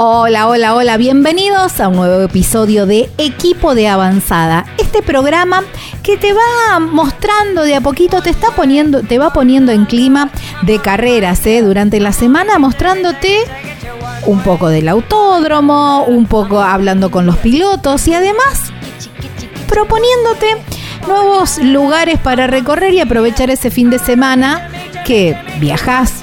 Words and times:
Hola, 0.00 0.46
hola, 0.46 0.76
hola, 0.76 0.96
bienvenidos 0.96 1.80
a 1.80 1.88
un 1.88 1.96
nuevo 1.96 2.22
episodio 2.22 2.86
de 2.86 3.10
Equipo 3.18 3.74
de 3.74 3.88
Avanzada. 3.88 4.64
Este 4.78 5.02
programa 5.02 5.64
que 6.04 6.16
te 6.16 6.32
va 6.32 6.78
mostrando 6.78 7.62
de 7.62 7.74
a 7.74 7.80
poquito, 7.80 8.22
te 8.22 8.30
está 8.30 8.52
poniendo, 8.52 9.02
te 9.02 9.18
va 9.18 9.32
poniendo 9.32 9.72
en 9.72 9.86
clima 9.86 10.30
de 10.62 10.78
carreras 10.78 11.44
¿eh? 11.46 11.62
durante 11.62 11.98
la 11.98 12.12
semana, 12.12 12.60
mostrándote 12.60 13.38
un 14.24 14.40
poco 14.40 14.68
del 14.68 14.88
autódromo, 14.88 16.04
un 16.04 16.26
poco 16.26 16.60
hablando 16.60 17.10
con 17.10 17.26
los 17.26 17.36
pilotos 17.38 18.06
y 18.06 18.14
además 18.14 18.72
proponiéndote 19.68 20.58
nuevos 21.08 21.58
lugares 21.58 22.20
para 22.20 22.46
recorrer 22.46 22.94
y 22.94 23.00
aprovechar 23.00 23.50
ese 23.50 23.72
fin 23.72 23.90
de 23.90 23.98
semana 23.98 24.68
que 25.04 25.36
viajas 25.58 26.22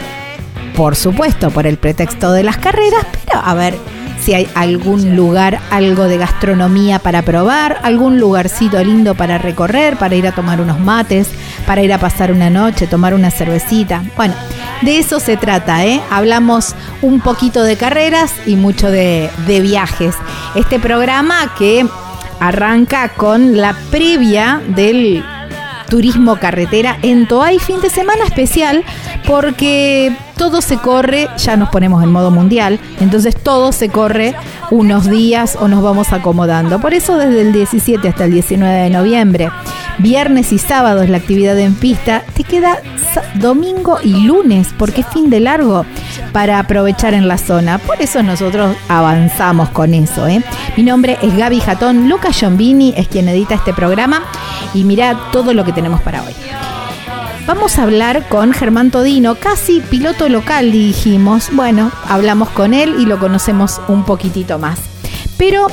por 0.76 0.96
supuesto, 0.96 1.52
por 1.52 1.68
el 1.68 1.78
pretexto 1.78 2.32
de 2.32 2.44
las 2.44 2.58
carreras, 2.58 3.06
pero 3.26 3.40
a 3.44 3.54
ver 3.54 3.76
si 4.20 4.34
hay 4.34 4.48
algún 4.56 5.16
lugar, 5.16 5.60
algo 5.70 6.06
de 6.06 6.18
gastronomía 6.18 7.00
para 7.00 7.22
probar, 7.22 7.80
algún 7.84 8.20
lugarcito 8.20 8.84
lindo 8.84 9.14
para 9.14 9.38
recorrer, 9.38 9.98
para 9.98 10.16
ir 10.16 10.28
a 10.28 10.32
tomar 10.32 10.62
unos 10.62 10.80
mates, 10.80 11.30
para 11.68 11.84
ir 11.84 11.94
a 11.94 12.00
pasar 12.00 12.32
una 12.32 12.50
noche, 12.50 12.88
tomar 12.88 13.14
una 13.14 13.30
cervecita. 13.30 14.04
Bueno, 14.18 14.34
de 14.82 14.98
eso 14.98 15.20
se 15.20 15.38
trata, 15.38 15.86
¿eh? 15.86 16.02
Hablamos 16.10 16.76
un 17.02 17.20
poquito 17.20 17.64
de 17.64 17.78
carreras 17.78 18.34
y 18.46 18.56
mucho 18.56 18.90
de, 18.90 19.30
viajes. 19.46 20.16
Este 20.56 20.80
programa 20.80 21.54
que 21.58 21.86
arranca 22.40 23.10
con 23.10 23.58
la 23.58 23.76
previa 23.92 24.62
del 24.70 25.24
turismo 25.90 26.38
carretera 26.38 26.98
en 27.04 27.28
Toay, 27.28 27.60
fin 27.60 27.80
de 27.82 27.90
semana 27.90 28.26
especial, 28.26 28.84
porque 29.28 30.16
todo 30.38 30.62
se 30.62 30.78
corre, 30.78 31.28
ya 31.38 31.58
nos 31.58 31.70
ponemos 31.70 32.04
en 32.04 32.12
modo 32.12 32.32
mundial, 32.32 32.80
entonces 33.00 33.36
todo 33.36 33.72
se 33.72 33.90
corre 33.90 34.36
unos 34.72 35.10
días 35.10 35.58
o 35.60 35.68
nos 35.68 35.82
vamos 35.82 36.12
acomodando. 36.14 36.80
Por 36.80 36.94
eso 36.94 37.18
desde 37.18 37.42
el 37.42 37.54
17 37.54 38.08
hasta 38.08 38.26
el 38.26 38.32
19 38.32 38.74
de 38.74 38.90
noviembre, 38.90 39.50
viernes 39.98 40.52
y 40.52 40.58
sábado 40.58 41.02
es 41.02 41.10
la 41.10 41.18
actividad 41.18 41.58
en 41.60 41.76
pista, 41.76 42.24
te 42.34 42.44
queda 42.44 42.80
domingo 43.36 44.00
y 44.04 44.26
lunes, 44.26 44.70
porque 44.78 45.02
es 45.02 45.08
fin 45.08 45.30
de 45.30 45.40
largo, 45.40 45.86
para 46.32 46.60
aprovechar 46.60 47.14
en 47.14 47.28
la 47.28 47.38
zona. 47.38 47.78
Por 47.78 48.02
eso 48.02 48.22
nosotros 48.22 48.76
avanzamos 48.90 49.70
con 49.70 49.94
eso. 49.94 50.28
¿eh? 50.28 50.44
Mi 50.76 50.84
nombre 50.84 51.18
es 51.22 51.36
Gaby 51.36 51.62
Jatón, 51.62 52.10
Lucas 52.10 52.38
Giombini 52.38 52.94
es 52.98 53.08
quien 53.08 53.30
edita 53.30 53.56
este 53.56 53.74
programa 53.74 54.24
y 54.74 54.84
mira 54.84 55.18
todo 55.32 55.54
lo 55.54 55.64
que 55.64 55.72
tenemos 55.72 56.02
para 56.02 56.24
hoy. 56.24 56.34
Vamos 57.48 57.78
a 57.78 57.84
hablar 57.84 58.28
con 58.28 58.54
Germán 58.54 58.90
Todino, 58.90 59.36
casi 59.36 59.80
piloto 59.80 60.30
local, 60.30 60.72
dijimos. 60.72 61.50
Bueno, 61.52 61.92
hablamos 62.08 62.50
con 62.50 62.74
él 62.74 62.96
y 62.98 63.06
lo 63.06 63.20
conocemos 63.20 63.80
un 63.88 64.04
poquitito 64.04 64.58
más. 64.58 64.80
Pero 65.38 65.68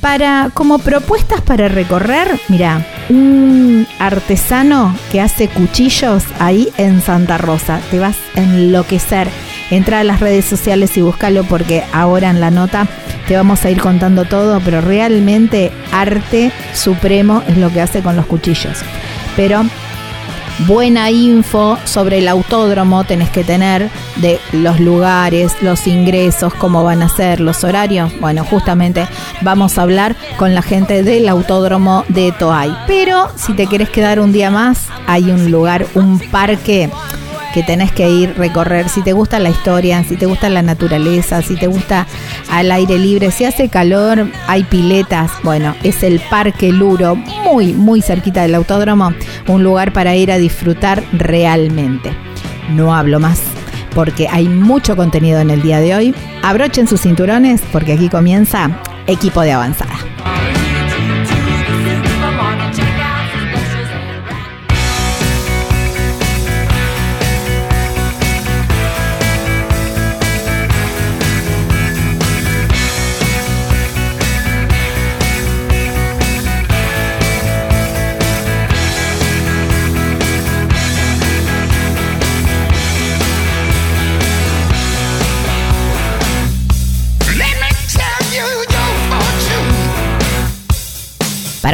para 0.00 0.50
como 0.54 0.78
propuestas 0.78 1.40
para 1.40 1.66
recorrer, 1.66 2.38
mira, 2.46 2.86
un 3.08 3.88
artesano 3.98 4.94
que 5.10 5.20
hace 5.20 5.48
cuchillos 5.48 6.22
ahí 6.38 6.68
en 6.78 7.02
Santa 7.02 7.38
Rosa. 7.38 7.80
Te 7.90 7.98
vas 7.98 8.16
a 8.36 8.42
enloquecer. 8.42 9.26
Entra 9.70 9.98
a 9.98 10.04
las 10.04 10.20
redes 10.20 10.44
sociales 10.44 10.96
y 10.96 11.00
búscalo 11.00 11.42
porque 11.42 11.82
ahora 11.92 12.30
en 12.30 12.38
la 12.38 12.52
nota 12.52 12.86
te 13.26 13.34
vamos 13.34 13.64
a 13.64 13.70
ir 13.70 13.80
contando 13.80 14.26
todo, 14.26 14.60
pero 14.60 14.80
realmente 14.80 15.72
arte 15.90 16.52
supremo 16.72 17.42
es 17.48 17.56
lo 17.56 17.72
que 17.72 17.80
hace 17.80 18.00
con 18.00 18.14
los 18.14 18.26
cuchillos. 18.26 18.78
Pero 19.34 19.64
buena 20.60 21.10
info 21.10 21.78
sobre 21.84 22.18
el 22.18 22.28
autódromo 22.28 23.04
tenés 23.04 23.30
que 23.30 23.44
tener 23.44 23.90
de 24.16 24.38
los 24.52 24.80
lugares, 24.80 25.52
los 25.60 25.86
ingresos, 25.86 26.54
cómo 26.54 26.84
van 26.84 27.02
a 27.02 27.08
ser, 27.08 27.40
los 27.40 27.64
horarios. 27.64 28.12
Bueno, 28.20 28.44
justamente 28.44 29.06
vamos 29.42 29.78
a 29.78 29.82
hablar 29.82 30.16
con 30.36 30.54
la 30.54 30.62
gente 30.62 31.02
del 31.02 31.28
autódromo 31.28 32.04
de 32.08 32.32
Toay. 32.32 32.76
Pero 32.86 33.28
si 33.36 33.54
te 33.54 33.66
querés 33.66 33.90
quedar 33.90 34.20
un 34.20 34.32
día 34.32 34.50
más, 34.50 34.86
hay 35.06 35.30
un 35.30 35.50
lugar, 35.50 35.86
un 35.94 36.18
parque 36.30 36.90
que 37.54 37.62
tenés 37.62 37.92
que 37.92 38.10
ir 38.10 38.34
recorrer, 38.36 38.88
si 38.88 39.00
te 39.02 39.12
gusta 39.12 39.38
la 39.38 39.48
historia, 39.48 40.02
si 40.02 40.16
te 40.16 40.26
gusta 40.26 40.50
la 40.50 40.62
naturaleza, 40.62 41.40
si 41.40 41.54
te 41.54 41.68
gusta 41.68 42.06
al 42.50 42.72
aire 42.72 42.98
libre, 42.98 43.30
si 43.30 43.44
hace 43.44 43.68
calor, 43.68 44.26
hay 44.48 44.64
piletas, 44.64 45.30
bueno, 45.44 45.76
es 45.84 46.02
el 46.02 46.20
Parque 46.28 46.72
Luro, 46.72 47.14
muy, 47.14 47.72
muy 47.72 48.02
cerquita 48.02 48.42
del 48.42 48.56
autódromo, 48.56 49.14
un 49.46 49.62
lugar 49.62 49.92
para 49.92 50.16
ir 50.16 50.32
a 50.32 50.38
disfrutar 50.38 51.04
realmente. 51.12 52.12
No 52.70 52.92
hablo 52.92 53.20
más 53.20 53.40
porque 53.94 54.26
hay 54.28 54.48
mucho 54.48 54.96
contenido 54.96 55.38
en 55.38 55.50
el 55.50 55.62
día 55.62 55.78
de 55.78 55.94
hoy. 55.94 56.14
Abrochen 56.42 56.88
sus 56.88 57.02
cinturones 57.02 57.62
porque 57.70 57.92
aquí 57.92 58.08
comienza 58.08 58.68
equipo 59.06 59.42
de 59.42 59.52
avanzada. 59.52 60.13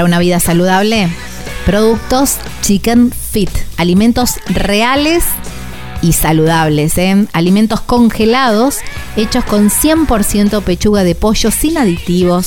Para 0.00 0.06
una 0.06 0.18
vida 0.18 0.40
saludable? 0.40 1.10
Productos 1.66 2.36
Chicken 2.62 3.12
Fit, 3.12 3.50
alimentos 3.76 4.36
reales 4.46 5.24
y 6.00 6.14
saludables, 6.14 6.96
¿eh? 6.96 7.26
alimentos 7.34 7.82
congelados 7.82 8.78
hechos 9.16 9.44
con 9.44 9.68
100% 9.68 10.62
pechuga 10.62 11.04
de 11.04 11.14
pollo 11.14 11.50
sin 11.50 11.76
aditivos, 11.76 12.46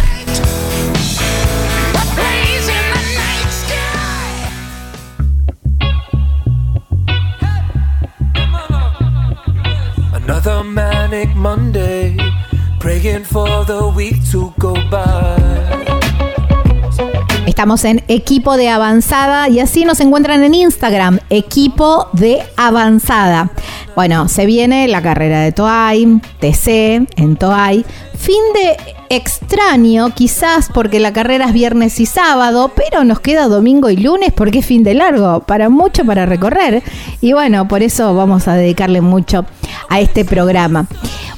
Estamos 17.47 17.85
en 17.85 18.05
Equipo 18.09 18.57
de 18.57 18.69
Avanzada 18.69 19.49
y 19.49 19.61
así 19.61 19.85
nos 19.85 20.01
encuentran 20.01 20.45
en 20.45 20.55
Instagram, 20.55 21.21
Equipo 21.31 22.09
de 22.13 22.43
Avanzada. 22.57 23.51
Bueno, 23.97 24.29
se 24.29 24.47
viene 24.47 24.87
la 24.89 25.03
carrera 25.03 25.41
de 25.41 25.53
Toay, 25.53 26.21
TC, 26.39 27.09
en 27.17 27.37
Toay. 27.37 27.85
Fin 28.17 28.43
de 28.55 28.98
extraño, 29.11 30.11
quizás 30.15 30.69
porque 30.73 31.01
la 31.01 31.13
carrera 31.13 31.47
es 31.47 31.53
viernes 31.53 32.01
y 32.01 32.07
sábado, 32.07 32.73
pero 32.75 33.05
nos 33.05 33.21
queda 33.21 33.49
domingo 33.49 33.91
y 33.91 33.97
lunes 33.97 34.33
porque 34.35 34.61
es 34.61 34.67
fin 34.67 34.83
de 34.83 34.95
largo, 34.95 35.41
para 35.41 35.69
mucho 35.69 36.05
para 36.05 36.27
recorrer. 36.27 36.83
Y 37.21 37.33
bueno, 37.33 37.69
por 37.69 37.83
eso 37.83 38.15
vamos 38.15 38.49
a 38.49 38.55
dedicarle 38.55 39.01
mucho 39.01 39.45
a 39.89 40.01
este 40.01 40.25
programa. 40.25 40.87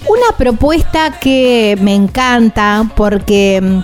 Una 0.08 0.36
propuesta 0.36 1.18
que 1.20 1.76
me 1.80 1.94
encanta 1.94 2.90
porque 2.96 3.60
mm, 3.62 3.80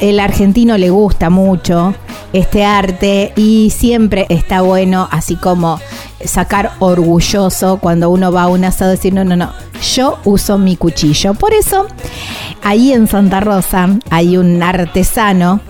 el 0.00 0.20
argentino 0.20 0.78
le 0.78 0.90
gusta 0.90 1.30
mucho 1.30 1.94
este 2.32 2.64
arte 2.64 3.32
y 3.36 3.70
siempre 3.70 4.26
está 4.28 4.62
bueno, 4.62 5.08
así 5.10 5.36
como 5.36 5.78
sacar 6.24 6.72
orgulloso 6.80 7.78
cuando 7.78 8.10
uno 8.10 8.32
va 8.32 8.42
a 8.42 8.48
un 8.48 8.64
asado, 8.64 8.90
decir, 8.90 9.14
no, 9.14 9.24
no, 9.24 9.36
no, 9.36 9.52
yo 9.94 10.18
uso 10.24 10.58
mi 10.58 10.76
cuchillo. 10.76 11.34
Por 11.34 11.52
eso, 11.52 11.86
ahí 12.62 12.92
en 12.92 13.06
Santa 13.06 13.40
Rosa 13.40 13.88
hay 14.10 14.36
un 14.36 14.62
artesano 14.62 15.60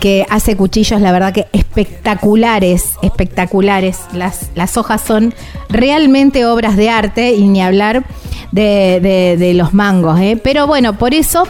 que 0.00 0.26
hace 0.30 0.56
cuchillos, 0.56 1.00
la 1.00 1.12
verdad 1.12 1.32
que 1.32 1.46
espectaculares, 1.52 2.92
espectaculares. 3.02 3.98
Las, 4.12 4.50
las 4.54 4.76
hojas 4.76 5.02
son 5.02 5.34
realmente 5.68 6.46
obras 6.46 6.76
de 6.76 6.88
arte 6.88 7.34
y 7.34 7.48
ni 7.48 7.62
hablar 7.62 8.04
de, 8.56 9.52
los 9.54 9.74
mangos. 9.74 10.18
¿eh? 10.20 10.40
Pero 10.42 10.66
bueno, 10.66 10.98
por 10.98 11.14
eso 11.14 11.46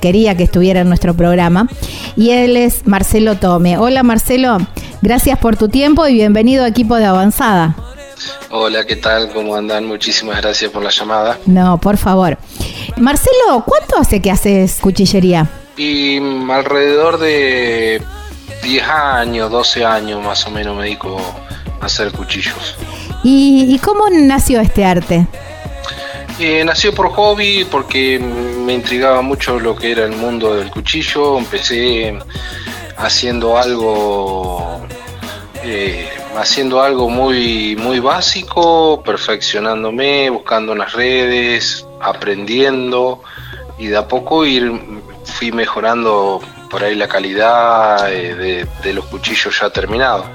quería 0.00 0.36
que 0.36 0.44
estuviera 0.44 0.80
en 0.80 0.88
nuestro 0.88 1.14
programa. 1.14 1.68
Y 2.16 2.30
él 2.30 2.56
es 2.56 2.86
Marcelo 2.86 3.36
Tome. 3.36 3.78
Hola 3.78 4.02
Marcelo, 4.02 4.58
gracias 5.02 5.38
por 5.38 5.56
tu 5.56 5.68
tiempo 5.68 6.06
y 6.06 6.14
bienvenido 6.14 6.64
a 6.64 6.68
equipo 6.68 6.96
de 6.96 7.06
avanzada. 7.06 7.76
Hola, 8.50 8.84
¿qué 8.84 8.96
tal? 8.96 9.30
¿Cómo 9.32 9.56
andan? 9.56 9.86
Muchísimas 9.86 10.36
gracias 10.40 10.70
por 10.70 10.82
la 10.82 10.90
llamada. 10.90 11.38
No, 11.46 11.78
por 11.78 11.96
favor. 11.96 12.36
Marcelo, 12.96 13.64
¿cuánto 13.64 13.96
hace 13.98 14.20
que 14.20 14.30
haces 14.30 14.78
cuchillería? 14.80 15.48
Y 15.76 16.20
mm, 16.20 16.50
alrededor 16.50 17.18
de 17.18 18.02
10 18.62 18.82
años, 18.88 19.50
12 19.50 19.84
años 19.84 20.22
más 20.22 20.46
o 20.46 20.50
menos 20.50 20.76
me 20.76 20.84
dedico 20.84 21.18
a 21.80 21.86
hacer 21.86 22.12
cuchillos. 22.12 22.76
¿Y, 23.22 23.78
cómo 23.84 24.04
nació 24.10 24.60
este 24.60 24.84
arte? 24.84 25.26
Nació 26.40 26.94
por 26.94 27.10
hobby 27.10 27.66
porque 27.70 28.18
me 28.18 28.72
intrigaba 28.72 29.20
mucho 29.20 29.60
lo 29.60 29.76
que 29.76 29.92
era 29.92 30.06
el 30.06 30.12
mundo 30.12 30.54
del 30.56 30.70
cuchillo. 30.70 31.36
Empecé 31.36 32.18
haciendo 32.96 33.58
algo 33.58 34.80
eh, 35.62 36.08
haciendo 36.38 36.80
algo 36.80 37.10
muy 37.10 37.76
muy 37.76 38.00
básico, 38.00 39.02
perfeccionándome, 39.04 40.30
buscando 40.30 40.72
en 40.72 40.78
las 40.78 40.94
redes, 40.94 41.86
aprendiendo 42.00 43.22
y 43.78 43.88
de 43.88 43.98
a 43.98 44.08
poco 44.08 44.46
ir 44.46 44.72
fui 45.24 45.52
mejorando 45.52 46.40
por 46.70 46.82
ahí 46.82 46.94
la 46.94 47.08
calidad 47.08 48.10
eh, 48.10 48.66
de, 48.82 48.92
los 48.94 49.04
cuchillos 49.06 49.60
ya 49.60 49.68
terminados. 49.68 50.26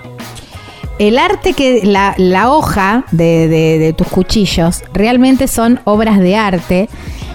El 0.97 1.17
arte 1.17 1.53
que 1.53 1.81
la, 1.83 2.15
la 2.17 2.51
hoja 2.51 3.03
de, 3.11 3.49
de, 3.49 3.93
tus 3.93 4.07
cuchillos 4.07 4.81
realmente 4.93 5.47
son 5.47 5.81
obras 5.83 6.19
de 6.19 6.37
arte. 6.37 6.89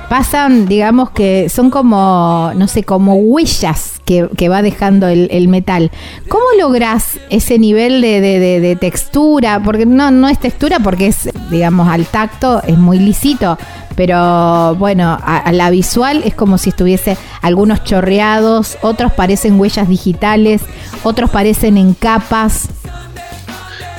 Pasan, 0.09 0.67
digamos 0.67 1.11
que 1.11 1.49
son 1.49 1.71
como, 1.71 2.51
no 2.57 2.67
sé, 2.67 2.83
como 2.83 3.15
huellas 3.15 4.01
que, 4.05 4.29
que 4.37 4.49
va 4.49 4.63
dejando 4.63 5.07
el, 5.07 5.29
el, 5.31 5.47
metal. 5.47 5.93
¿Cómo 6.29 6.43
logras 6.59 7.21
ese 7.29 7.61
nivel 7.61 8.01
de, 8.01 8.21
de, 8.21 8.77
textura? 8.77 9.63
Porque 9.63 9.87
no, 9.87 10.11
no 10.11 10.29
es 10.29 10.41
textura 10.41 10.81
porque 10.81 11.07
es, 11.07 11.29
digamos, 11.51 11.87
al 11.89 12.07
tacto 12.07 12.61
es 12.67 12.77
muy 12.77 12.99
lisito, 12.99 13.57
pero 13.95 14.75
bueno, 14.77 15.17
a, 15.23 15.53
la 15.53 15.71
visual 15.71 16.23
es 16.25 16.35
como 16.35 16.59
si 16.59 16.71
estuviese 16.71 17.17
algunos 17.41 17.85
chorreados, 17.85 18.79
otros 18.83 19.13
parecen 19.13 19.61
huellas 19.61 19.87
digitales, 19.89 20.63
otros 21.05 21.31
parecen 21.31 21.77
en 21.77 21.95
capas. 21.95 22.69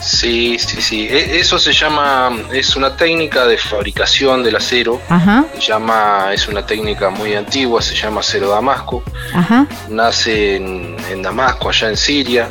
Sí, 0.02 0.58
sí, 0.58 0.82
sí. 0.82 1.08
E, 1.08 1.40
eso 1.40 1.60
se 1.60 1.72
llama, 1.72 2.32
es 2.52 2.76
una 2.76 2.96
técnica 2.98 3.46
de 3.46 3.58
fabricación 3.58 4.44
del 4.44 4.56
acero. 4.56 5.00
Ajá. 5.10 5.46
Se 5.56 5.62
llama, 5.62 6.34
es 6.34 6.48
una 6.48 6.66
técnica 6.66 7.10
muy 7.10 7.36
antigua, 7.36 7.82
se 7.82 7.96
llama 7.96 8.22
acero 8.22 8.50
damasco. 8.50 9.04
Ajá. 9.34 9.68
Nace 9.90 10.56
en, 10.56 11.22
Damasco, 11.22 11.70
allá 11.70 11.90
en 11.90 11.98
Siria. 11.98 12.50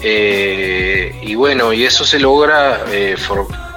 Eh, 0.00 1.18
y 1.22 1.34
bueno, 1.34 1.72
y 1.72 1.84
eso 1.84 2.04
se 2.04 2.20
logra 2.20 2.84
eh, 2.92 3.16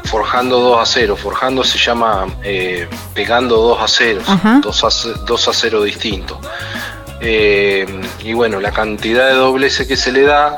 forjando 0.03 0.59
dos 0.59 0.80
aceros. 0.80 1.19
Forjando 1.19 1.63
se 1.63 1.80
llama 1.80 2.27
eh, 2.44 2.88
pegando 3.15 3.57
dos 3.57 3.81
aceros, 3.81 4.24
dos, 4.62 5.48
aceros 5.48 5.86
distintos. 5.86 6.38
Eh, 7.19 7.86
y 8.24 8.33
bueno, 8.33 8.59
la 8.59 8.71
cantidad 8.71 9.30
de 9.30 9.36
doblez 9.36 9.88
que 9.88 9.95
se 9.95 10.12
le 10.12 10.24
da, 10.24 10.56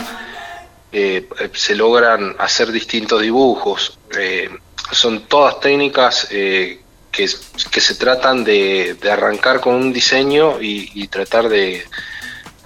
eh, 0.94 1.28
se 1.54 1.76
logran 1.76 2.35
hacer 2.40 2.71
distintos 2.71 3.21
dibujos. 3.21 3.97
son 4.92 5.26
todas 5.28 5.59
técnicas 5.59 6.28
que, 6.30 6.80
se 7.28 7.95
tratan 7.95 8.44
de, 8.44 8.97
arrancar 9.12 9.59
con 9.59 9.76
un 9.76 9.92
diseño 9.92 10.62
y, 10.62 11.07
tratar 11.07 11.50
de, 11.50 11.85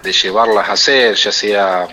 de 0.03 0.11
llevarlas 0.11 0.69
a 0.69 0.73
hacer, 0.73 1.15
ya 1.15 1.31
sea 1.31 1.87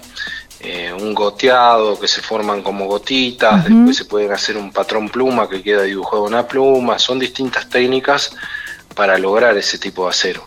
eh, 0.67 0.91
un 0.95 1.13
goteado 1.13 2.01
que 2.01 2.09
se 2.09 2.23
forman 2.23 2.63
como 2.63 2.87
gotitas, 2.87 3.65
después 3.65 3.99
se 3.99 4.07
pueden 4.07 4.33
hacer 4.33 4.57
un 4.57 4.73
patrón 4.73 5.11
pluma 5.11 5.47
que 5.47 5.63
queda 5.63 5.83
dibujado 5.83 6.23
una 6.23 6.49
pluma, 6.49 6.99
son 6.99 7.19
distintas 7.19 7.69
técnicas 7.69 8.35
para 8.95 9.19
lograr 9.19 9.55
ese 9.59 9.77
tipo 9.77 10.05
de 10.05 10.11
acero. 10.11 10.47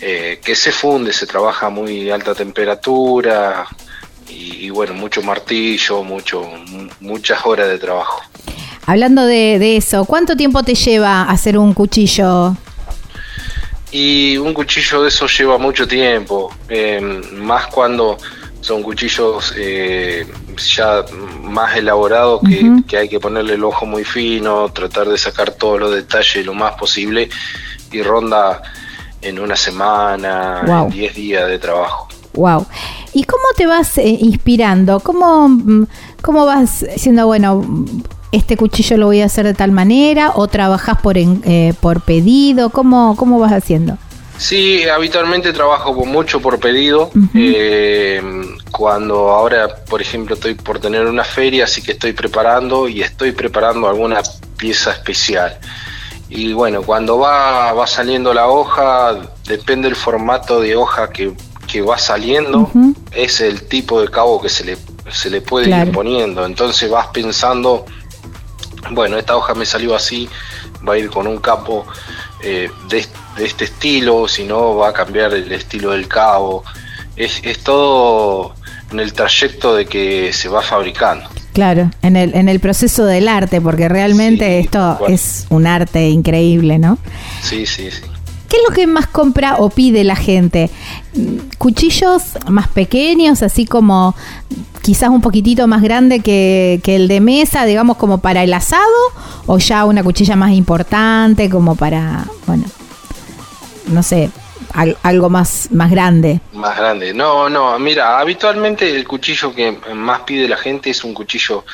Eh, 0.00 0.40
que 0.42 0.54
se 0.54 0.72
funde, 0.72 1.12
se 1.12 1.26
trabaja 1.26 1.66
a 1.66 1.70
muy 1.70 2.10
alta 2.10 2.34
temperatura 2.34 3.66
y, 4.34 4.70
bueno, 4.70 4.94
mucho 4.94 5.22
martillo, 5.22 6.02
mucho, 6.02 6.42
muchas 7.00 7.44
horas 7.44 7.68
de 7.68 7.78
trabajo. 7.78 8.22
Hablando 8.86 9.24
de, 9.26 9.76
eso, 9.76 10.04
¿cuánto 10.04 10.36
tiempo 10.36 10.62
te 10.62 10.74
lleva 10.74 11.22
hacer 11.22 11.56
un 11.58 11.72
cuchillo? 11.72 12.56
Y 13.90 14.36
un 14.38 14.54
cuchillo 14.54 15.02
de 15.02 15.08
eso 15.08 15.26
lleva 15.26 15.58
mucho 15.58 15.86
tiempo, 15.86 16.52
eh, 16.68 17.00
más 17.34 17.66
cuando 17.66 18.16
son 18.62 18.82
cuchillos 18.82 19.52
eh, 19.56 20.24
ya 20.56 21.04
más 21.42 21.76
elaborados 21.76 22.40
que, 22.88 22.96
hay 22.96 23.08
que 23.08 23.18
ponerle 23.18 23.54
el 23.54 23.64
ojo 23.64 23.86
muy 23.86 24.04
fino, 24.04 24.68
tratar 24.70 25.08
de 25.08 25.18
sacar 25.18 25.50
todos 25.50 25.80
los 25.80 25.94
detalles 25.94 26.46
lo 26.46 26.54
más 26.54 26.74
posible 26.74 27.28
y 27.90 28.02
ronda 28.02 28.62
en 29.20 29.38
una 29.38 29.56
semana, 29.56 30.62
en 30.66 30.90
10 30.90 31.14
días 31.14 31.48
de 31.48 31.58
trabajo. 31.58 32.08
Wow. 32.34 32.66
¿Y 33.14 33.24
cómo 33.24 33.44
te 33.56 33.66
vas 33.66 33.98
eh, 33.98 34.16
inspirando? 34.20 35.00
¿Cómo, 35.00 35.48
mm, 35.48 35.86
¿Cómo 36.22 36.46
vas 36.46 36.84
diciendo, 36.94 37.26
bueno, 37.26 37.64
este 38.32 38.56
cuchillo 38.56 38.96
lo 38.96 39.06
voy 39.06 39.20
a 39.20 39.26
hacer 39.26 39.44
de 39.44 39.54
tal 39.54 39.72
manera 39.72 40.32
o 40.34 40.48
trabajas 40.48 40.98
por, 41.02 41.16
eh, 41.18 41.74
por 41.80 42.00
pedido? 42.00 42.70
¿Cómo, 42.70 43.14
¿Cómo 43.16 43.38
vas 43.38 43.52
haciendo? 43.52 43.98
Sí, 44.38 44.88
habitualmente 44.88 45.52
trabajo 45.52 45.94
mucho 46.04 46.40
por 46.40 46.58
pedido. 46.58 47.10
Eh, 47.34 48.20
cuando 48.72 49.30
ahora, 49.30 49.68
por 49.88 50.00
ejemplo, 50.00 50.34
estoy 50.34 50.54
por 50.54 50.80
tener 50.80 51.06
una 51.06 51.22
feria, 51.22 51.64
así 51.64 51.82
que 51.82 51.92
estoy 51.92 52.12
preparando 52.12 52.88
y 52.88 53.02
estoy 53.02 53.32
preparando 53.32 53.88
alguna 53.88 54.20
pieza 54.56 54.90
especial. 54.92 55.58
Y 56.28 56.54
bueno, 56.54 56.82
cuando 56.82 57.18
va, 57.18 57.72
va 57.74 57.86
saliendo 57.86 58.32
la 58.32 58.48
hoja, 58.48 59.16
depende 59.46 59.86
del 59.86 59.96
formato 59.96 60.60
de 60.60 60.74
hoja 60.74 61.10
que, 61.10 61.32
que 61.72 61.80
va 61.80 61.96
saliendo 61.96 62.70
es 63.12 63.40
el 63.40 63.62
tipo 63.62 64.02
de 64.02 64.08
cabo 64.08 64.42
que 64.42 64.50
se 64.50 64.62
le, 64.62 64.76
se 65.10 65.30
le 65.30 65.40
puede 65.40 65.70
ir 65.70 65.90
poniendo. 65.90 66.44
Entonces 66.44 66.90
vas 66.90 67.06
pensando, 67.08 67.86
bueno, 68.90 69.16
esta 69.16 69.34
hoja 69.34 69.54
me 69.54 69.64
salió 69.64 69.94
así, 69.96 70.28
va 70.86 70.94
a 70.94 70.98
ir 70.98 71.08
con 71.08 71.26
un 71.26 71.38
capo 71.38 71.86
eh, 72.42 72.70
de, 72.90 73.06
este 73.38 73.64
estilo, 73.64 74.28
si 74.28 74.44
no 74.44 74.76
va 74.76 74.90
a 74.90 74.92
cambiar 74.92 75.32
el 75.32 75.50
estilo 75.50 75.92
del 75.92 76.08
cabo. 76.08 76.62
Es, 77.16 77.40
es 77.42 77.60
todo 77.60 78.54
en 78.90 79.00
el 79.00 79.14
trayecto 79.14 79.74
de 79.74 79.86
que 79.86 80.30
se 80.34 80.50
va 80.50 80.60
fabricando. 80.60 81.26
Claro, 81.54 81.90
en 82.02 82.16
el, 82.16 82.34
en 82.34 82.50
el 82.50 82.60
proceso 82.60 83.06
del 83.06 83.28
arte, 83.28 83.62
porque 83.62 83.88
realmente 83.88 84.58
esto 84.58 84.98
es 85.08 85.46
un 85.48 85.66
arte 85.66 86.10
increíble, 86.10 86.78
¿no? 86.78 86.98
Sí, 87.42 87.64
sí, 87.64 87.90
sí. 87.90 88.11
¿Qué 88.52 88.58
es 88.58 88.64
lo 88.68 88.74
que 88.74 88.86
más 88.86 89.06
compra 89.06 89.56
o 89.56 89.70
pide 89.70 90.04
la 90.04 90.14
gente? 90.14 90.68
¿Cuchillos 91.56 92.22
más 92.48 92.68
pequeños, 92.68 93.42
así 93.42 93.64
como 93.64 94.14
quizás 94.82 95.08
un 95.08 95.22
poquitito 95.22 95.66
más 95.66 95.80
grande 95.80 96.20
que, 96.20 96.78
el 96.84 97.08
de 97.08 97.22
mesa, 97.22 97.64
digamos 97.64 97.96
como 97.96 98.18
para 98.18 98.42
el 98.42 98.52
asado? 98.52 98.82
¿O 99.46 99.56
ya 99.56 99.86
una 99.86 100.02
cuchilla 100.02 100.36
más 100.36 100.50
importante 100.50 101.48
como 101.48 101.76
para, 101.76 102.26
bueno, 102.46 102.64
no 103.86 104.02
sé, 104.02 104.30
algo 105.02 105.30
más, 105.30 105.70
más 105.70 105.90
grande. 105.90 106.42
Más 106.52 106.76
grande. 106.76 107.14
No, 107.14 107.48
no, 107.48 107.78
mira, 107.78 108.18
habitualmente 108.18 108.94
el 108.94 109.08
cuchillo 109.08 109.54
que 109.54 109.78
más 109.94 110.20
pide 110.26 110.46
la 110.46 110.58
gente 110.58 110.90
es 110.90 111.02
un 111.04 111.14
cuchillo 111.14 111.64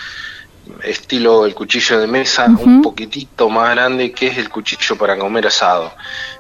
estilo 0.82 1.46
el 1.46 1.54
cuchillo 1.54 2.00
de 2.00 2.06
mesa, 2.06 2.46
un 2.46 2.82
poquitito 2.82 3.48
más 3.48 3.70
grande 3.75 4.12
que 4.12 4.28
es 4.28 4.38
el 4.38 4.48
cuchillo 4.48 4.96
para 4.96 5.16
comer 5.18 5.46
asado. 5.46 5.92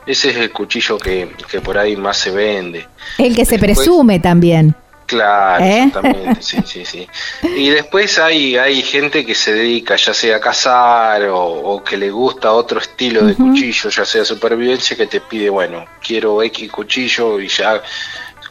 Ese 0.06 0.30
es 0.30 0.36
el 0.36 0.50
cuchillo 0.50 0.98
que, 0.98 1.34
que 1.50 1.60
por 1.60 1.78
ahí 1.78 1.96
más 1.96 2.16
se 2.16 2.30
vende. 2.30 2.86
El 3.18 3.34
que 3.34 3.44
se 3.44 3.58
presume 3.58 4.20
también. 4.20 4.74
Claro, 5.08 5.64
¿Eh? 5.64 5.84
exactamente, 5.84 6.42
sí, 6.42 6.58
sí, 6.66 6.84
sí. 6.84 7.08
Y 7.42 7.70
después 7.70 8.18
hay, 8.18 8.58
hay 8.58 8.82
gente 8.82 9.24
que 9.24 9.34
se 9.34 9.54
dedica 9.54 9.96
ya 9.96 10.12
sea 10.12 10.36
a 10.36 10.40
cazar 10.40 11.26
o, 11.32 11.82
que 11.82 11.96
le 11.96 12.10
gusta 12.10 12.52
otro 12.52 12.78
estilo 12.78 13.24
de 13.24 13.34
cuchillo, 13.34 13.88
ya 13.88 14.04
sea 14.04 14.22
supervivencia, 14.22 14.98
que 14.98 15.06
te 15.06 15.22
pide, 15.22 15.48
bueno, 15.48 15.86
quiero 16.06 16.42
X 16.42 16.70
cuchillo 16.70 17.40
y 17.40 17.48
ya 17.48 17.82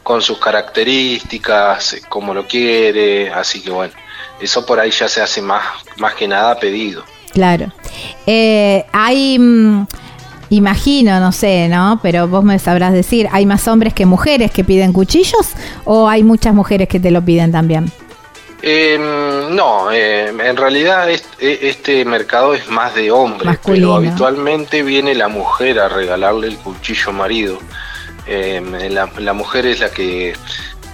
con 0.02 0.20
sus 0.20 0.38
características, 0.38 1.98
como 2.08 2.34
lo 2.34 2.44
quiere, 2.44 3.30
así 3.30 3.60
que 3.60 3.70
bueno, 3.70 3.94
eso 4.40 4.64
por 4.64 4.80
ahí 4.80 4.90
ya 4.90 5.08
se 5.08 5.20
hace 5.20 5.42
más, 5.42 5.62
más 5.96 6.14
que 6.14 6.28
nada 6.28 6.58
pedido. 6.58 7.04
Claro. 7.32 7.72
Eh, 8.26 8.84
hay... 8.92 9.38
Mm, 9.38 9.86
Imagino, 10.50 11.20
no 11.20 11.30
sé, 11.30 11.68
¿no? 11.68 12.00
Pero 12.02 12.26
vos 12.26 12.42
me 12.42 12.58
sabrás 12.58 12.92
decir, 12.94 13.28
¿hay 13.32 13.44
más 13.44 13.68
hombres 13.68 13.92
que 13.92 14.06
mujeres 14.06 14.50
que 14.50 14.64
piden 14.64 14.92
cuchillos 14.94 15.52
o 15.84 16.08
hay 16.08 16.22
muchas 16.22 16.54
mujeres 16.54 16.88
que 16.88 16.98
te 16.98 17.10
lo 17.10 17.22
piden 17.22 17.52
también? 17.52 17.92
Em, 18.62 19.54
no, 19.54 19.92
em, 19.92 20.40
en 20.40 20.56
realidad 20.56 21.08
e, 21.10 21.20
este, 21.38 22.04
mercado 22.04 22.54
es 22.54 22.68
más 22.68 22.94
de 22.94 23.10
hombres, 23.10 23.58
pero 23.64 23.96
habitualmente 23.96 24.82
viene 24.82 25.14
la 25.14 25.28
mujer 25.28 25.78
a 25.78 25.88
regalarle 25.88 26.48
el 26.48 26.56
cuchillo 26.56 27.12
marido. 27.12 27.58
Em, 28.26 28.72
la, 28.90 29.32
mujer 29.32 29.66
es 29.66 29.80
la 29.80 29.90
que 29.90 30.34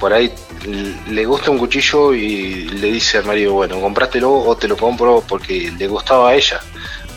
por 0.00 0.12
ahí 0.12 0.32
le 1.10 1.24
gusta 1.24 1.50
un 1.50 1.58
cuchillo 1.58 2.14
y 2.14 2.64
le 2.68 2.92
dice 2.92 3.18
al 3.18 3.24
marido, 3.24 3.52
bueno, 3.54 3.80
comprátelo 3.80 4.32
o 4.32 4.56
te 4.56 4.68
lo 4.68 4.76
compro 4.76 5.22
porque 5.26 5.72
le 5.76 5.86
gustaba 5.88 6.30
a 6.30 6.34
ella. 6.34 6.60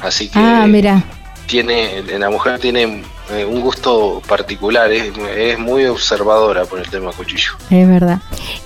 Así 0.01 0.29
que 0.29 0.39
ah, 0.39 0.65
mira 0.67 1.03
tiene, 1.47 2.03
la 2.19 2.29
mujer 2.29 2.59
tiene 2.59 3.01
eh, 3.31 3.45
un 3.45 3.61
gusto 3.61 4.21
particular, 4.27 4.91
es, 4.91 5.57
muy 5.57 5.85
observadora 5.85 6.65
por 6.65 6.79
el 6.79 6.87
tema 6.89 7.11
cuchillo. 7.11 7.53
Es 7.71 7.87
verdad. 7.87 8.19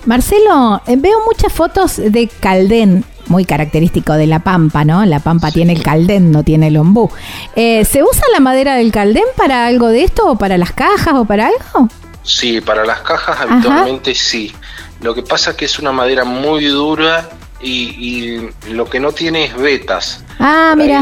Marcelo, 0.06 0.82
eh, 0.88 0.96
veo 0.98 1.20
muchas 1.26 1.54
fotos 1.54 1.98
de 1.98 2.28
caldén, 2.28 3.06
muy 3.28 3.46
característico 3.46 4.14
de 4.14 4.28
la 4.28 4.40
pampa, 4.40 4.84
¿no? 4.84 5.06
La 5.06 5.20
pampa 5.20 5.52
tiene 5.52 5.74
el 5.74 5.84
caldén, 5.84 6.32
no 6.32 6.44
tiene 6.44 6.68
el 6.68 6.78
ombú. 6.78 7.10
Eh, 7.56 7.86
¿Se 7.86 8.04
usa 8.04 8.24
la 8.34 8.40
madera 8.40 8.76
del 8.76 8.92
caldén 8.92 9.24
para 9.38 9.68
algo 9.68 9.88
de 9.88 10.04
esto 10.04 10.30
o 10.30 10.36
para 10.38 10.58
las 10.58 10.74
cajas 10.74 11.14
o 11.14 11.24
para 11.24 11.48
algo? 11.48 11.88
Sí, 12.24 12.62
para 12.62 12.86
las 12.86 13.02
cajas 13.02 13.40
habitualmente 13.42 14.14
sí. 14.16 14.54
Lo 15.02 15.16
que 15.16 15.24
pasa 15.24 15.52
es 15.52 15.58
que 15.58 15.66
es 15.66 15.80
una 15.80 15.92
madera 15.92 16.24
muy 16.24 16.66
dura 16.66 17.30
y, 17.62 18.50
lo 18.70 18.86
que 18.86 19.00
no 19.00 19.12
tiene 19.12 19.46
es 19.46 19.56
vetas. 19.56 20.24
Ah, 20.40 20.74
mira, 20.78 21.02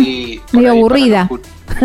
muy 0.51 0.67
aburrida. 0.67 1.29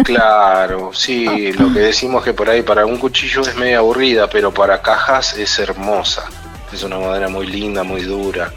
Claro, 0.04 0.90
sí, 0.92 1.52
lo 1.52 1.72
que 1.72 1.80
decimos 1.80 2.24
que 2.24 2.32
por 2.32 2.48
ahí 2.48 2.62
para 2.62 2.86
un 2.86 2.96
cuchillo 2.96 3.42
es 3.42 3.54
medio 3.56 3.78
aburrida, 3.78 4.28
pero 4.28 4.52
para 4.52 4.82
cajas 4.82 5.36
es 5.36 5.58
hermosa. 5.58 6.24
Es 6.72 6.82
una 6.82 6.98
madera 6.98 7.28
muy 7.28 7.46
linda, 7.46 7.84
muy 7.84 8.02
dura. 8.02 8.52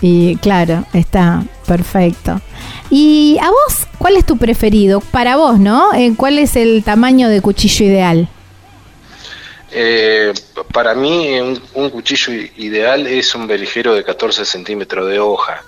Y 0.00 0.36
claro, 0.36 0.86
está 0.94 1.42
perfecto. 1.66 2.40
¿Y 2.88 3.38
a 3.42 3.50
vos 3.50 3.86
cuál 3.98 4.16
es 4.16 4.24
tu 4.24 4.38
preferido? 4.38 5.00
Para 5.00 5.36
vos, 5.36 5.58
¿no? 5.58 5.92
Eh, 5.92 6.14
¿Cuál 6.16 6.38
es 6.38 6.56
el 6.56 6.82
tamaño 6.84 7.28
de 7.28 7.42
cuchillo 7.42 7.84
ideal? 7.84 8.28
Eh, 9.72 10.32
para 10.72 10.94
mí 10.94 11.40
un, 11.40 11.90
cuchillo 11.90 12.32
ideal 12.56 13.06
es 13.06 13.34
un 13.34 13.46
beligero 13.46 13.94
de 13.94 14.02
14 14.02 14.44
centímetros 14.44 15.08
de 15.08 15.20
hoja 15.20 15.62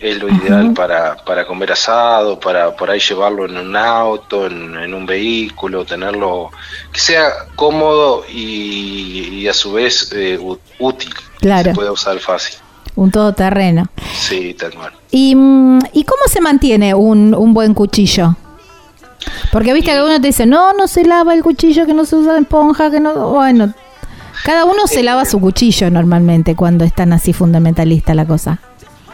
es 0.00 0.18
lo 0.18 0.28
ideal 0.28 0.72
para, 0.74 1.16
para 1.16 1.46
comer 1.46 1.72
asado, 1.72 2.38
para 2.38 2.74
por 2.76 2.90
ahí 2.90 3.00
llevarlo 3.00 3.46
en 3.46 3.56
un 3.56 3.76
auto, 3.76 4.46
en, 4.46 4.94
un 4.94 5.06
vehículo, 5.06 5.84
tenerlo 5.84 6.50
que 6.92 7.00
sea 7.00 7.30
cómodo 7.56 8.24
y, 8.32 9.46
a 9.48 9.52
su 9.52 9.72
vez 9.72 10.10
eh, 10.14 10.38
útil. 10.78 11.14
Claro. 11.40 11.70
Se 11.70 11.74
puede 11.74 11.90
usar 11.90 12.18
fácil. 12.18 12.56
Un 12.94 13.10
todoterreno. 13.10 13.84
Sí, 14.14 14.54
tal 14.54 14.74
cual. 14.74 14.92
¿Y, 15.10 15.34
mm, 15.34 15.78
¿y 15.92 16.04
cómo 16.04 16.22
se 16.26 16.40
mantiene 16.40 16.94
un, 16.94 17.34
un 17.34 17.54
buen 17.54 17.74
cuchillo? 17.74 18.36
Porque 19.52 19.72
viste 19.72 19.92
que 19.92 20.02
uno 20.02 20.20
te 20.20 20.28
dice, 20.28 20.46
no, 20.46 20.72
no 20.72 20.88
se 20.88 21.04
lava 21.04 21.34
el 21.34 21.42
cuchillo, 21.42 21.86
que 21.86 21.94
no 21.94 22.04
se 22.04 22.16
usa 22.16 22.38
esponja, 22.38 22.90
que 22.90 23.00
no... 23.00 23.30
Bueno, 23.30 23.72
cada 24.44 24.64
uno 24.64 24.86
se 24.86 25.02
lava 25.02 25.24
su 25.24 25.40
cuchillo 25.40 25.90
normalmente 25.90 26.54
cuando 26.54 26.84
es 26.84 26.94
tan 26.94 27.12
así 27.12 27.32
fundamentalista 27.32 28.14
la 28.14 28.26
cosa. 28.26 28.58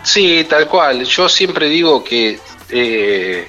Sí, 0.02 0.46
tal 0.48 0.68
cual. 0.68 1.04
Yo 1.04 1.28
siempre 1.28 1.68
digo 1.68 2.04
que 2.04 2.38
eh, 2.70 3.48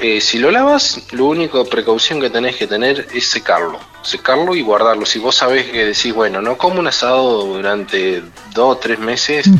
eh, 0.00 0.20
si 0.20 0.38
lo 0.38 0.50
lavas, 0.50 1.00
lo 1.10 1.24
único 1.24 1.64
precaución 1.64 2.20
que 2.20 2.30
tenés 2.30 2.56
que 2.56 2.66
tener 2.66 3.08
es 3.12 3.26
secarlo. 3.26 3.80
Secarlo 4.02 4.54
y 4.54 4.62
guardarlo. 4.62 5.04
Si 5.04 5.18
vos 5.18 5.34
sabés 5.34 5.66
que 5.66 5.86
decís, 5.86 6.14
bueno, 6.14 6.40
no 6.40 6.56
como 6.56 6.78
un 6.78 6.86
asado 6.86 7.44
durante 7.44 8.22
dos 8.54 8.76
o 8.76 8.78
tres 8.78 9.00
meses, 9.00 9.50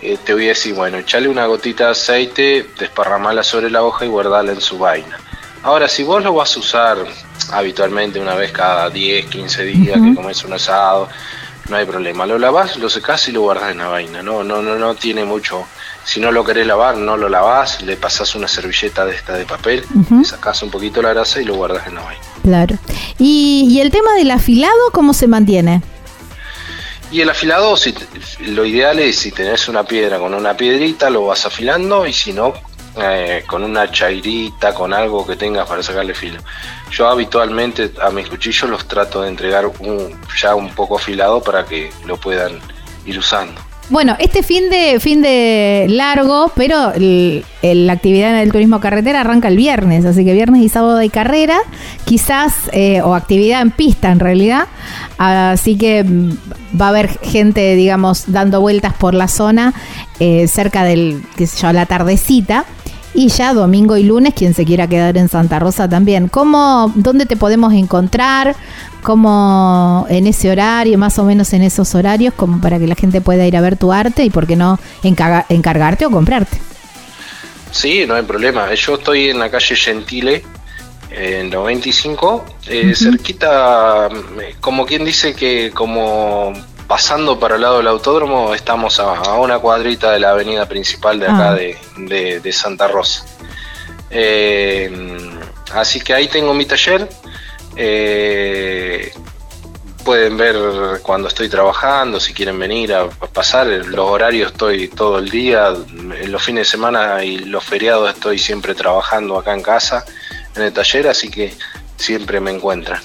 eh, 0.00 0.16
te 0.24 0.32
voy 0.32 0.46
a 0.46 0.48
decir, 0.48 0.74
bueno, 0.74 0.98
echale 0.98 1.28
una 1.28 1.46
gotita 1.46 1.86
de 1.86 1.90
aceite, 1.90 2.66
desparramala 2.78 3.42
sobre 3.42 3.70
la 3.70 3.82
hoja 3.82 4.06
y 4.06 4.08
guardala 4.08 4.52
en 4.52 4.60
su 4.60 4.78
vaina. 4.78 5.18
Ahora, 5.64 5.88
si 5.88 6.02
vos 6.02 6.22
lo 6.22 6.34
vas 6.34 6.54
a 6.56 6.60
usar 6.60 6.98
habitualmente 7.50 8.20
una 8.20 8.34
vez 8.34 8.52
cada 8.52 8.90
10, 8.90 9.26
15 9.26 9.64
días 9.64 9.98
que 9.98 10.14
comes 10.14 10.44
un 10.44 10.52
asado, 10.52 11.08
no 11.70 11.76
hay 11.76 11.86
problema. 11.86 12.26
Lo 12.26 12.38
lavas, 12.38 12.76
lo 12.76 12.90
secás 12.90 13.26
y 13.28 13.32
lo 13.32 13.40
guardas 13.40 13.72
en 13.72 13.78
la 13.78 13.88
vaina. 13.88 14.22
No, 14.22 14.44
no, 14.44 14.60
no, 14.60 14.76
no 14.76 14.94
tiene 14.94 15.24
mucho. 15.24 15.64
Si 16.04 16.20
no 16.20 16.30
lo 16.30 16.44
querés 16.44 16.66
lavar, 16.66 16.98
no 16.98 17.16
lo 17.16 17.30
lavás, 17.30 17.80
le 17.80 17.96
pasás 17.96 18.34
una 18.34 18.46
servilleta 18.46 19.06
de 19.06 19.16
esta 19.16 19.32
de 19.32 19.46
papel, 19.46 19.86
le 20.10 20.24
sacás 20.26 20.62
un 20.62 20.70
poquito 20.70 21.00
la 21.00 21.14
grasa 21.14 21.40
y 21.40 21.46
lo 21.46 21.54
guardas 21.54 21.86
en 21.86 21.94
la 21.94 22.02
vaina. 22.02 22.22
Claro. 22.42 22.78
¿Y, 23.18 23.66
y 23.70 23.80
el 23.80 23.90
tema 23.90 24.12
del 24.16 24.32
afilado, 24.32 24.90
cómo 24.92 25.14
se 25.14 25.26
mantiene? 25.26 25.80
Y 27.10 27.22
el 27.22 27.30
afilado, 27.30 27.74
si, 27.78 27.94
lo 28.40 28.66
ideal 28.66 28.98
es 28.98 29.16
si 29.20 29.30
tenés 29.30 29.66
una 29.68 29.84
piedra 29.84 30.18
con 30.18 30.34
una 30.34 30.54
piedrita, 30.56 31.08
lo 31.08 31.24
vas 31.24 31.46
afilando 31.46 32.06
y 32.06 32.12
si 32.12 32.34
no, 32.34 32.52
eh, 32.96 33.44
con 33.46 33.64
una 33.64 33.90
chairita, 33.90 34.72
con 34.72 34.92
algo 34.92 35.26
que 35.26 35.36
tengas 35.36 35.68
para 35.68 35.82
sacarle 35.82 36.14
filo. 36.14 36.40
Yo 36.90 37.08
habitualmente 37.08 37.92
a 38.00 38.10
mis 38.10 38.28
cuchillos 38.28 38.70
los 38.70 38.86
trato 38.86 39.22
de 39.22 39.28
entregar 39.28 39.66
un, 39.66 40.16
ya 40.40 40.54
un 40.54 40.70
poco 40.74 40.96
afilado 40.96 41.42
para 41.42 41.64
que 41.64 41.90
lo 42.06 42.16
puedan 42.16 42.60
ir 43.04 43.18
usando. 43.18 43.60
Bueno, 43.90 44.16
este 44.18 44.42
fin 44.42 44.70
de 44.70 44.98
fin 44.98 45.20
de 45.20 45.86
largo, 45.90 46.50
pero 46.54 46.92
la 46.96 47.92
actividad 47.92 48.30
en 48.30 48.36
el 48.36 48.50
turismo 48.50 48.80
carretera 48.80 49.20
arranca 49.20 49.48
el 49.48 49.58
viernes, 49.58 50.06
así 50.06 50.24
que 50.24 50.32
viernes 50.32 50.62
y 50.62 50.70
sábado 50.70 50.96
hay 50.96 51.10
carrera, 51.10 51.58
quizás, 52.06 52.54
eh, 52.72 53.02
o 53.02 53.14
actividad 53.14 53.60
en 53.60 53.70
pista 53.70 54.10
en 54.10 54.20
realidad, 54.20 54.68
así 55.18 55.76
que 55.76 56.02
mm, 56.02 56.30
va 56.80 56.86
a 56.86 56.88
haber 56.88 57.08
gente, 57.20 57.74
digamos, 57.76 58.32
dando 58.32 58.62
vueltas 58.62 58.94
por 58.94 59.12
la 59.12 59.28
zona 59.28 59.74
eh, 60.18 60.48
cerca 60.48 60.84
del, 60.84 61.22
qué 61.36 61.46
sé 61.46 61.60
yo, 61.60 61.72
la 61.72 61.84
tardecita. 61.84 62.64
Y 63.14 63.28
ya 63.28 63.54
domingo 63.54 63.96
y 63.96 64.02
lunes, 64.02 64.34
quien 64.34 64.54
se 64.54 64.64
quiera 64.64 64.88
quedar 64.88 65.16
en 65.16 65.28
Santa 65.28 65.60
Rosa 65.60 65.88
también. 65.88 66.28
¿Cómo, 66.28 66.92
¿Dónde 66.96 67.26
te 67.26 67.36
podemos 67.36 67.72
encontrar? 67.72 68.56
¿Cómo 69.04 70.04
en 70.08 70.26
ese 70.26 70.50
horario, 70.50 70.98
más 70.98 71.18
o 71.20 71.24
menos 71.24 71.52
en 71.52 71.62
esos 71.62 71.94
horarios, 71.94 72.34
como 72.34 72.60
para 72.60 72.78
que 72.78 72.88
la 72.88 72.96
gente 72.96 73.20
pueda 73.20 73.46
ir 73.46 73.56
a 73.56 73.60
ver 73.60 73.76
tu 73.76 73.92
arte 73.92 74.24
y 74.24 74.30
por 74.30 74.48
qué 74.48 74.56
no 74.56 74.80
encargarte 75.02 76.06
o 76.06 76.10
comprarte? 76.10 76.58
Sí, 77.70 78.04
no 78.06 78.14
hay 78.14 78.22
problema. 78.22 78.72
Yo 78.74 78.94
estoy 78.94 79.30
en 79.30 79.38
la 79.38 79.50
calle 79.50 79.76
Gentile, 79.76 80.42
en 81.10 81.50
95, 81.50 82.44
eh, 82.66 82.94
cerquita, 82.96 84.08
como 84.60 84.86
quien 84.86 85.04
dice 85.04 85.34
que 85.34 85.70
como 85.72 86.52
pasando 86.94 87.40
para 87.40 87.56
el 87.56 87.62
lado 87.62 87.78
del 87.78 87.88
autódromo, 87.88 88.54
estamos 88.54 89.00
a, 89.00 89.34
una 89.34 89.58
cuadrita 89.58 90.12
de 90.12 90.20
la 90.20 90.30
avenida 90.30 90.68
principal 90.68 91.18
de 91.18 91.26
acá 91.26 91.50
ah. 91.50 91.54
de, 91.56 92.52
Santa 92.52 92.86
Rosa. 92.86 93.26
Eh, 94.10 94.88
así 95.72 96.00
que 96.00 96.14
ahí 96.14 96.28
tengo 96.28 96.54
mi 96.54 96.66
taller. 96.66 97.08
Eh, 97.74 99.12
pueden 100.04 100.36
ver 100.36 100.56
cuando 101.02 101.26
estoy 101.26 101.48
trabajando, 101.48 102.20
si 102.20 102.32
quieren 102.32 102.60
venir 102.60 102.94
a, 102.94 103.08
pasar. 103.08 103.66
Los 103.66 104.08
horarios 104.08 104.52
estoy 104.52 104.86
todo 104.86 105.18
el 105.18 105.30
día. 105.30 105.74
En 105.98 106.30
los 106.30 106.44
fines 106.44 106.68
de 106.68 106.70
semana 106.70 107.24
y 107.24 107.38
los 107.38 107.64
feriados 107.64 108.08
estoy 108.14 108.38
siempre 108.38 108.72
trabajando 108.72 109.36
acá 109.36 109.52
en 109.52 109.62
casa, 109.62 110.04
en 110.54 110.62
el 110.62 110.72
taller, 110.72 111.08
así 111.08 111.28
que 111.28 111.54
siempre 111.96 112.38
me 112.38 112.52
encuentran. 112.52 113.02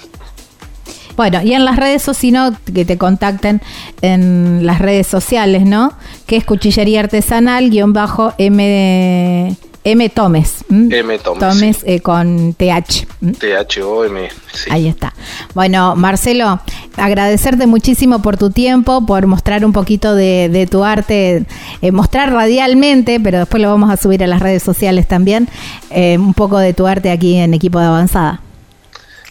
Bueno, 1.19 1.41
y 1.43 1.51
en 1.53 1.65
las 1.65 1.75
redes, 1.75 2.07
o 2.07 2.13
si 2.13 2.31
no, 2.31 2.55
que 2.73 2.85
te 2.85 2.97
contacten 2.97 3.61
en 4.01 4.65
las 4.65 4.79
redes 4.79 5.05
sociales, 5.05 5.65
¿no? 5.65 5.91
Que 6.25 6.37
es 6.37 6.45
cuchillería 6.45 7.01
artesanal, 7.01 7.69
guion 7.69 7.91
bajo 7.91 8.33
M, 8.37 9.53
M 9.83 10.09
Tomes. 10.11 10.63
M 10.69 11.19
Tomes. 11.19 11.39
Tomes 11.39 11.83
eh, 11.85 11.99
con 11.99 12.53
TH. 12.53 13.05
T-H-O-M. 13.37 14.29
Sí. 14.53 14.69
Ahí 14.71 14.87
está. 14.87 15.13
Bueno, 15.53 15.97
Marcelo, 15.97 16.61
agradecerte 16.95 17.67
muchísimo 17.67 18.21
por 18.21 18.37
tu 18.37 18.51
tiempo, 18.51 19.05
por 19.05 19.27
mostrar 19.27 19.65
un 19.65 19.73
poquito 19.73 20.15
de, 20.15 20.69
tu 20.71 20.85
arte, 20.85 21.45
eh, 21.81 21.91
mostrar 21.91 22.31
radialmente, 22.31 23.19
pero 23.19 23.39
después 23.39 23.61
lo 23.61 23.67
vamos 23.67 23.89
a 23.89 23.97
subir 23.97 24.23
a 24.23 24.27
las 24.27 24.39
redes 24.39 24.63
sociales 24.63 25.05
también, 25.05 25.49
eh, 25.89 26.17
un 26.17 26.33
poco 26.33 26.59
de 26.59 26.73
tu 26.73 26.87
arte 26.87 27.11
aquí 27.11 27.35
en 27.35 27.53
Equipo 27.53 27.77
de 27.77 27.87
Avanzada. 27.87 28.39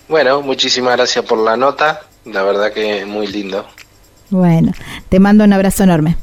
Bueno, 0.08 0.42
muchísimas 0.42 0.96
gracias 0.96 1.24
por 1.24 1.38
la 1.38 1.56
nota, 1.56 2.00
la 2.24 2.42
verdad 2.42 2.72
que 2.72 3.04
muy 3.04 3.26
lindo. 3.26 3.66
Bueno, 4.30 4.72
te 5.08 5.20
mando 5.20 5.44
un 5.44 5.52
abrazo 5.52 5.84
enorme. 5.84 6.16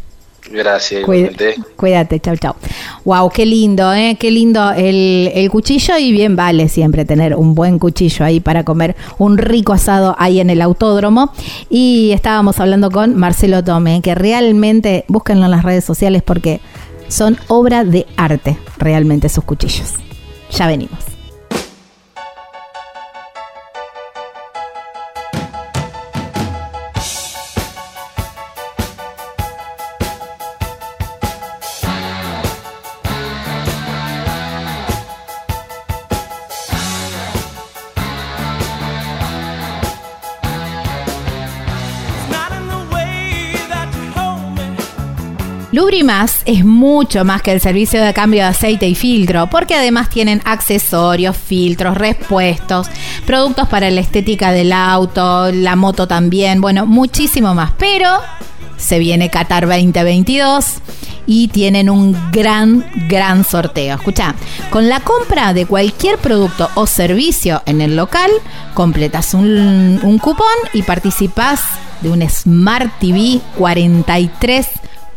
Gracias, 0.52 1.04
cuídate. 1.04 1.56
Cuídate, 1.76 2.20
chau, 2.20 2.38
chau. 2.38 2.54
Wow, 3.04 3.30
qué 3.32 3.46
lindo, 3.46 3.92
¿eh? 3.94 4.16
Qué 4.20 4.30
lindo 4.30 4.72
el, 4.72 5.32
el, 5.34 5.50
cuchillo 5.50 5.98
y 5.98 6.12
bien 6.12 6.36
vale 6.36 6.70
siempre 6.70 7.04
tener 7.04 7.36
un 7.36 7.56
buen 7.56 7.80
cuchillo 7.80 8.26
ahí 8.26 8.40
para 8.40 8.64
comer 8.64 8.96
un 9.18 9.40
rico 9.40 9.74
asado 9.74 10.16
ahí 10.20 10.40
en 10.40 10.52
el 10.52 10.62
autódromo. 10.62 11.32
Y 11.70 12.12
estábamos 12.14 12.60
hablando 12.60 12.92
con 12.92 13.16
Marcelo 13.16 13.64
Tome, 13.64 14.02
que 14.04 14.14
realmente 14.14 15.06
búsquenlo 15.08 15.46
en 15.46 15.52
las 15.52 15.64
redes 15.64 15.84
sociales 15.84 16.22
porque 16.22 16.62
son 17.08 17.38
obra 17.48 17.84
de 17.84 18.06
arte, 18.16 18.58
realmente 18.78 19.30
sus 19.30 19.44
cuchillos. 19.44 19.94
Ya 20.52 20.68
venimos. 20.68 21.15
Lubrimas 45.76 46.38
es 46.46 46.64
mucho 46.64 47.26
más 47.26 47.42
que 47.42 47.52
el 47.52 47.60
servicio 47.60 48.02
de 48.02 48.14
cambio 48.14 48.44
de 48.44 48.48
aceite 48.48 48.88
y 48.88 48.96
filtro, 48.96 49.48
porque 49.50 49.76
además 49.76 50.10
tienen 50.10 50.42
accesorios, 50.46 51.36
filtros, 51.36 51.98
repuestos, 51.98 52.88
productos 53.26 53.68
para 53.68 53.92
la 53.92 54.00
estética 54.00 54.54
del 54.54 54.72
auto, 54.72 55.52
la 55.52 55.76
moto 55.76 56.08
también, 56.08 56.62
bueno, 56.62 56.86
muchísimo 56.86 57.54
más. 57.54 57.74
Pero 57.78 58.08
se 58.78 59.00
viene 59.00 59.30
Qatar 59.30 59.68
2022 59.68 60.76
y 61.28 61.50
tienen 61.50 61.90
un 61.90 62.16
gran, 62.32 62.90
gran 63.10 63.44
sorteo. 63.44 63.98
Escucha, 63.98 64.34
con 64.70 64.88
la 64.88 65.02
compra 65.02 65.54
de 65.54 65.66
cualquier 65.66 66.20
producto 66.20 66.70
o 66.76 66.88
servicio 66.88 67.62
en 67.66 67.82
el 67.82 67.98
local, 67.98 68.32
completas 68.76 69.34
un, 69.34 70.00
un 70.02 70.20
cupón 70.20 70.46
y 70.72 70.84
participas 70.84 71.60
de 72.00 72.12
un 72.12 72.22
Smart 72.30 72.98
TV 72.98 73.42
43 73.58 74.68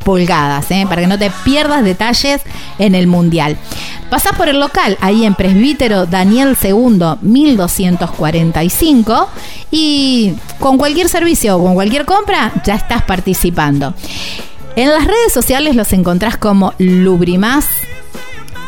pulgadas, 0.08 0.70
¿eh? 0.70 0.86
para 0.88 1.02
que 1.02 1.06
no 1.06 1.18
te 1.18 1.30
pierdas 1.44 1.84
detalles 1.84 2.40
en 2.78 2.94
el 2.94 3.08
Mundial. 3.08 3.58
Pasás 4.08 4.34
por 4.38 4.48
el 4.48 4.58
local, 4.58 4.96
ahí 5.02 5.26
en 5.26 5.34
Presbítero 5.34 6.06
Daniel 6.06 6.56
II 6.62 7.18
1245 7.20 9.28
y 9.70 10.32
con 10.60 10.78
cualquier 10.78 11.10
servicio 11.10 11.58
o 11.58 11.62
con 11.62 11.74
cualquier 11.74 12.06
compra 12.06 12.52
ya 12.64 12.76
estás 12.76 13.02
participando. 13.02 13.92
En 14.76 14.88
las 14.88 15.04
redes 15.04 15.30
sociales 15.30 15.76
los 15.76 15.92
encontrás 15.92 16.38
como 16.38 16.72
Lubrimás 16.78 17.66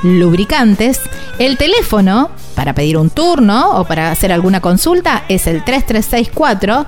lubricantes. 0.03 1.01
El 1.39 1.57
teléfono 1.57 2.29
para 2.55 2.75
pedir 2.75 2.99
un 2.99 3.09
turno 3.09 3.79
o 3.79 3.85
para 3.85 4.11
hacer 4.11 4.31
alguna 4.31 4.61
consulta 4.61 5.25
es 5.31 5.47
el 5.47 5.65
3364 5.65 6.85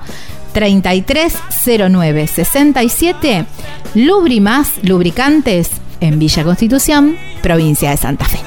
330967 0.53 3.45
Lubrimas 3.95 4.73
Lubricantes 4.83 5.71
en 5.99 6.19
Villa 6.19 6.43
Constitución, 6.43 7.17
provincia 7.41 7.89
de 7.91 7.97
Santa 7.97 8.25
Fe. 8.25 8.39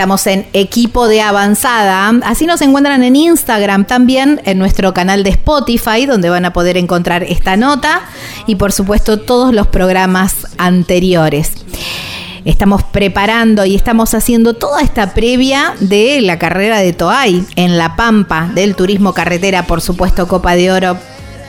Estamos 0.00 0.26
en 0.28 0.46
equipo 0.54 1.08
de 1.08 1.20
avanzada. 1.20 2.08
Así 2.24 2.46
nos 2.46 2.62
encuentran 2.62 3.04
en 3.04 3.16
Instagram 3.16 3.84
también, 3.84 4.40
en 4.46 4.58
nuestro 4.58 4.94
canal 4.94 5.22
de 5.24 5.28
Spotify, 5.28 6.06
donde 6.06 6.30
van 6.30 6.46
a 6.46 6.54
poder 6.54 6.78
encontrar 6.78 7.22
esta 7.22 7.58
nota 7.58 8.00
y 8.46 8.54
por 8.54 8.72
supuesto 8.72 9.20
todos 9.20 9.54
los 9.54 9.66
programas 9.66 10.46
anteriores. 10.56 11.52
Estamos 12.46 12.82
preparando 12.82 13.66
y 13.66 13.74
estamos 13.74 14.14
haciendo 14.14 14.54
toda 14.54 14.80
esta 14.80 15.12
previa 15.12 15.74
de 15.80 16.22
la 16.22 16.38
carrera 16.38 16.78
de 16.78 16.94
Toay 16.94 17.44
en 17.56 17.76
La 17.76 17.94
Pampa, 17.94 18.50
del 18.54 18.76
turismo 18.76 19.12
carretera, 19.12 19.66
por 19.66 19.82
supuesto, 19.82 20.26
Copa 20.26 20.54
de 20.54 20.72
Oro, 20.72 20.96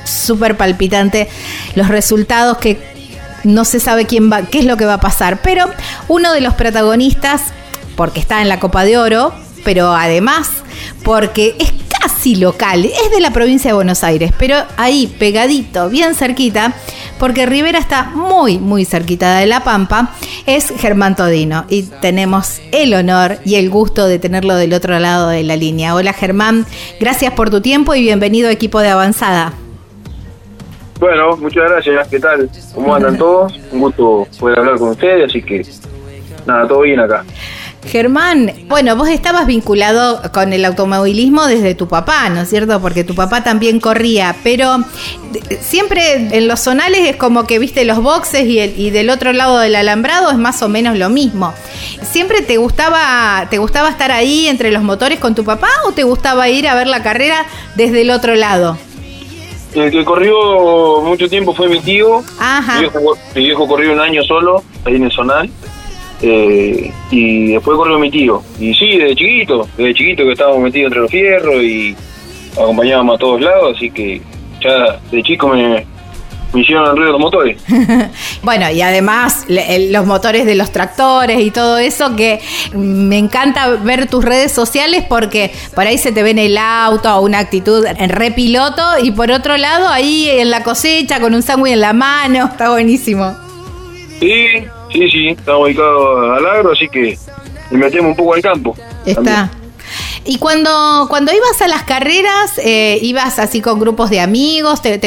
súper 0.04 0.58
palpitante. 0.58 1.30
Los 1.76 1.88
resultados 1.88 2.58
que 2.58 2.78
no 3.46 3.64
se 3.64 3.80
sabe 3.80 4.08
quién 4.08 4.30
va, 4.30 4.42
qué 4.42 4.60
es 4.60 4.66
lo 4.66 4.76
que 4.76 4.84
va 4.84 4.96
a 4.96 5.00
pasar, 5.00 5.42
pero 5.42 5.68
uno 6.10 6.34
de 6.34 6.42
los 6.42 6.56
protagonistas 6.56 7.44
porque 7.96 8.20
está 8.20 8.42
en 8.42 8.50
la 8.50 8.60
Copa 8.60 8.84
de 8.84 8.98
Oro, 8.98 9.34
pero 9.64 9.92
además 9.92 10.50
porque 11.04 11.56
es 11.60 11.72
casi 12.00 12.36
local, 12.36 12.86
es 12.86 13.12
de 13.12 13.20
la 13.20 13.32
provincia 13.32 13.70
de 13.70 13.76
Buenos 13.76 14.04
Aires, 14.04 14.32
pero 14.38 14.56
ahí 14.78 15.14
pegadito, 15.20 15.90
bien 15.90 16.16
cerquita, 16.16 16.74
porque 17.20 17.46
Rivera 17.46 17.78
está 17.78 18.06
muy, 18.06 18.58
muy 18.58 18.86
cerquita 18.86 19.38
de 19.38 19.46
La 19.46 19.64
Pampa, 19.64 20.14
es 20.48 20.74
Germán 20.78 21.16
Todino 21.16 21.66
y 21.70 21.84
tenemos 21.84 22.60
el 22.72 22.94
honor 22.94 23.38
y 23.46 23.56
el 23.56 23.70
gusto 23.70 24.08
de 24.08 24.18
tenerlo 24.18 24.56
del 24.56 24.74
otro 24.74 24.98
lado 25.00 25.30
de 25.30 25.44
la 25.44 25.56
línea. 25.56 25.94
Hola 25.94 26.14
Germán, 26.14 26.66
gracias 27.00 27.34
por 27.34 27.50
tu 27.50 27.62
tiempo 27.62 27.94
y 27.94 28.02
bienvenido 28.02 28.50
a 28.50 28.52
equipo 28.52 28.80
de 28.80 28.90
avanzada. 28.90 29.54
Bueno, 31.00 31.36
muchas 31.38 31.70
gracias, 31.70 32.08
¿qué 32.10 32.20
tal? 32.20 32.50
¿Cómo 32.76 32.94
andan 32.94 33.18
todos? 33.18 33.60
Un 33.72 33.80
gusto 33.80 34.28
poder 34.40 34.60
hablar 34.60 34.78
con 34.78 34.90
ustedes, 34.90 35.30
así 35.30 35.42
que 35.42 35.66
nada, 36.46 36.68
todo 36.68 36.82
bien 36.82 37.00
acá. 37.00 37.24
Germán, 37.86 38.54
bueno, 38.68 38.96
vos 38.96 39.10
estabas 39.10 39.48
vinculado 39.48 40.22
con 40.32 40.54
el 40.54 40.66
automovilismo 40.66 41.48
desde 41.48 41.74
tu 41.74 41.88
papá, 41.88 42.30
¿no 42.30 42.42
es 42.42 42.50
cierto? 42.50 42.80
Porque 42.80 43.04
tu 43.04 43.16
papá 43.16 43.44
también 43.44 43.80
corría, 43.80 44.36
pero 44.44 44.78
siempre 45.62 46.14
en 46.38 46.48
los 46.48 46.60
zonales 46.60 47.10
es 47.10 47.16
como 47.16 47.48
que 47.48 47.58
viste 47.58 47.84
los 47.84 48.02
boxes 48.02 48.46
y, 48.46 48.60
el, 48.60 48.80
y 48.80 48.92
del 48.92 49.10
otro 49.10 49.34
lado 49.34 49.58
del 49.60 49.76
alambrado 49.76 50.30
es 50.30 50.38
más 50.38 50.62
o 50.62 50.70
menos 50.70 50.98
lo 50.98 51.10
mismo. 51.10 51.54
¿Siempre 52.04 52.42
te 52.42 52.58
gustaba, 52.58 53.48
te 53.50 53.58
gustaba 53.58 53.90
estar 53.90 54.12
ahí 54.12 54.48
entre 54.48 54.72
los 54.72 54.84
motores 54.84 55.20
con 55.20 55.34
tu 55.34 55.44
papá 55.44 55.70
o 55.88 55.92
te 55.92 56.04
gustaba 56.04 56.50
ir 56.50 56.68
a 56.68 56.76
ver 56.76 56.88
la 56.88 57.02
carrera 57.02 57.46
desde 57.76 58.02
el 58.02 58.12
otro 58.12 58.36
lado? 58.36 58.78
El 59.74 59.90
que 59.90 60.04
corrió 60.04 61.02
mucho 61.02 61.28
tiempo 61.30 61.54
fue 61.54 61.68
mi 61.68 61.80
tío. 61.80 62.22
Ajá. 62.40 62.76
Mi 62.76 62.82
viejo, 62.82 63.18
mi 63.36 63.44
viejo 63.44 63.68
corrió 63.68 63.94
un 63.94 64.00
año 64.00 64.22
solo 64.24 64.64
ahí 64.86 64.96
en 64.96 65.04
el 65.06 65.12
zonal. 65.12 65.50
Eh, 66.22 66.92
y 67.10 67.54
después 67.54 67.78
corrió 67.78 67.98
mi 67.98 68.12
tío. 68.12 68.42
Y 68.60 68.74
sí, 68.74 68.98
desde 68.98 69.16
chiquito, 69.16 69.68
desde 69.78 69.94
chiquito 69.94 70.24
que 70.24 70.32
estábamos 70.34 70.62
metidos 70.62 70.88
entre 70.88 71.02
los 71.02 71.12
fierros 71.12 71.64
y 71.64 71.96
acompañábamos 72.54 73.16
a 73.16 73.18
todos 73.18 73.42
lados, 73.42 73.76
así 73.76 73.90
que 73.90 74.22
ya 74.62 75.00
de 75.12 75.24
chico 75.24 75.48
me, 75.48 75.86
me 76.54 76.62
hicieron 76.62 76.86
el 76.86 76.92
ruido 76.92 77.06
de 77.06 77.12
los 77.14 77.22
motores. 77.22 77.58
bueno, 78.44 78.70
y 78.70 78.82
además 78.82 79.46
los 79.48 80.06
motores 80.06 80.46
de 80.46 80.56
los 80.56 80.72
tractores 80.72 81.40
y 81.40 81.52
todo 81.52 81.78
eso, 81.78 82.16
que 82.16 82.40
me 82.74 83.18
encanta 83.18 83.70
ver 83.70 84.08
tus 84.08 84.24
redes 84.24 84.52
sociales 84.52 85.04
porque 85.08 85.52
por 85.74 85.88
ahí 85.88 85.98
se 85.98 86.12
te 86.12 86.24
ve 86.24 86.32
en 86.32 86.40
el 86.40 86.58
auto 86.58 87.22
una 87.22 87.40
actitud 87.40 87.86
en 87.86 88.10
repiloto 88.10 88.84
y 89.02 89.12
por 89.12 89.32
otro 89.32 89.58
lado 89.58 89.88
ahí 89.88 90.30
en 90.30 90.52
la 90.52 90.64
cosecha 90.64 91.20
con 91.20 91.34
un 91.34 91.42
sándwich 91.42 91.74
en 91.74 91.82
la 91.82 91.94
mano, 91.94 92.46
está 92.52 92.70
buenísimo. 92.70 93.36
Sí, 94.20 94.66
sí, 94.92 95.10
sí, 95.10 95.28
estamos 95.30 95.68
ubicados 95.68 96.38
al 96.38 96.46
agro, 96.46 96.72
así 96.72 96.88
que 96.90 97.18
le 97.72 97.78
metemos 97.78 98.12
un 98.12 98.16
poco 98.16 98.34
al 98.34 98.42
campo. 98.42 98.76
Está. 99.06 99.50
Y 100.24 100.38
cuando, 100.38 101.08
cuando 101.10 101.34
ibas 101.34 101.62
a 101.62 101.68
las 101.68 101.84
carreras, 101.84 102.60
eh, 102.64 103.00
ibas 103.02 103.40
así 103.40 103.60
con 103.60 103.80
grupos 103.80 104.10
de 104.10 104.20
amigos, 104.20 104.82
te, 104.82 105.00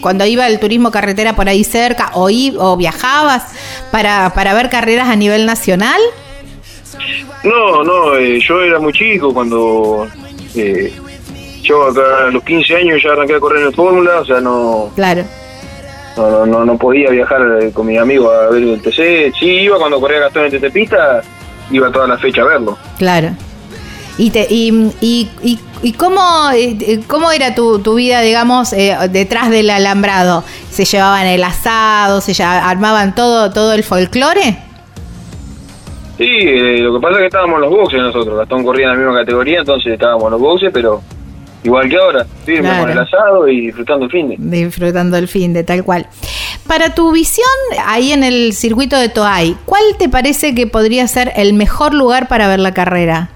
cuando 0.00 0.24
iba 0.26 0.46
el 0.46 0.60
turismo 0.60 0.90
carretera 0.90 1.34
por 1.34 1.48
ahí 1.48 1.64
cerca, 1.64 2.12
o, 2.14 2.30
o 2.58 2.76
viajabas 2.76 3.52
para, 3.90 4.32
para 4.34 4.54
ver 4.54 4.70
carreras 4.70 5.08
a 5.08 5.16
nivel 5.16 5.44
nacional. 5.44 6.00
No, 7.42 7.82
no, 7.82 8.16
eh, 8.16 8.38
yo 8.40 8.62
era 8.62 8.78
muy 8.78 8.92
chico 8.92 9.32
cuando 9.34 10.06
eh, 10.54 10.92
yo 11.62 11.84
acá 11.86 12.26
a 12.26 12.30
los 12.30 12.44
15 12.44 12.76
años 12.76 13.02
ya 13.02 13.12
arranqué 13.12 13.34
a 13.34 13.40
correr 13.40 13.66
en 13.66 13.72
Fórmula, 13.72 14.20
o 14.20 14.24
sea, 14.24 14.40
no... 14.40 14.90
Claro. 14.94 15.24
No, 16.16 16.44
no, 16.44 16.64
no, 16.64 16.76
podía 16.76 17.10
viajar 17.10 17.40
con 17.72 17.86
mis 17.86 17.98
amigos 17.98 18.32
a 18.34 18.50
ver 18.50 18.62
el 18.62 18.82
TC. 18.82 19.32
Sí, 19.38 19.46
iba 19.46 19.78
cuando 19.78 20.00
corría 20.00 20.20
Gastón 20.20 20.46
en 20.46 20.60
TC 20.60 20.72
Pista, 20.72 21.22
iba 21.70 21.90
toda 21.90 22.06
la 22.06 22.18
fecha 22.18 22.42
a 22.42 22.46
verlo. 22.46 22.76
Claro. 22.98 23.30
¿Y, 24.18 24.30
te, 24.30 24.46
y, 24.50 24.92
y, 25.00 25.58
y, 25.82 25.92
cómo, 25.94 26.20
eh, 26.54 27.00
cómo 27.06 27.32
era 27.32 27.54
tu, 27.54 27.78
tu 27.78 27.94
vida, 27.94 28.20
digamos, 28.20 28.72
eh, 28.74 28.94
detrás 29.10 29.48
del 29.50 29.70
alambrado? 29.70 30.44
¿Se 30.70 30.84
llevaban 30.84 31.26
el 31.26 31.42
asado? 31.42 32.20
¿Se 32.20 32.42
armaban 32.42 33.14
todo, 33.14 33.50
todo 33.50 33.72
el 33.72 33.82
folclore? 33.82 34.58
Sí, 36.18 36.26
eh, 36.26 36.80
lo 36.80 36.92
que 36.92 37.00
pasa 37.00 37.14
es 37.14 37.20
que 37.20 37.26
estábamos 37.26 37.54
en 37.56 37.60
los 37.62 37.70
boxes 37.70 38.00
nosotros. 38.00 38.36
Gastón 38.36 38.62
corría 38.62 38.88
en 38.88 38.92
la 38.92 38.98
misma 38.98 39.20
categoría, 39.20 39.60
entonces 39.60 39.94
estábamos 39.94 40.24
en 40.24 40.30
los 40.32 40.40
boxes, 40.40 40.70
pero 40.70 41.00
igual 41.62 41.88
que 41.88 41.96
ahora, 41.96 42.26
firme 42.44 42.68
con 42.78 42.90
el 42.90 42.98
asado 42.98 43.48
y 43.48 43.66
disfrutando 43.66 44.06
el 44.06 44.10
fin 44.10 44.28
de. 44.28 44.36
Disfrutando 44.38 45.16
el 45.16 45.28
fin 45.28 45.52
de, 45.52 45.64
tal 45.64 45.84
cual. 45.84 46.06
Para 46.66 46.94
tu 46.94 47.12
visión, 47.12 47.46
ahí 47.86 48.12
en 48.12 48.22
el 48.22 48.52
circuito 48.52 48.96
de 48.96 49.08
Toay, 49.08 49.56
¿cuál 49.64 49.82
te 49.98 50.08
parece 50.08 50.54
que 50.54 50.66
podría 50.66 51.06
ser 51.08 51.32
el 51.36 51.52
mejor 51.52 51.94
lugar 51.94 52.28
para 52.28 52.48
ver 52.48 52.60
la 52.60 52.72
carrera? 52.74 53.30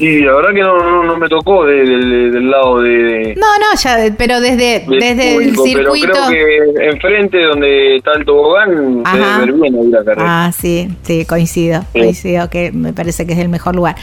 Y 0.00 0.20
la 0.20 0.32
verdad 0.32 0.50
que 0.54 0.60
no, 0.60 1.02
no, 1.02 1.16
me 1.16 1.28
tocó 1.28 1.64
del 1.64 2.50
lado 2.50 2.80
de... 2.80 3.34
No, 3.36 3.58
no, 3.58 3.80
ya, 3.82 4.14
pero 4.16 4.40
desde, 4.40 4.84
desde 4.86 5.36
el 5.36 5.56
circuito... 5.56 6.12
Pero 6.12 6.26
creo 6.28 6.72
que 6.74 6.86
enfrente 6.86 7.42
donde 7.42 7.96
está 7.96 8.12
el 8.12 8.24
tobogán 8.24 9.02
se 9.04 9.18
ver 9.18 9.52
bien 9.54 9.90
la 9.90 10.04
carrera. 10.04 10.46
Ah, 10.46 10.52
sí, 10.52 10.88
sí, 11.02 11.24
coincido, 11.24 11.84
coincido 11.92 12.48
que 12.48 12.70
me 12.70 12.92
parece 12.92 13.26
que 13.26 13.32
es 13.32 13.40
el 13.40 13.48
mejor 13.48 13.74
lugar. 13.74 13.96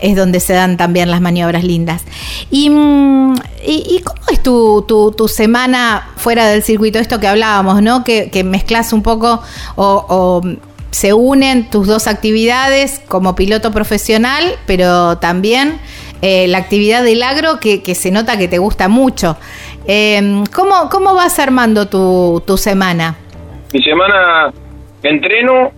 Es 0.00 0.16
donde 0.16 0.40
se 0.40 0.52
dan 0.52 0.76
también 0.76 1.10
las 1.10 1.22
maniobras 1.22 1.64
lindas. 1.64 2.04
¿Y, 2.50 2.68
mm, 2.68 3.34
y, 3.66 4.02
cómo 4.04 4.20
es 4.30 4.42
tu, 4.42 4.84
tu, 4.86 5.12
tu, 5.12 5.28
semana 5.28 6.10
fuera 6.16 6.46
del 6.46 6.62
circuito? 6.62 6.98
Esto 6.98 7.20
que 7.20 7.26
hablábamos, 7.26 7.80
¿no? 7.80 8.04
Que, 8.04 8.30
que 8.30 8.44
mezclas 8.44 8.92
un 8.92 9.02
poco 9.02 9.40
o, 9.76 10.06
o 10.08 10.42
se 10.90 11.12
unen 11.12 11.68
tus 11.70 11.86
dos 11.86 12.06
actividades 12.06 13.00
como 13.08 13.34
piloto 13.34 13.72
profesional, 13.72 14.44
pero 14.66 15.18
también 15.18 15.78
eh, 16.22 16.48
la 16.48 16.58
actividad 16.58 17.04
del 17.04 17.22
agro 17.22 17.60
que, 17.60 17.82
se 17.94 18.10
nota 18.10 18.38
que 18.38 18.48
te 18.48 18.58
gusta 18.58 18.88
mucho. 18.88 19.36
Em, 19.86 20.44
¿cómo, 20.46 20.88
¿Cómo 20.90 21.14
vas 21.14 21.38
armando 21.38 21.88
tu, 21.88 22.42
tu 22.46 22.56
semana? 22.56 23.16
Mi 23.72 23.82
semana 23.82 24.52
entreno, 25.02 25.72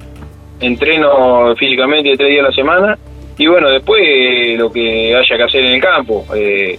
entreno 0.60 1.54
físicamente 1.56 2.16
tres 2.16 2.28
días 2.28 2.44
a 2.44 2.48
la 2.48 2.54
semana 2.54 2.98
y 3.36 3.46
bueno, 3.46 3.70
después 3.70 4.58
lo 4.58 4.70
que 4.70 5.16
haya 5.16 5.36
que 5.36 5.42
hacer 5.42 5.64
en 5.64 5.74
el 5.74 5.80
campo. 5.80 6.24
Eh, 6.34 6.78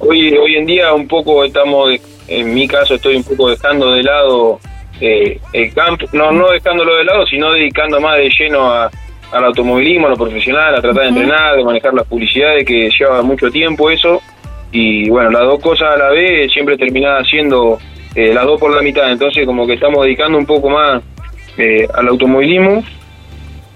hoy, 0.00 0.36
hoy 0.36 0.56
en 0.56 0.66
día 0.66 0.92
un 0.92 1.06
poco 1.06 1.44
estamos, 1.44 1.94
en 2.28 2.54
mi 2.54 2.66
caso 2.66 2.94
estoy 2.94 3.16
un 3.16 3.24
poco 3.24 3.48
dejando 3.48 3.92
de 3.92 4.02
lado 4.02 4.60
eh, 5.00 5.38
el 5.52 5.72
campo, 5.72 6.06
no, 6.12 6.30
no 6.32 6.50
dejándolo 6.50 6.96
de 6.96 7.04
lado, 7.04 7.26
sino 7.26 7.52
dedicando 7.52 8.00
más 8.00 8.18
de 8.18 8.30
lleno 8.38 8.70
a, 8.70 8.90
al 9.32 9.44
automovilismo, 9.44 10.06
a 10.06 10.10
lo 10.10 10.16
profesional, 10.16 10.74
a 10.74 10.80
tratar 10.80 11.02
de 11.04 11.08
entrenar, 11.08 11.56
de 11.56 11.64
manejar 11.64 11.94
las 11.94 12.06
publicidades, 12.06 12.64
que 12.64 12.90
lleva 12.90 13.22
mucho 13.22 13.50
tiempo 13.50 13.90
eso. 13.90 14.20
Y 14.72 15.08
bueno, 15.08 15.30
las 15.30 15.42
dos 15.42 15.60
cosas 15.60 15.94
a 15.94 15.96
la 15.96 16.10
vez 16.10 16.52
siempre 16.52 16.76
terminaba 16.76 17.24
siendo 17.24 17.78
eh, 18.14 18.32
las 18.32 18.44
dos 18.44 18.60
por 18.60 18.74
la 18.74 18.82
mitad. 18.82 19.10
Entonces, 19.10 19.46
como 19.46 19.66
que 19.66 19.74
estamos 19.74 20.04
dedicando 20.04 20.38
un 20.38 20.46
poco 20.46 20.70
más 20.70 21.02
eh, 21.56 21.88
al 21.94 22.08
automovilismo, 22.08 22.84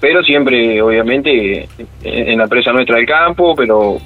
pero 0.00 0.22
siempre, 0.22 0.80
obviamente, 0.82 1.68
en 2.04 2.38
la 2.38 2.44
empresa 2.44 2.72
nuestra 2.72 2.96
del 2.96 3.06
campo, 3.06 3.54
pero 3.56 3.98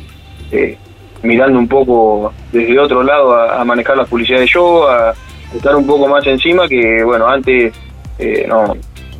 mirando 1.22 1.58
un 1.58 1.68
poco 1.68 2.32
desde 2.52 2.78
otro 2.78 3.02
lado 3.02 3.34
a, 3.34 3.60
a 3.60 3.64
manejar 3.64 3.96
las 3.96 4.08
publicidades 4.08 4.48
yo, 4.52 4.88
a 4.88 5.12
estar 5.54 5.74
un 5.76 5.86
poco 5.86 6.08
más 6.08 6.26
encima 6.26 6.68
que, 6.68 7.02
bueno, 7.04 7.26
antes 7.26 7.72
eh, 8.18 8.46
no, 8.48 8.76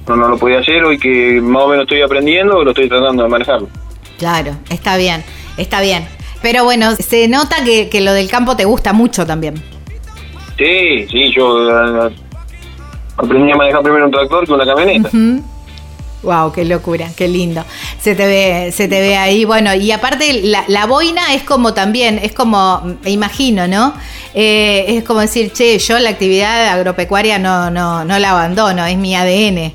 no, 0.07 0.29
lo 0.29 0.39
podía 0.39 0.61
hacer, 0.61 0.85
hoy 0.85 0.99
que 0.99 1.41
más 1.41 1.63
o 1.63 1.69
menos 1.69 1.85
estoy 1.85 2.03
aprendiendo, 2.03 2.63
lo 2.63 2.71
estoy 2.71 2.89
tratando 2.89 3.23
de 3.23 3.29
manejarlo. 3.29 3.69
Claro, 4.19 4.53
está 4.71 4.97
bien, 4.97 5.25
está 5.57 5.81
bien. 5.81 6.07
Pero 6.43 6.65
bueno, 6.65 6.95
se 6.95 7.29
nota 7.29 7.57
que, 7.65 8.01
lo 8.01 8.13
del 8.13 8.31
campo 8.31 8.57
te 8.57 8.65
gusta 8.65 8.93
mucho 8.93 9.27
también. 9.27 9.55
Sí, 10.57 11.07
sí, 11.09 11.33
yo 11.33 12.07
eh, 12.07 12.11
aprendí 13.17 13.53
a 13.53 13.57
manejar 13.57 13.83
primero 13.83 14.07
un 14.07 14.11
tractor 14.11 14.47
que 14.47 14.53
una 14.53 14.65
camioneta. 14.65 15.11
Wow, 16.23 16.53
qué 16.53 16.65
locura, 16.65 17.09
qué 17.17 17.29
lindo. 17.29 17.63
Se 18.01 18.15
te 18.15 18.27
ve, 18.27 18.73
se 18.73 18.89
te 18.89 19.01
ve 19.01 19.17
ahí. 19.17 19.45
Bueno, 19.45 19.75
y 19.75 19.93
aparte 19.93 20.41
la, 20.43 20.65
la 20.67 20.87
boina 20.87 21.35
es 21.35 21.45
como 21.45 21.75
también, 21.75 22.19
es 22.21 22.33
como, 22.33 22.83
me 23.03 23.11
imagino, 23.11 23.69
¿no? 23.69 23.95
Eh, 24.35 24.85
es 24.89 25.05
como 25.05 25.21
decir, 25.21 25.53
che, 25.53 25.79
yo 25.79 25.99
la 25.99 26.11
actividad 26.11 26.69
agropecuaria 26.69 27.39
no, 27.39 27.71
no, 27.71 28.05
no 28.05 28.19
la 28.19 28.31
abandono, 28.31 28.85
es 28.87 28.97
mi 28.97 29.15
ADN. 29.15 29.73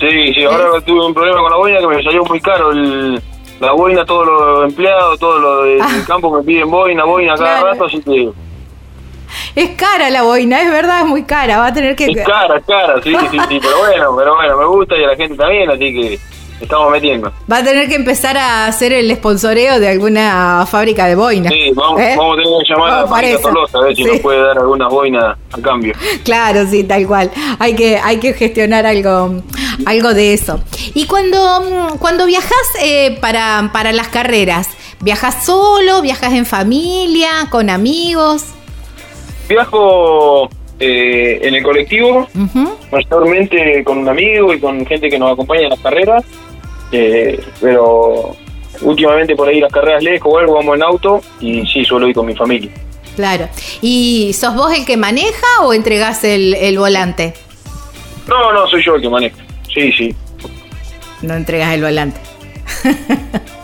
Sí, 0.00 0.32
sí, 0.34 0.44
ahora 0.44 0.80
tuve 0.80 1.04
un 1.04 1.12
problema 1.12 1.40
con 1.40 1.50
la 1.50 1.56
boina 1.58 1.78
que 1.78 1.86
me 1.86 2.02
salió 2.02 2.24
muy 2.24 2.40
caro 2.40 2.72
el, 2.72 3.20
la 3.60 3.72
boina, 3.72 4.04
todos 4.06 4.26
los 4.26 4.70
empleados, 4.70 5.18
todos 5.18 5.40
los 5.40 5.64
del 5.64 5.80
ah. 5.82 6.04
campo 6.06 6.34
me 6.34 6.42
piden 6.42 6.70
boina, 6.70 7.04
boina 7.04 7.34
cada 7.36 7.60
rato, 7.60 7.84
así 7.84 8.00
que 8.00 8.30
es 9.54 9.70
cara 9.70 10.10
la 10.10 10.22
boina, 10.22 10.62
es 10.62 10.70
verdad, 10.70 11.00
es 11.00 11.06
muy 11.06 11.24
cara. 11.24 11.58
Va 11.58 11.66
a 11.68 11.72
tener 11.72 11.96
que. 11.96 12.06
Es 12.06 12.26
cara, 12.26 12.58
es 12.58 12.64
cara, 12.64 13.00
sí, 13.02 13.14
sí, 13.30 13.38
sí. 13.48 13.58
Pero 13.60 13.78
bueno, 13.78 14.14
pero 14.18 14.34
bueno, 14.36 14.56
me 14.56 14.66
gusta 14.66 14.96
y 14.96 15.04
a 15.04 15.08
la 15.08 15.16
gente 15.16 15.36
también, 15.36 15.70
así 15.70 15.92
que 15.92 16.18
estamos 16.60 16.90
metiendo. 16.90 17.32
Va 17.50 17.58
a 17.58 17.64
tener 17.64 17.88
que 17.88 17.94
empezar 17.94 18.36
a 18.36 18.66
hacer 18.66 18.92
el 18.92 19.10
sponsoreo 19.16 19.80
de 19.80 19.88
alguna 19.88 20.66
fábrica 20.70 21.06
de 21.06 21.14
boina. 21.14 21.50
Sí, 21.50 21.72
vamos, 21.74 22.00
¿Eh? 22.00 22.14
vamos 22.16 22.38
a 22.38 22.42
tener 22.42 22.58
que 22.62 22.72
llamar 22.72 22.92
a 22.92 23.32
la 23.32 23.38
Tolosa 23.40 23.78
a 23.78 23.80
ver 23.82 23.96
si 23.96 24.04
nos 24.04 24.18
puede 24.20 24.40
dar 24.40 24.58
alguna 24.58 24.88
boina 24.88 25.36
a 25.52 25.60
cambio. 25.60 25.94
Claro, 26.24 26.66
sí, 26.66 26.84
tal 26.84 27.06
cual. 27.06 27.30
Hay 27.58 27.74
que, 27.74 27.98
hay 27.98 28.18
que 28.18 28.34
gestionar 28.34 28.86
algo, 28.86 29.42
algo 29.86 30.14
de 30.14 30.34
eso. 30.34 30.60
Y 30.94 31.06
cuando, 31.06 31.96
cuando 31.98 32.26
viajas 32.26 32.52
eh, 32.82 33.18
para, 33.20 33.70
para 33.72 33.92
las 33.92 34.08
carreras, 34.08 34.68
¿viajas 35.00 35.44
solo? 35.44 36.02
¿Viajas 36.02 36.34
en 36.34 36.46
familia? 36.46 37.30
¿Con 37.50 37.70
amigos? 37.70 38.44
Viajo 39.50 40.48
eh, 40.78 41.40
en 41.42 41.54
el 41.56 41.62
colectivo, 41.64 42.28
mayormente 42.92 43.82
con 43.82 43.98
un 43.98 44.08
amigo 44.08 44.54
y 44.54 44.60
con 44.60 44.86
gente 44.86 45.10
que 45.10 45.18
nos 45.18 45.32
acompaña 45.32 45.62
en 45.62 45.70
las 45.70 45.80
carreras, 45.80 46.24
eh, 46.92 47.40
pero 47.60 48.36
últimamente 48.82 49.34
por 49.34 49.48
ahí 49.48 49.58
las 49.58 49.72
carreras 49.72 50.04
lejos 50.04 50.32
o 50.32 50.38
algo 50.38 50.54
vamos 50.54 50.76
en 50.76 50.82
auto 50.84 51.20
y 51.40 51.66
sí, 51.66 51.84
suelo 51.84 52.06
ir 52.06 52.14
con 52.14 52.26
mi 52.26 52.36
familia. 52.36 52.70
Claro. 53.16 53.48
¿Y 53.82 54.32
sos 54.34 54.54
vos 54.54 54.72
el 54.72 54.86
que 54.86 54.96
maneja 54.96 55.64
o 55.64 55.74
entregás 55.74 56.22
el, 56.22 56.54
el 56.54 56.78
volante? 56.78 57.34
No, 58.28 58.52
no, 58.52 58.68
soy 58.68 58.84
yo 58.84 58.94
el 58.94 59.02
que 59.02 59.08
maneja. 59.08 59.36
Sí, 59.74 59.90
sí. 59.92 60.14
No 61.22 61.34
entregas 61.34 61.74
el 61.74 61.82
volante. 61.82 62.20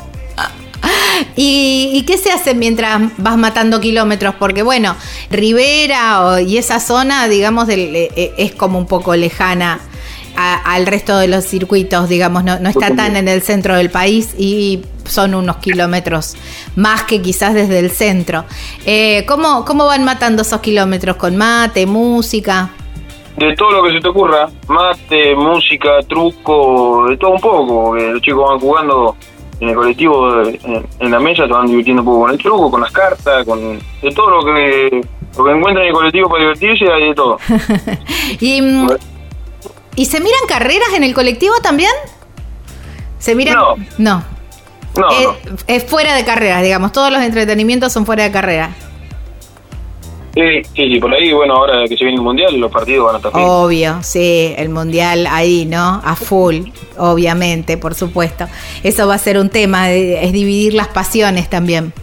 ¿Y, 1.36 2.04
qué 2.06 2.18
se 2.18 2.30
hace 2.30 2.54
mientras 2.54 3.00
vas 3.18 3.36
matando 3.36 3.80
kilómetros? 3.80 4.34
Porque 4.36 4.62
bueno, 4.62 4.96
Rivera 5.30 6.40
y 6.40 6.58
esa 6.58 6.80
zona, 6.80 7.28
digamos, 7.28 7.68
eh, 7.68 8.10
eh, 8.16 8.34
es 8.36 8.54
como 8.54 8.78
un 8.78 8.86
poco 8.86 9.14
lejana 9.16 9.80
al 10.36 10.86
resto 10.86 11.16
de 11.16 11.28
los 11.28 11.46
circuitos, 11.46 12.10
digamos, 12.10 12.44
no, 12.44 12.68
está 12.68 12.94
tan 12.94 13.16
en 13.16 13.26
el 13.26 13.40
centro 13.40 13.74
del 13.74 13.88
país 13.88 14.34
y 14.38 14.82
son 15.04 15.34
unos 15.34 15.56
kilómetros 15.56 16.36
más 16.76 17.04
que 17.04 17.22
quizás 17.22 17.54
desde 17.54 17.78
el 17.78 17.90
centro. 17.90 18.44
Eh, 18.84 19.24
¿cómo, 19.26 19.64
¿Cómo 19.64 19.86
van 19.86 20.04
matando 20.04 20.42
esos 20.42 20.60
kilómetros? 20.60 21.16
¿Con 21.16 21.36
mate, 21.36 21.86
música? 21.86 22.68
De 23.38 23.54
todo 23.54 23.70
lo 23.70 23.82
que 23.84 23.92
se 23.92 24.00
te 24.00 24.08
ocurra, 24.08 24.48
mate, 24.68 25.34
música, 25.34 26.02
truco, 26.06 27.06
de 27.08 27.16
todo 27.16 27.30
un 27.30 27.40
poco. 27.40 27.96
Los 27.96 28.20
chicos 28.20 28.46
van 28.46 28.60
jugando 28.60 29.16
en 29.60 29.68
el 29.68 29.74
colectivo, 29.74 30.42
en, 30.42 31.10
la 31.10 31.18
mesa, 31.18 31.46
se 31.46 31.52
van 31.52 31.66
divirtiendo 31.66 32.02
un 32.02 32.06
poco 32.06 32.20
con 32.20 32.30
el 32.30 32.38
truco, 32.38 32.70
con 32.70 32.80
las 32.80 32.92
cartas, 32.92 33.44
con 33.44 33.78
de 33.78 34.10
todo 34.14 34.30
lo 34.30 34.44
que 34.44 35.00
Lo 35.36 35.44
que 35.44 35.50
encuentran 35.50 35.84
en 35.84 35.88
el 35.88 35.94
colectivo 35.94 36.28
para 36.28 36.42
divertirse 36.42 36.92
hay 36.92 37.08
de 37.08 37.14
todo. 37.14 37.38
y, 38.40 38.60
mm, 38.60 38.88
¿Y 39.96 40.04
se 40.04 40.20
miran 40.20 40.40
carreras 40.46 40.92
en 40.94 41.04
el 41.04 41.14
colectivo 41.14 41.54
también? 41.62 41.92
¿Se 43.18 43.34
miran? 43.34 43.54
No. 43.54 43.76
No. 43.98 44.24
No, 44.96 45.10
es, 45.10 45.26
no. 45.26 45.56
es 45.66 45.84
fuera 45.84 46.14
de 46.14 46.24
carreras, 46.24 46.62
digamos. 46.62 46.92
Todos 46.92 47.10
los 47.10 47.22
entretenimientos 47.22 47.92
son 47.92 48.06
fuera 48.06 48.24
de 48.24 48.32
carrera. 48.32 48.70
Sí, 50.36 50.60
sí, 50.74 51.00
por 51.00 51.14
ahí, 51.14 51.32
bueno, 51.32 51.54
ahora 51.54 51.84
que 51.88 51.96
se 51.96 52.04
viene 52.04 52.16
el 52.18 52.22
mundial, 52.22 52.54
los 52.60 52.70
partidos 52.70 53.06
van 53.06 53.14
a 53.14 53.18
estar. 53.18 53.32
Obvio, 53.34 54.02
sí, 54.02 54.52
el 54.58 54.68
mundial 54.68 55.26
ahí, 55.30 55.64
¿no? 55.64 56.02
A 56.04 56.14
full, 56.14 56.56
obviamente, 56.98 57.78
por 57.78 57.94
supuesto. 57.94 58.46
Eso 58.82 59.08
va 59.08 59.14
a 59.14 59.18
ser 59.18 59.38
un 59.38 59.48
tema, 59.48 59.88
de- 59.88 60.22
es 60.22 60.32
dividir 60.34 60.74
las 60.74 60.88
pasiones 60.88 61.48
también. 61.48 61.94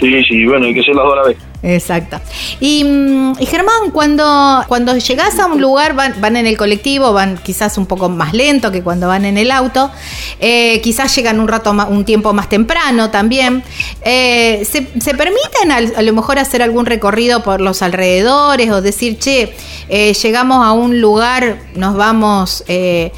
Sí, 0.00 0.24
sí, 0.24 0.46
bueno, 0.46 0.64
hay 0.66 0.72
que 0.72 0.80
hacer 0.80 0.94
las 0.94 1.04
dos 1.04 1.12
a 1.12 1.16
la 1.16 1.28
vez. 1.28 1.36
Exacto. 1.62 2.20
Y, 2.60 2.84
mm, 2.84 3.32
y 3.40 3.46
Germán, 3.46 3.90
cuando, 3.92 4.64
cuando 4.68 4.96
llegás 4.96 5.38
a 5.40 5.46
un 5.46 5.60
lugar, 5.60 5.94
van, 5.94 6.20
van 6.20 6.36
en 6.36 6.46
el 6.46 6.56
colectivo, 6.56 7.12
van 7.12 7.36
quizás 7.38 7.78
un 7.78 7.86
poco 7.86 8.08
más 8.08 8.32
lento 8.32 8.70
que 8.70 8.82
cuando 8.82 9.08
van 9.08 9.24
en 9.24 9.38
el 9.38 9.50
auto, 9.50 9.90
eh, 10.38 10.80
quizás 10.82 11.14
llegan 11.16 11.40
un 11.40 11.48
rato 11.48 11.74
más, 11.74 11.88
un 11.90 12.04
tiempo 12.04 12.32
más 12.32 12.48
temprano 12.48 13.10
también. 13.10 13.64
Eh, 14.02 14.64
¿se, 14.70 14.88
se 15.00 15.14
permiten 15.14 15.72
a, 15.72 16.02
lo 16.02 16.12
mejor 16.12 16.38
hacer 16.38 16.62
algún 16.62 16.86
recorrido 16.86 17.42
por 17.42 17.60
los 17.60 17.82
alrededores 17.82 18.70
o 18.70 18.80
decir, 18.80 19.18
che, 19.18 19.54
eh, 19.88 20.14
llegamos 20.14 20.64
a 20.64 20.72
un 20.72 21.00
lugar, 21.00 21.58
nos 21.74 21.96
vamos, 21.96 22.62
eh, 22.68 23.10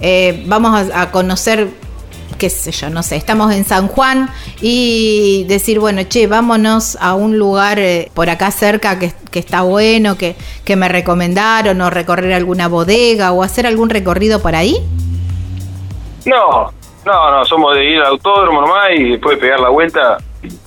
eh, 0.00 0.44
vamos 0.46 0.88
a 0.94 1.10
conocer 1.10 1.87
qué 2.38 2.48
sé 2.48 2.70
yo, 2.70 2.88
no 2.88 3.02
sé, 3.02 3.16
estamos 3.16 3.52
en 3.52 3.64
San 3.64 3.88
Juan 3.88 4.30
y 4.60 5.44
decir, 5.48 5.80
bueno, 5.80 6.02
che, 6.08 6.26
vámonos 6.26 6.96
a 7.00 7.14
un 7.14 7.38
lugar 7.38 7.78
eh, 7.78 8.10
por 8.14 8.30
acá 8.30 8.50
cerca 8.50 8.98
que, 8.98 9.12
que 9.30 9.38
está 9.40 9.62
bueno, 9.62 10.16
que, 10.16 10.36
que 10.64 10.76
me 10.76 10.88
recomendaron, 10.88 11.80
o 11.80 11.90
recorrer 11.90 12.32
alguna 12.32 12.68
bodega, 12.68 13.32
o 13.32 13.42
hacer 13.42 13.66
algún 13.66 13.90
recorrido 13.90 14.40
por 14.40 14.54
ahí. 14.54 14.76
No, 16.24 16.72
no, 17.04 17.30
no, 17.30 17.44
somos 17.44 17.74
de 17.74 17.84
ir 17.84 17.98
al 17.98 18.06
autódromo 18.06 18.60
nomás 18.60 18.90
y 18.96 19.10
después 19.10 19.36
de 19.36 19.40
pegar 19.40 19.60
la 19.60 19.70
vuelta, 19.70 20.18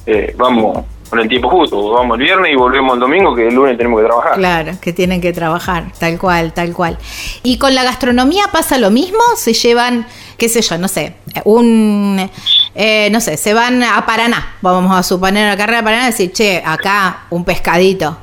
eh, 0.05 0.34
vamos 0.38 0.86
con 1.12 1.19
el 1.19 1.28
tiempo 1.28 1.50
justo. 1.50 1.91
Vamos 1.91 2.17
el 2.17 2.24
viernes 2.24 2.54
y 2.54 2.56
volvemos 2.56 2.93
el 2.95 3.00
domingo, 3.02 3.36
que 3.36 3.50
el 3.50 3.54
lunes 3.54 3.78
tenemos 3.78 4.00
que 4.02 4.08
trabajar. 4.08 4.34
Claro, 4.38 4.71
que 4.82 4.93
tienen 4.93 5.19
que 5.21 5.34
trabajar, 5.34 5.84
tal 6.00 6.17
cual, 6.17 6.54
tal 6.54 6.71
cual. 6.74 6.97
Y 7.43 7.58
con 7.60 7.76
la 7.76 7.84
gastronomía 7.84 8.45
pasa 8.52 8.78
lo 8.78 8.89
mismo, 8.89 9.19
se 9.36 9.54
llevan, 9.54 10.08
qué 10.38 10.47
sé 10.50 10.62
yo, 10.62 10.78
no 10.78 10.88
sé, 10.88 11.15
un, 11.43 12.30
eh, 12.74 13.10
no 13.12 13.19
sé, 13.19 13.36
se 13.38 13.54
van 13.54 13.84
a 13.84 14.06
Paraná, 14.06 14.56
vamos 14.62 14.97
a 14.97 15.04
suponer 15.04 15.50
la 15.50 15.58
carrera 15.58 15.80
de 15.80 15.84
Paraná 15.84 16.04
y 16.04 16.12
decir, 16.12 16.32
che, 16.32 16.63
acá 16.65 17.24
un 17.30 17.43
pescadito, 17.43 18.17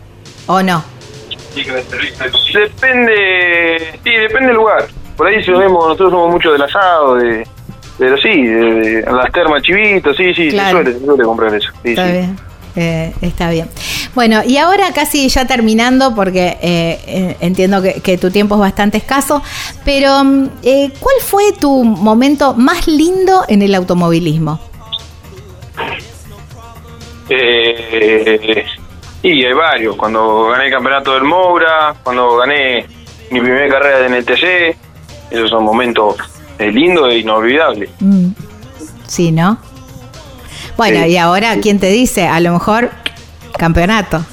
o 0.46 0.62
no. 0.62 0.82
Depende, 2.54 3.78
sí, 4.02 4.10
depende 4.10 4.46
del 4.48 4.56
lugar. 4.56 4.86
Por 5.16 5.26
ahí 5.26 5.42
si 5.44 5.50
vemos, 5.50 5.84
nosotros 5.84 6.10
somos 6.10 6.30
mucho 6.30 6.52
del 6.52 6.62
asado, 6.62 7.16
de, 7.16 7.46
pero 7.98 8.16
sí, 8.16 8.46
de, 8.46 9.02
de- 9.02 9.02
las 9.12 9.30
termas 9.32 9.60
chivitos, 9.62 10.16
sí, 10.16 10.32
sí, 10.34 10.48
Claro. 10.50 10.78
se, 10.78 10.84
suele, 10.84 10.98
se 11.00 11.04
suele 11.06 11.24
comprar 11.24 11.54
eso. 11.54 11.68
Sí, 11.82 11.90
Está 11.90 12.06
sí. 12.06 12.12
bien. 12.12 12.36
Eh, 12.80 13.12
está 13.22 13.50
bien. 13.50 13.68
Bueno, 14.14 14.42
y 14.46 14.56
ahora 14.56 14.92
casi 14.92 15.28
ya 15.28 15.46
terminando, 15.46 16.14
porque 16.14 16.56
eh, 16.62 17.00
eh, 17.06 17.36
entiendo 17.40 17.82
que, 17.82 17.94
que 18.00 18.16
tu 18.18 18.30
tiempo 18.30 18.54
es 18.54 18.60
bastante 18.60 18.98
escaso, 18.98 19.42
pero 19.84 20.22
mm, 20.22 20.48
eh, 20.62 20.92
¿cuál 21.00 21.16
fue 21.20 21.52
tu 21.58 21.82
momento 21.82 22.54
más 22.54 22.86
lindo 22.86 23.44
en 23.48 23.62
el 23.62 23.74
automovilismo? 23.74 24.60
Eh, 27.28 28.64
y 29.22 29.44
hay 29.44 29.52
varios. 29.52 29.96
Cuando 29.96 30.46
gané 30.50 30.66
el 30.66 30.72
campeonato 30.72 31.14
del 31.14 31.24
Moura, 31.24 31.96
cuando 32.04 32.36
gané 32.36 32.86
mi 33.30 33.40
primera 33.40 33.68
carrera 33.68 33.98
de 33.98 34.20
NTC, 34.20 34.76
esos 35.32 35.50
son 35.50 35.64
momentos 35.64 36.14
lindos 36.60 37.12
e 37.12 37.18
inolvidables. 37.18 37.90
Mm, 37.98 38.28
Sí, 39.08 39.32
¿no? 39.32 39.56
Bueno, 40.78 41.04
Sí. 41.04 41.10
y 41.10 41.16
ahora, 41.18 41.56
¿quién 41.60 41.78
te 41.78 41.88
dice? 41.88 42.26
A 42.26 42.40
lo 42.40 42.52
mejor 42.52 42.90
campeonato. 43.58 44.24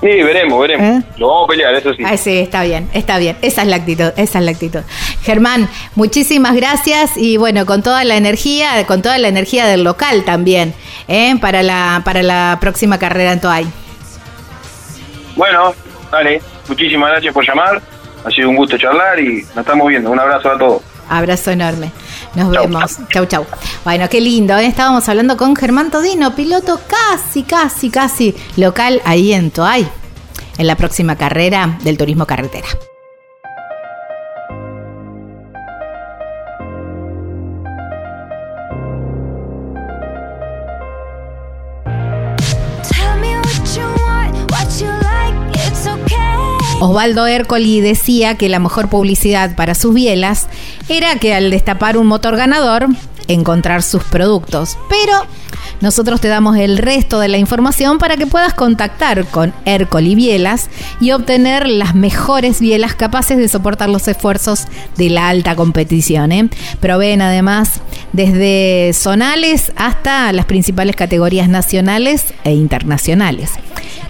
Sí, 0.00 0.06
veremos, 0.06 0.60
veremos. 0.60 0.86
¿Eh? 0.86 1.02
Lo 1.16 1.28
vamos 1.28 1.44
a 1.46 1.48
pelear, 1.48 1.74
eso 1.74 1.92
sí. 1.94 2.04
Ah, 2.06 2.16
sí, 2.16 2.38
está 2.38 2.62
bien, 2.62 2.88
está 2.92 3.18
bien. 3.18 3.36
Esa 3.42 3.62
es 3.62 3.68
la 3.68 3.76
actitud, 3.76 4.12
esa 4.16 4.38
es 4.38 4.44
la 4.44 4.50
actitud. 4.52 4.80
Germán, 5.22 5.68
muchísimas 5.96 6.54
gracias 6.54 7.16
y 7.16 7.36
bueno, 7.36 7.66
con 7.66 7.82
toda 7.82 8.04
la 8.04 8.14
energía, 8.16 8.86
con 8.86 9.02
toda 9.02 9.18
la 9.18 9.26
energía 9.26 9.66
del 9.66 9.82
local 9.82 10.24
también, 10.24 10.72
¿eh? 11.08 11.34
para 11.40 11.64
la 11.64 12.02
para 12.04 12.22
la 12.22 12.58
próxima 12.60 12.98
carrera 12.98 13.32
en 13.32 13.40
Toay. 13.40 13.66
Bueno, 15.36 15.74
dale. 16.12 16.40
Muchísimas 16.68 17.10
gracias 17.10 17.32
por 17.34 17.44
llamar. 17.46 17.80
Ha 18.24 18.30
sido 18.30 18.50
un 18.50 18.56
gusto 18.56 18.76
charlar 18.76 19.18
y 19.18 19.42
nos 19.54 19.58
estamos 19.58 19.88
viendo. 19.88 20.10
Un 20.10 20.20
abrazo 20.20 20.50
a 20.50 20.58
todos. 20.58 20.82
Abrazo 21.08 21.50
enorme. 21.50 21.90
Nos 22.34 22.52
Chau. 22.52 22.64
vemos. 22.64 22.98
Chau, 23.12 23.26
chau. 23.26 23.46
Bueno, 23.84 24.08
qué 24.08 24.20
lindo. 24.20 24.56
¿eh? 24.56 24.66
Estábamos 24.66 25.08
hablando 25.08 25.36
con 25.36 25.56
Germán 25.56 25.90
Todino, 25.90 26.34
piloto 26.34 26.80
casi, 26.86 27.42
casi, 27.42 27.90
casi 27.90 28.34
local 28.56 29.00
ahí 29.04 29.32
en 29.32 29.50
Toay, 29.50 29.88
en 30.58 30.66
la 30.66 30.76
próxima 30.76 31.16
carrera 31.16 31.78
del 31.82 31.96
turismo 31.98 32.26
carretera. 32.26 32.68
Osvaldo 46.80 47.26
Ercoli 47.26 47.80
decía 47.80 48.36
que 48.36 48.48
la 48.48 48.60
mejor 48.60 48.88
publicidad 48.88 49.56
para 49.56 49.74
sus 49.74 49.92
bielas 49.94 50.46
era 50.88 51.16
que 51.16 51.34
al 51.34 51.50
destapar 51.50 51.96
un 51.96 52.06
motor 52.06 52.36
ganador, 52.36 52.86
encontrar 53.26 53.82
sus 53.82 54.04
productos. 54.04 54.78
Pero 54.88 55.26
nosotros 55.80 56.20
te 56.20 56.28
damos 56.28 56.56
el 56.56 56.78
resto 56.78 57.18
de 57.18 57.26
la 57.26 57.36
información 57.36 57.98
para 57.98 58.16
que 58.16 58.28
puedas 58.28 58.54
contactar 58.54 59.26
con 59.26 59.52
Ercoli 59.64 60.14
Bielas 60.14 60.70
y 61.00 61.10
obtener 61.10 61.66
las 61.68 61.96
mejores 61.96 62.60
bielas 62.60 62.94
capaces 62.94 63.38
de 63.38 63.48
soportar 63.48 63.88
los 63.88 64.06
esfuerzos 64.06 64.66
de 64.96 65.10
la 65.10 65.28
alta 65.28 65.56
competición. 65.56 66.30
¿eh? 66.30 66.48
Proveen 66.78 67.22
además 67.22 67.80
desde 68.12 68.92
zonales 68.94 69.72
hasta 69.74 70.32
las 70.32 70.46
principales 70.46 70.94
categorías 70.94 71.48
nacionales 71.48 72.24
e 72.44 72.52
internacionales. 72.52 73.50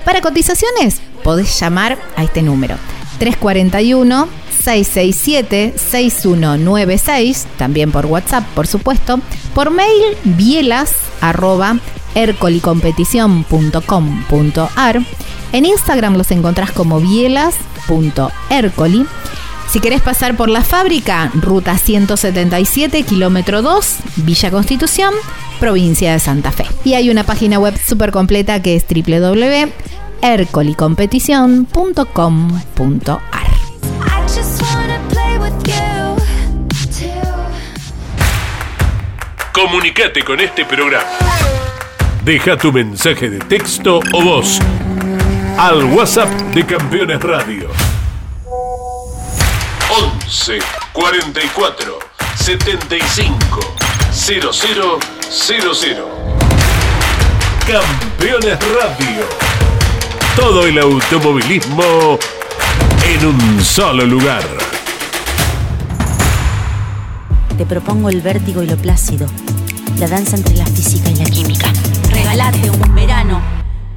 Para 0.04 0.20
cotizaciones, 0.20 1.00
podés 1.22 1.58
llamar 1.58 1.98
a 2.16 2.24
este 2.24 2.42
número 2.42 2.76
341 3.18 4.28
667 4.62 5.74
6196, 5.76 7.46
también 7.56 7.90
por 7.92 8.06
WhatsApp, 8.06 8.44
por 8.54 8.66
supuesto, 8.66 9.20
por 9.54 9.70
mail 9.70 10.16
bielas 10.24 10.94
arroba 11.20 11.78
ercolicompetición.com.ar. 12.14 15.02
En 15.52 15.64
Instagram 15.64 16.16
los 16.16 16.30
encontrás 16.30 16.70
como 16.72 17.00
bielas.ercoli. 17.00 19.06
Si 19.70 19.80
querés 19.80 20.00
pasar 20.00 20.36
por 20.36 20.48
la 20.48 20.62
fábrica, 20.62 21.30
ruta 21.34 21.76
177, 21.76 23.02
kilómetro 23.02 23.60
2, 23.62 23.96
Villa 24.16 24.50
Constitución, 24.50 25.12
provincia 25.60 26.12
de 26.12 26.18
Santa 26.18 26.50
Fe. 26.52 26.64
Y 26.84 26.94
hay 26.94 27.10
una 27.10 27.24
página 27.24 27.58
web 27.58 27.78
súper 27.78 28.10
completa 28.10 28.62
que 28.62 28.76
es 28.76 28.86
www.ercolicompetición.com.ar. 28.88 30.07
Too. 36.98 37.08
Comunicate 39.52 40.24
con 40.24 40.40
este 40.40 40.64
programa. 40.64 41.06
Deja 42.24 42.56
tu 42.56 42.72
mensaje 42.72 43.30
de 43.30 43.38
texto 43.38 44.00
o 44.12 44.22
voz 44.22 44.58
al 45.56 45.84
WhatsApp 45.84 46.28
de 46.52 46.66
Campeones 46.66 47.22
Radio. 47.22 47.70
11 50.24 50.58
44 50.92 51.98
75 52.36 53.60
0000. 54.10 54.98
Campeones 57.66 58.58
Radio. 58.74 59.67
Todo 60.38 60.66
el 60.66 60.78
automovilismo 60.78 62.16
en 63.04 63.26
un 63.26 63.60
solo 63.60 64.06
lugar. 64.06 64.42
Te 67.56 67.66
propongo 67.66 68.08
el 68.08 68.20
vértigo 68.20 68.62
y 68.62 68.68
lo 68.68 68.76
plácido, 68.76 69.26
la 69.98 70.06
danza 70.06 70.36
entre 70.36 70.56
la 70.56 70.64
física 70.64 71.10
y 71.10 71.16
la 71.16 71.24
química. 71.24 71.72
Regalate 72.12 72.70
un 72.70 72.94
verano 72.94 73.42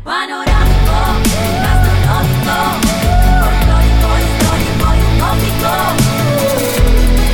panorámico, 0.03 0.91
gastronómico. 1.61 2.57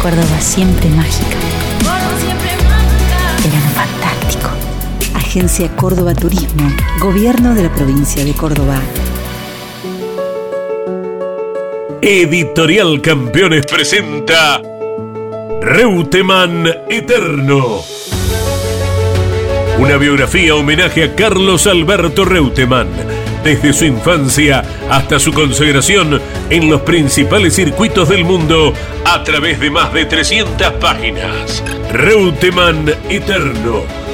Córdoba 0.01 0.41
siempre 0.41 0.89
mágica, 0.89 1.37
Gordo 1.83 2.19
siempre 2.19 2.51
mágica. 2.57 3.19
verano 3.41 3.69
fantástico, 3.73 4.49
Agencia 5.27 5.67
Córdoba 5.75 6.15
Turismo, 6.15 6.71
Gobierno 7.01 7.53
de 7.53 7.63
la 7.63 7.69
Provincia 7.73 8.23
de 8.23 8.31
Córdoba. 8.31 8.79
Editorial 12.01 13.01
Campeones 13.01 13.65
presenta 13.65 14.61
Reutemann 15.61 16.65
Eterno. 16.87 17.81
Una 19.77 19.97
biografía 19.97 20.55
homenaje 20.55 21.03
a 21.03 21.13
Carlos 21.13 21.67
Alberto 21.67 22.23
Reutemann, 22.23 22.87
desde 23.43 23.73
su 23.73 23.83
infancia 23.83 24.63
hasta 24.89 25.19
su 25.19 25.33
consagración 25.33 26.21
en 26.49 26.69
los 26.69 26.83
principales 26.83 27.53
circuitos 27.53 28.07
del 28.07 28.23
mundo 28.23 28.73
a 29.03 29.21
través 29.25 29.59
de 29.59 29.71
más 29.71 29.91
de 29.91 30.05
300 30.05 30.71
páginas. 30.75 31.61
Reutemann 31.91 32.87
Eterno, 33.09 34.06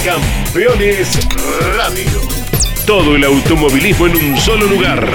Campeones 0.05 1.19
Radio. 1.75 2.21
Todo 2.87 3.17
el 3.17 3.25
automovilismo 3.25 4.07
en 4.07 4.15
un 4.15 4.37
solo 4.37 4.65
lugar. 4.67 5.05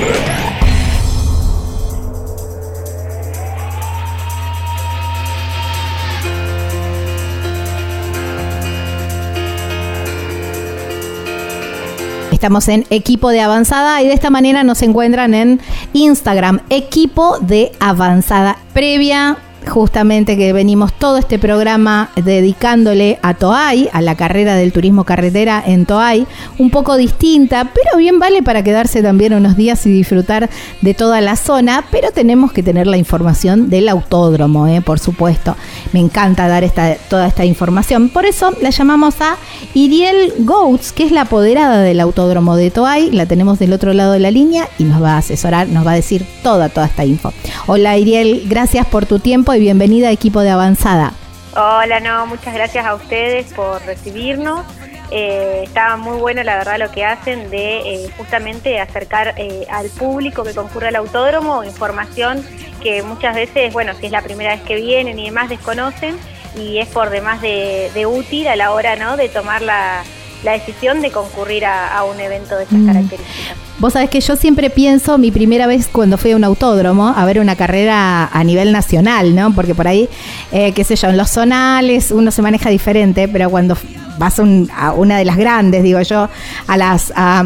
Estamos 12.38 12.68
en 12.68 12.86
Equipo 12.90 13.30
de 13.30 13.40
Avanzada 13.40 14.00
y 14.00 14.06
de 14.06 14.12
esta 14.12 14.30
manera 14.30 14.62
nos 14.62 14.82
encuentran 14.82 15.34
en 15.34 15.60
Instagram, 15.92 16.60
Equipo 16.70 17.36
de 17.40 17.72
Avanzada. 17.80 18.58
Previa 18.72 19.38
justamente 19.68 20.36
que 20.36 20.52
venimos 20.52 20.92
todo 20.92 21.18
este 21.18 21.38
programa 21.38 22.10
dedicándole 22.16 23.18
a 23.22 23.34
Toay, 23.34 23.88
a 23.92 24.00
la 24.00 24.16
carrera 24.16 24.56
del 24.56 24.72
turismo 24.72 25.04
carretera 25.04 25.62
en 25.64 25.86
Toay, 25.86 26.26
un 26.58 26.70
poco 26.70 26.96
distinta, 26.96 27.70
pero 27.74 27.98
bien 27.98 28.18
vale 28.18 28.42
para 28.42 28.62
quedarse 28.64 29.02
también 29.02 29.34
unos 29.34 29.56
días 29.56 29.84
y 29.86 29.90
disfrutar 29.90 30.48
de 30.80 30.94
toda 30.94 31.20
la 31.20 31.36
zona, 31.36 31.84
pero 31.90 32.10
tenemos 32.10 32.52
que 32.52 32.62
tener 32.62 32.86
la 32.86 32.96
información 32.96 33.70
del 33.70 33.88
autódromo, 33.88 34.66
¿eh? 34.66 34.80
por 34.80 34.98
supuesto. 34.98 35.56
Me 35.92 36.00
encanta 36.00 36.48
dar 36.48 36.64
esta, 36.64 36.94
toda 37.08 37.26
esta 37.26 37.44
información, 37.44 38.08
por 38.08 38.26
eso 38.26 38.52
la 38.62 38.70
llamamos 38.70 39.20
a 39.20 39.36
Iriel 39.74 40.32
Goats, 40.38 40.92
que 40.92 41.04
es 41.04 41.12
la 41.12 41.22
apoderada 41.22 41.82
del 41.82 42.00
autódromo 42.00 42.56
de 42.56 42.70
Toay, 42.70 43.10
la 43.10 43.26
tenemos 43.26 43.58
del 43.58 43.72
otro 43.72 43.92
lado 43.92 44.12
de 44.12 44.20
la 44.20 44.30
línea 44.30 44.68
y 44.78 44.84
nos 44.84 45.02
va 45.02 45.14
a 45.14 45.18
asesorar, 45.18 45.68
nos 45.68 45.86
va 45.86 45.92
a 45.92 45.96
decir 45.96 46.24
toda, 46.42 46.68
toda 46.68 46.86
esta 46.86 47.04
info. 47.04 47.32
Hola 47.66 47.96
Iriel, 47.98 48.44
gracias 48.48 48.86
por 48.86 49.06
tu 49.06 49.18
tiempo 49.18 49.54
y 49.58 49.60
bienvenida 49.60 50.08
a 50.08 50.12
equipo 50.12 50.40
de 50.40 50.50
avanzada. 50.50 51.12
Hola, 51.56 52.00
no, 52.00 52.26
muchas 52.26 52.54
gracias 52.54 52.86
a 52.86 52.94
ustedes 52.94 53.52
por 53.52 53.84
recibirnos. 53.84 54.64
Eh, 55.10 55.62
está 55.64 55.96
muy 55.96 56.18
bueno, 56.18 56.42
la 56.44 56.56
verdad, 56.56 56.78
lo 56.78 56.90
que 56.90 57.04
hacen 57.04 57.50
de 57.50 57.78
eh, 57.78 58.10
justamente 58.16 58.78
acercar 58.78 59.34
eh, 59.36 59.66
al 59.70 59.88
público 59.88 60.44
que 60.44 60.54
concurre 60.54 60.88
al 60.88 60.96
autódromo 60.96 61.64
información 61.64 62.44
que 62.82 63.02
muchas 63.02 63.34
veces, 63.34 63.72
bueno, 63.72 63.94
si 63.98 64.06
es 64.06 64.12
la 64.12 64.22
primera 64.22 64.54
vez 64.54 64.62
que 64.62 64.76
vienen 64.76 65.18
y 65.18 65.24
demás, 65.24 65.48
desconocen 65.48 66.16
y 66.54 66.78
es 66.78 66.88
por 66.88 67.10
demás 67.10 67.40
de, 67.40 67.90
de 67.94 68.06
útil 68.06 68.46
a 68.48 68.54
la 68.54 68.70
hora, 68.72 68.96
¿no?, 68.96 69.16
de 69.16 69.28
tomar 69.28 69.62
la, 69.62 70.02
la 70.44 70.52
decisión 70.52 71.00
de 71.00 71.10
concurrir 71.10 71.64
a, 71.64 71.96
a 71.96 72.04
un 72.04 72.20
evento 72.20 72.56
de 72.56 72.64
estas 72.64 72.78
Mm. 72.78 72.86
características. 72.86 73.67
Vos 73.78 73.92
sabés 73.92 74.10
que 74.10 74.20
yo 74.20 74.34
siempre 74.34 74.70
pienso, 74.70 75.18
mi 75.18 75.30
primera 75.30 75.68
vez 75.68 75.88
cuando 75.90 76.18
fui 76.18 76.32
a 76.32 76.36
un 76.36 76.42
autódromo, 76.42 77.14
a 77.16 77.24
ver 77.24 77.38
una 77.38 77.54
carrera 77.54 78.26
a 78.26 78.42
nivel 78.44 78.72
nacional, 78.72 79.36
¿no? 79.36 79.52
Porque 79.54 79.72
por 79.74 79.86
ahí, 79.86 80.08
eh, 80.50 80.72
qué 80.72 80.82
sé 80.82 80.96
yo, 80.96 81.08
en 81.08 81.16
los 81.16 81.30
zonales 81.30 82.10
uno 82.10 82.32
se 82.32 82.42
maneja 82.42 82.70
diferente, 82.70 83.28
pero 83.28 83.48
cuando 83.50 83.76
vas 84.18 84.40
a, 84.40 84.42
un- 84.42 84.68
a 84.76 84.92
una 84.94 85.16
de 85.16 85.24
las 85.24 85.36
grandes, 85.36 85.84
digo 85.84 86.00
yo, 86.02 86.28
a 86.66 86.76
las 86.76 87.12
a, 87.14 87.44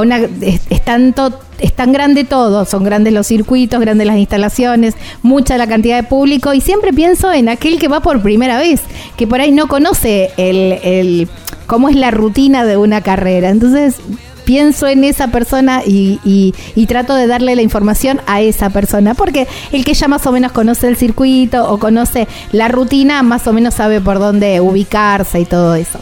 una 0.00 0.16
es, 0.40 0.60
es 0.68 0.84
tanto 0.84 1.38
es 1.60 1.72
tan 1.72 1.92
grande 1.92 2.24
todo, 2.24 2.64
son 2.64 2.82
grandes 2.82 3.12
los 3.12 3.28
circuitos, 3.28 3.78
grandes 3.78 4.08
las 4.08 4.16
instalaciones, 4.16 4.94
mucha 5.22 5.56
la 5.56 5.68
cantidad 5.68 5.96
de 5.96 6.02
público 6.02 6.52
y 6.52 6.60
siempre 6.60 6.92
pienso 6.92 7.32
en 7.32 7.48
aquel 7.48 7.78
que 7.78 7.86
va 7.86 8.00
por 8.00 8.20
primera 8.22 8.58
vez, 8.58 8.80
que 9.16 9.28
por 9.28 9.40
ahí 9.40 9.52
no 9.52 9.68
conoce 9.68 10.30
el, 10.36 10.78
el 10.82 11.28
cómo 11.68 11.88
es 11.88 11.94
la 11.94 12.10
rutina 12.10 12.64
de 12.64 12.76
una 12.76 13.02
carrera. 13.02 13.50
Entonces, 13.50 13.96
pienso 14.50 14.88
en 14.88 15.04
esa 15.04 15.28
persona 15.28 15.82
y, 15.86 16.52
trato 16.88 17.14
de 17.14 17.28
darle 17.28 17.54
la 17.54 17.62
información 17.62 18.20
a 18.26 18.40
esa 18.40 18.68
persona, 18.70 19.14
porque 19.14 19.46
el 19.70 19.84
que 19.84 19.94
ya 19.94 20.08
más 20.08 20.26
o 20.26 20.32
menos 20.32 20.50
conoce 20.50 20.88
el 20.88 20.96
circuito 20.96 21.70
o 21.70 21.78
conoce 21.78 22.26
la 22.50 22.66
rutina, 22.66 23.22
más 23.22 23.46
o 23.46 23.52
menos 23.52 23.74
sabe 23.74 24.00
por 24.00 24.18
dónde 24.18 24.60
ubicarse 24.60 25.38
y 25.38 25.44
todo 25.44 25.76
eso. 25.76 26.00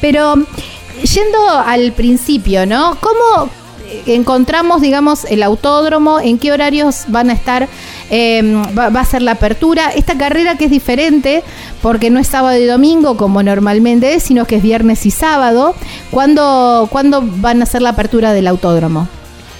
Pero 0.00 0.34
yendo 0.34 1.50
al 1.64 1.92
principio, 1.92 2.66
¿no? 2.66 2.98
¿Cómo 3.00 3.48
encontramos, 4.06 4.80
digamos, 4.80 5.24
el 5.26 5.44
autódromo? 5.44 6.18
¿En 6.18 6.38
qué 6.38 6.50
horarios 6.50 7.04
van 7.06 7.30
a 7.30 7.34
estar? 7.34 7.68
Eh, 8.10 8.42
va, 8.76 8.88
va 8.90 9.00
a 9.00 9.04
ser 9.04 9.22
la 9.22 9.32
apertura. 9.32 9.90
Esta 9.94 10.16
carrera 10.16 10.56
que 10.56 10.66
es 10.66 10.70
diferente 10.70 11.42
porque 11.82 12.10
no 12.10 12.20
es 12.20 12.28
sábado 12.28 12.58
y 12.58 12.66
domingo 12.66 13.16
como 13.16 13.42
normalmente 13.42 14.14
es, 14.14 14.22
sino 14.22 14.46
que 14.46 14.56
es 14.56 14.62
viernes 14.62 15.06
y 15.06 15.10
sábado. 15.10 15.74
¿Cuándo, 16.10 16.88
¿cuándo 16.90 17.22
van 17.22 17.60
a 17.60 17.64
hacer 17.64 17.82
la 17.82 17.90
apertura 17.90 18.32
del 18.32 18.46
autódromo? 18.46 19.08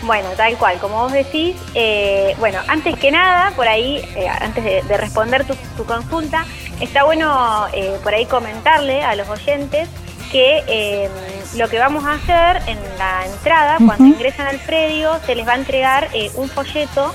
Bueno, 0.03 0.29
tal 0.37 0.55
cual, 0.59 0.79
como 0.81 1.01
vos 1.03 1.13
decís, 1.13 1.57
eh, 1.75 2.37
bueno, 2.39 2.59
antes 2.69 2.95
que 2.99 3.11
nada, 3.11 3.53
por 3.57 3.67
ahí, 3.67 4.03
eh, 4.17 4.29
antes 4.29 4.63
de, 4.63 4.83
de 4.83 4.97
responder 4.99 5.47
tu, 5.47 5.55
tu 5.79 5.85
consulta, 5.85 6.45
está 6.81 7.05
bueno 7.05 7.67
eh, 7.73 7.97
por 8.03 8.13
ahí 8.13 8.27
comentarle 8.27 9.03
a 9.03 9.15
los 9.17 9.27
oyentes 9.31 9.89
que 10.31 10.63
eh, 10.67 11.09
lo 11.57 11.69
que 11.69 11.79
vamos 11.79 12.05
a 12.05 12.15
hacer 12.15 12.61
en 12.67 12.79
la 12.99 13.25
entrada, 13.25 13.79
cuando 13.87 14.05
ingresan 14.05 14.49
al 14.49 14.59
predio, 14.59 15.13
se 15.25 15.37
les 15.37 15.47
va 15.47 15.53
a 15.53 15.57
entregar 15.57 16.09
eh, 16.13 16.31
un 16.35 16.49
folleto 16.49 17.15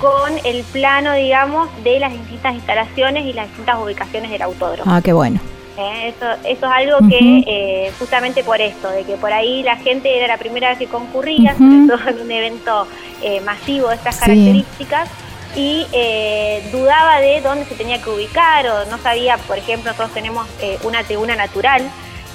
con 0.00 0.32
el 0.44 0.62
plano, 0.64 1.12
digamos, 1.14 1.68
de 1.82 1.98
las 2.00 2.12
distintas 2.12 2.54
instalaciones 2.54 3.24
y 3.26 3.32
las 3.32 3.46
distintas 3.48 3.78
ubicaciones 3.78 4.30
del 4.30 4.42
autódromo. 4.42 4.90
Ah, 4.92 5.00
qué 5.02 5.12
bueno. 5.12 5.40
Eh, 5.76 6.14
Eso, 6.16 6.26
eso 6.44 6.66
es 6.66 6.72
algo 6.72 6.98
que, 7.08 7.42
eh, 7.46 7.92
justamente 7.98 8.44
por 8.44 8.60
esto, 8.60 8.88
de 8.90 9.02
que 9.04 9.16
por 9.16 9.32
ahí 9.32 9.62
la 9.64 9.76
gente 9.76 10.16
era 10.16 10.28
la 10.28 10.36
primera 10.38 10.68
vez 10.68 10.78
que 10.78 10.86
concurría, 10.86 11.54
Ujú. 11.54 11.88
sobre 11.88 12.02
todo 12.02 12.08
en 12.10 12.20
un 12.26 12.30
evento 12.30 12.86
eh, 13.22 13.40
masivo 13.40 13.88
de 13.88 13.96
estas 13.96 14.14
Sí. 14.16 14.20
características, 14.20 15.08
y 15.56 15.86
eh, 15.92 16.68
dudaba 16.72 17.20
de 17.20 17.40
dónde 17.40 17.64
se 17.64 17.74
tenía 17.74 18.00
que 18.02 18.10
ubicar, 18.10 18.66
o 18.68 18.84
no 18.86 18.98
sabía, 18.98 19.36
por 19.38 19.56
ejemplo, 19.58 19.90
nosotros 19.90 20.12
tenemos 20.14 20.46
eh, 20.60 20.78
una 20.84 21.02
tribuna 21.04 21.34
natural 21.36 21.82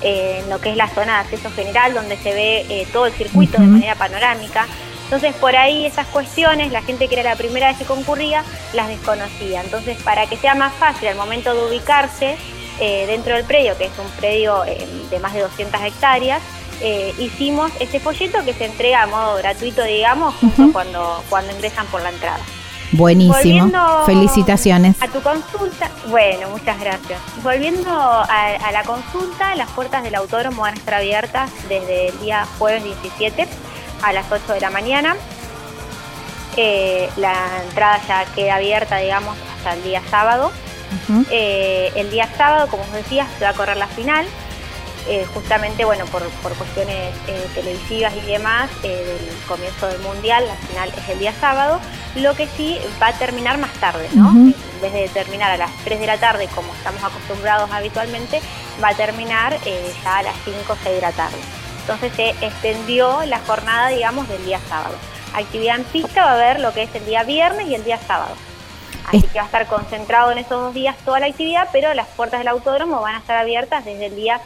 en 0.01 0.49
lo 0.49 0.59
que 0.59 0.69
es 0.71 0.77
la 0.77 0.87
zona 0.87 1.15
de 1.15 1.19
acceso 1.25 1.51
general, 1.51 1.93
donde 1.93 2.15
se 2.17 2.33
ve 2.33 2.87
todo 2.93 3.05
el 3.07 3.11
circuito 3.13 3.59
de 3.59 3.67
manera 3.67 3.95
panorámica. 3.95 4.65
Entonces, 5.09 5.33
por 5.37 5.55
ahí 5.55 5.87
esas 5.87 6.05
cuestiones, 6.05 6.71
la 6.71 6.83
gente 6.83 7.07
que 7.07 7.19
era 7.19 7.31
la 7.31 7.35
primera 7.35 7.69
vez 7.69 7.79
que 7.79 7.83
concurría, 7.83 8.43
las 8.73 8.89
desconocía. 8.89 9.61
Entonces, 9.61 9.97
para 10.03 10.27
que 10.27 10.37
sea 10.37 10.53
más 10.53 10.71
fácil 10.73 11.07
al 11.07 11.15
momento 11.15 11.51
de 11.51 11.67
ubicarse 11.67 12.37
eh, 12.79 13.05
dentro 13.07 13.33
del 13.33 13.43
predio, 13.43 13.75
que 13.75 13.85
es 13.85 13.91
un 13.97 14.07
predio 14.19 14.63
eh, 14.65 14.87
de 15.09 15.17
más 15.17 15.33
de 15.33 15.41
200 15.41 15.81
hectáreas, 15.81 16.43
eh, 16.81 17.15
hicimos 17.17 17.71
ese 17.79 17.99
folleto 17.99 18.45
que 18.45 18.53
se 18.53 18.65
entrega 18.65 19.01
a 19.01 19.07
modo 19.07 19.37
gratuito, 19.37 19.83
digamos, 19.83 20.35
justo 20.35 20.61
Ujú. 20.61 20.73
cuando, 20.73 21.23
cuando 21.27 21.53
ingresan 21.53 21.87
por 21.87 22.03
la 22.03 22.09
entrada. 22.09 22.39
Buenísimo. 22.91 23.33
Volviendo 23.33 24.03
Felicitaciones. 24.05 25.01
A 25.01 25.07
tu 25.07 25.21
consulta, 25.21 25.89
bueno, 26.09 26.49
muchas 26.51 26.79
gracias. 26.79 27.19
Volviendo 27.41 27.89
a, 27.91 28.25
a 28.25 28.71
la 28.71 28.83
consulta, 28.83 29.55
las 29.55 29.71
puertas 29.71 30.03
del 30.03 30.13
autódromo 30.13 30.61
van 30.61 30.75
a 30.75 30.77
estar 30.77 30.93
abiertas 30.93 31.49
desde 31.67 32.09
el 32.09 32.19
día 32.19 32.45
jueves 32.59 32.83
17 32.83 33.47
a 34.01 34.13
las 34.13 34.31
8 34.31 34.53
de 34.53 34.61
la 34.61 34.69
mañana. 34.69 35.15
Eh, 36.57 37.09
la 37.17 37.63
entrada 37.63 38.01
ya 38.07 38.25
queda 38.35 38.55
abierta, 38.55 38.97
digamos, 38.97 39.37
hasta 39.57 39.73
el 39.73 39.83
día 39.83 40.01
sábado. 40.09 40.51
Eh, 41.29 41.91
el 41.95 42.09
día 42.09 42.27
sábado, 42.37 42.67
como 42.67 42.83
os 42.83 42.91
decía, 42.91 43.27
se 43.37 43.45
va 43.45 43.51
a 43.51 43.53
correr 43.53 43.77
la 43.77 43.87
final. 43.87 44.25
Eh, 45.07 45.25
justamente, 45.33 45.85
bueno, 45.85 46.05
por, 46.07 46.23
por 46.43 46.53
cuestiones 46.55 47.13
televisivas 47.55 48.13
y 48.15 48.21
demás, 48.21 48.69
del 48.81 49.17
comienzo 49.47 49.87
del 49.87 49.99
Mundial, 49.99 50.45
la 50.45 50.55
final 50.67 50.91
es 50.95 51.09
el 51.09 51.19
día 51.19 51.33
sábado. 51.39 51.79
Lo 52.15 52.35
que 52.35 52.47
sí 52.47 52.77
va 53.01 53.07
a 53.07 53.13
terminar 53.13 53.57
más 53.57 53.71
tarde, 53.73 54.09
¿no? 54.13 54.29
En 54.31 54.81
vez 54.81 54.93
de 54.93 55.07
terminar 55.09 55.51
a 55.51 55.57
las 55.57 55.71
3 55.83 55.99
de 55.99 56.07
la 56.07 56.17
tarde, 56.17 56.47
como 56.53 56.73
estamos 56.73 57.03
acostumbrados 57.03 57.71
habitualmente, 57.71 58.41
va 58.83 58.89
a 58.89 58.95
terminar 58.95 59.57
ya 60.03 60.17
a 60.17 60.23
las 60.23 60.35
5 60.43 60.57
o 60.67 60.77
6 60.83 60.95
de 60.95 61.01
la 61.01 61.11
tarde. 61.11 61.58
Entonces 61.89 62.13
se 62.15 62.45
extendió 62.45 63.25
la 63.25 63.39
jornada, 63.39 63.87
digamos, 63.87 64.29
del 64.29 64.45
día 64.45 64.59
sábado. 64.69 64.93
Actividad 65.33 65.77
en 65.77 65.83
pista 65.85 66.23
va 66.23 66.31
a 66.31 66.33
haber 66.35 66.59
lo 66.59 66.71
que 66.71 66.83
es 66.83 66.93
el 66.93 67.03
día 67.03 67.23
viernes 67.23 67.67
y 67.67 67.73
el 67.73 67.83
día 67.83 67.97
sábado. 67.97 68.35
Así 69.07 69.23
que 69.23 69.39
va 69.39 69.41
a 69.41 69.45
estar 69.45 69.65
concentrado 69.65 70.31
en 70.31 70.37
esos 70.37 70.51
dos 70.51 70.73
días 70.75 70.95
toda 71.03 71.19
la 71.19 71.25
actividad, 71.25 71.67
pero 71.71 71.95
las 71.95 72.05
puertas 72.09 72.41
del 72.41 72.47
autódromo 72.49 73.01
van 73.01 73.15
a 73.15 73.17
estar 73.17 73.37
abiertas 73.37 73.85
desde 73.85 74.05
el 74.05 74.15
día 74.15 74.39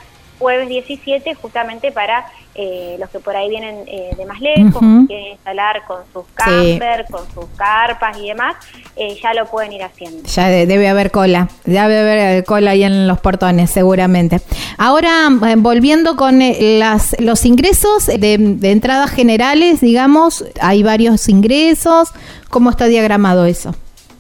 jueves 0.44 0.68
17, 0.68 1.34
justamente 1.36 1.92
para 1.92 2.26
eh, 2.56 2.98
los 3.00 3.10
que 3.10 3.20
por 3.20 3.36
ahí 3.36 3.50
vienen 3.50 3.84
eh, 3.88 4.12
de 4.18 4.26
más 4.26 4.40
lejos, 4.42 4.80
quieren 5.08 5.28
instalar 5.32 5.84
con 5.88 6.00
sus 6.14 6.26
camper, 6.36 7.06
con 7.10 7.22
sus 7.34 7.46
carpas 7.58 8.18
y 8.20 8.28
demás, 8.28 8.56
eh, 8.96 9.18
ya 9.24 9.34
lo 9.34 9.46
pueden 9.48 9.72
ir 9.72 9.82
haciendo. 9.84 10.22
Ya 10.28 10.50
de- 10.50 10.68
debe 10.68 10.88
haber 10.90 11.10
cola, 11.12 11.48
debe 11.64 11.80
haber 12.00 12.44
cola 12.44 12.72
ahí 12.72 12.84
en 12.84 13.08
los 13.08 13.20
portones, 13.22 13.72
seguramente. 13.72 14.42
Ahora, 14.78 15.30
volviendo 15.58 16.16
con 16.16 16.40
las, 16.60 17.16
los 17.20 17.46
ingresos 17.46 18.06
de, 18.08 18.38
de 18.38 18.72
entradas 18.72 19.10
generales, 19.12 19.80
digamos, 19.82 20.44
hay 20.62 20.84
varios 20.84 21.30
ingresos. 21.30 22.12
¿Cómo 22.50 22.70
está 22.70 22.86
diagramado 22.86 23.46
eso? 23.46 23.74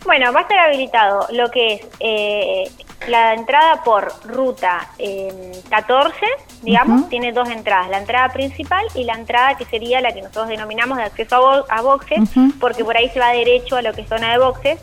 Bueno, 0.05 0.33
va 0.33 0.39
a 0.39 0.41
estar 0.43 0.57
habilitado 0.59 1.27
lo 1.31 1.49
que 1.51 1.75
es 1.75 1.81
eh, 1.99 2.63
la 3.07 3.33
entrada 3.33 3.83
por 3.83 4.11
ruta 4.25 4.87
eh, 4.97 5.51
14, 5.69 6.15
digamos, 6.61 7.09
tiene 7.09 7.31
dos 7.31 7.49
entradas, 7.49 7.89
la 7.89 7.97
entrada 7.99 8.29
principal 8.29 8.85
y 8.95 9.03
la 9.03 9.13
entrada 9.13 9.55
que 9.57 9.65
sería 9.65 10.01
la 10.01 10.11
que 10.13 10.21
nosotros 10.21 10.47
denominamos 10.47 10.97
de 10.97 11.03
acceso 11.03 11.35
a, 11.35 11.39
bo- 11.39 11.65
a 11.69 11.81
boxes, 11.81 12.19
porque 12.59 12.83
por 12.83 12.95
ahí 12.97 13.09
se 13.09 13.19
va 13.19 13.29
derecho 13.31 13.75
a 13.77 13.81
lo 13.81 13.93
que 13.93 14.01
es 14.01 14.09
zona 14.09 14.31
de 14.31 14.37
boxes. 14.39 14.79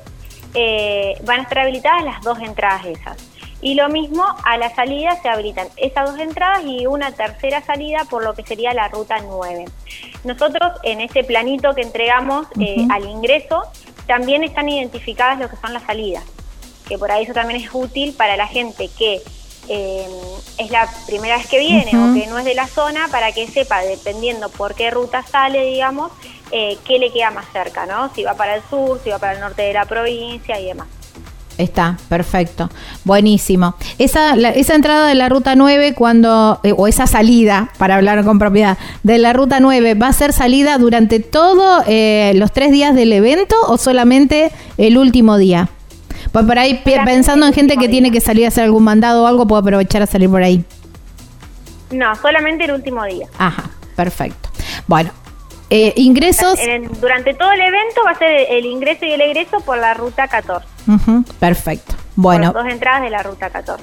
Eh, 0.54 1.16
van 1.24 1.40
a 1.40 1.42
estar 1.44 1.60
habilitadas 1.60 2.04
las 2.04 2.20
dos 2.22 2.38
entradas 2.40 2.84
esas. 2.84 3.16
Y 3.62 3.74
lo 3.74 3.88
mismo 3.90 4.24
a 4.44 4.56
la 4.56 4.74
salida 4.74 5.20
se 5.22 5.28
habilitan 5.28 5.68
esas 5.76 6.10
dos 6.10 6.18
entradas 6.18 6.62
y 6.64 6.86
una 6.86 7.12
tercera 7.12 7.60
salida 7.62 8.00
por 8.08 8.24
lo 8.24 8.34
que 8.34 8.42
sería 8.42 8.72
la 8.74 8.88
ruta 8.88 9.18
9. 9.22 9.66
Nosotros 10.24 10.72
en 10.82 11.00
ese 11.02 11.24
planito 11.24 11.74
que 11.74 11.82
entregamos 11.82 12.46
eh, 12.58 12.86
al 12.90 13.04
ingreso 13.04 13.62
también 14.06 14.42
están 14.44 14.68
identificadas 14.68 15.38
lo 15.38 15.48
que 15.48 15.56
son 15.56 15.72
las 15.74 15.82
salidas, 15.84 16.24
que 16.90 16.98
por 16.98 17.10
ahí 17.10 17.22
eso 17.24 17.32
también 17.32 17.58
es 17.62 17.70
útil 17.72 18.12
para 18.12 18.36
la 18.36 18.46
gente 18.48 18.90
que 18.98 19.22
eh, 19.68 20.06
es 20.58 20.70
la 20.70 20.88
primera 21.06 21.36
vez 21.38 21.46
que 21.46 21.58
viene 21.60 21.92
o 21.96 22.12
que 22.12 22.26
no 22.26 22.38
es 22.40 22.44
de 22.44 22.54
la 22.54 22.66
zona 22.66 23.06
para 23.10 23.30
que 23.30 23.46
sepa, 23.46 23.80
dependiendo 23.82 24.48
por 24.48 24.74
qué 24.74 24.90
ruta 24.90 25.22
sale, 25.22 25.64
digamos, 25.64 26.10
eh, 26.50 26.76
qué 26.84 26.98
le 26.98 27.12
queda 27.12 27.30
más 27.30 27.44
cerca, 27.52 27.86
¿no? 27.86 28.12
Si 28.14 28.24
va 28.24 28.34
para 28.34 28.56
el 28.56 28.62
sur, 28.68 29.00
si 29.04 29.10
va 29.10 29.18
para 29.20 29.34
el 29.34 29.40
norte 29.40 29.62
de 29.62 29.72
la 29.72 29.84
provincia 29.84 30.58
y 30.58 30.66
demás. 30.66 30.88
Está, 31.56 31.98
perfecto. 32.08 32.70
Buenísimo. 33.04 33.74
Esa, 33.98 34.34
la- 34.34 34.48
esa 34.50 34.74
entrada 34.74 35.06
de 35.06 35.14
la 35.14 35.28
ruta 35.28 35.54
9, 35.54 35.94
cuando, 35.94 36.58
eh, 36.64 36.72
o 36.76 36.88
esa 36.88 37.06
salida, 37.06 37.70
para 37.78 37.96
hablar 37.96 38.24
con 38.24 38.38
propiedad, 38.38 38.78
de 39.02 39.18
la 39.18 39.32
ruta 39.34 39.60
9, 39.60 39.94
¿va 39.94 40.08
a 40.08 40.12
ser 40.14 40.32
salida 40.32 40.78
durante 40.78 41.20
todos 41.20 41.84
los 41.86 42.52
tres 42.52 42.72
días 42.72 42.94
del 42.96 43.12
evento 43.12 43.54
o 43.68 43.76
solamente 43.76 44.50
el 44.78 44.96
último 44.98 45.36
día? 45.36 45.68
Pues 46.32 46.44
por 46.46 46.58
ahí, 46.58 46.80
pensando 47.04 47.46
en 47.46 47.52
gente 47.52 47.76
que 47.76 47.88
tiene 47.88 48.10
que 48.12 48.20
salir 48.20 48.44
a 48.44 48.48
hacer 48.48 48.64
algún 48.64 48.84
mandado 48.84 49.24
o 49.24 49.26
algo, 49.26 49.46
puedo 49.46 49.60
aprovechar 49.60 50.02
a 50.02 50.06
salir 50.06 50.30
por 50.30 50.42
ahí. 50.42 50.64
No, 51.90 52.14
solamente 52.16 52.64
el 52.64 52.72
último 52.72 53.04
día. 53.04 53.26
Ajá, 53.36 53.64
perfecto. 53.96 54.48
Bueno, 54.86 55.10
eh, 55.70 55.92
ingresos. 55.96 56.58
En 56.60 56.84
el- 56.84 57.00
durante 57.00 57.34
todo 57.34 57.50
el 57.50 57.60
evento 57.60 58.00
va 58.06 58.12
a 58.12 58.18
ser 58.18 58.46
el 58.50 58.64
ingreso 58.66 59.04
y 59.06 59.10
el 59.12 59.20
egreso 59.20 59.60
por 59.60 59.78
la 59.78 59.94
ruta 59.94 60.28
14. 60.28 60.66
Ujú, 60.86 61.24
perfecto. 61.40 61.94
Por 61.94 62.00
Bueno, 62.16 62.44
las 62.44 62.54
dos 62.54 62.66
entradas 62.72 63.02
de 63.02 63.10
la 63.10 63.22
ruta 63.24 63.50
14. 63.50 63.82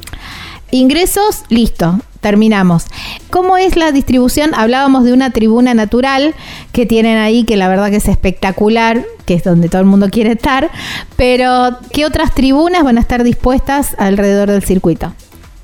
Ingresos, 0.72 1.43
listo, 1.50 2.00
terminamos. 2.28 2.88
¿Cómo 3.30 3.55
es 3.55 3.78
la 3.78 3.93
distribución? 3.93 4.53
Hablábamos 4.53 5.05
de 5.05 5.13
una 5.13 5.30
tribuna 5.30 5.73
natural 5.73 6.36
que 6.73 6.86
tienen 6.86 7.17
ahí, 7.17 7.45
que 7.45 7.55
la 7.55 7.69
verdad 7.69 7.89
que 7.89 7.95
es 7.95 8.09
espectacular, 8.09 9.05
que 9.25 9.36
es 9.36 9.45
donde 9.45 9.69
todo 9.69 9.80
el 9.80 9.88
mundo 9.88 10.09
quiere 10.09 10.34
estar, 10.34 10.69
pero 11.15 11.78
¿qué 11.93 12.05
otras 12.05 12.36
tribunas 12.36 12.84
van 12.84 12.97
a 12.97 12.99
estar 12.99 13.23
dispuestas 13.23 13.95
alrededor 13.97 14.51
del 14.51 14.61
circuito? 14.61 15.13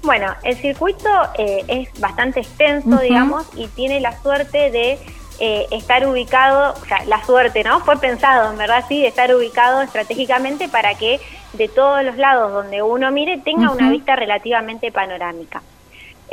Bueno, 0.04 0.28
el 0.44 0.56
circuito 0.56 1.10
eh, 1.38 1.66
es 1.68 2.00
bastante 2.00 2.40
extenso, 2.40 2.98
digamos, 2.98 3.46
y 3.58 3.68
tiene 3.68 4.00
la 4.00 4.18
suerte 4.22 4.72
de 4.72 5.00
eh, 5.42 5.66
estar 5.72 6.08
ubicado, 6.08 6.76
o 6.82 6.86
sea, 6.86 7.04
la 7.08 7.26
suerte, 7.26 7.66
¿no? 7.66 7.82
Fue 7.82 7.98
pensado, 7.98 8.52
en 8.52 8.58
verdad, 8.58 8.86
sí, 8.88 9.02
de 9.02 9.08
estar 9.08 9.36
ubicado 9.36 9.82
estratégicamente 9.82 10.70
para 10.70 10.96
que 10.96 11.20
de 11.52 11.68
todos 11.68 12.06
los 12.06 12.16
lados 12.16 12.54
donde 12.54 12.82
uno 12.82 13.12
mire 13.12 13.38
tenga 13.40 13.70
una 13.70 13.90
vista 13.90 14.16
relativamente 14.16 14.94
panorámica. 14.94 15.62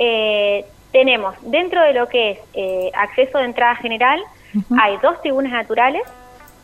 Eh, 0.02 0.64
tenemos 0.92 1.36
dentro 1.42 1.80
de 1.82 1.92
lo 1.92 2.08
que 2.08 2.30
es 2.32 2.38
eh, 2.54 2.90
acceso 2.94 3.38
de 3.38 3.44
entrada 3.44 3.76
general, 3.76 4.18
hay 4.80 4.96
dos 5.02 5.20
tribunas 5.22 5.52
naturales. 5.52 6.02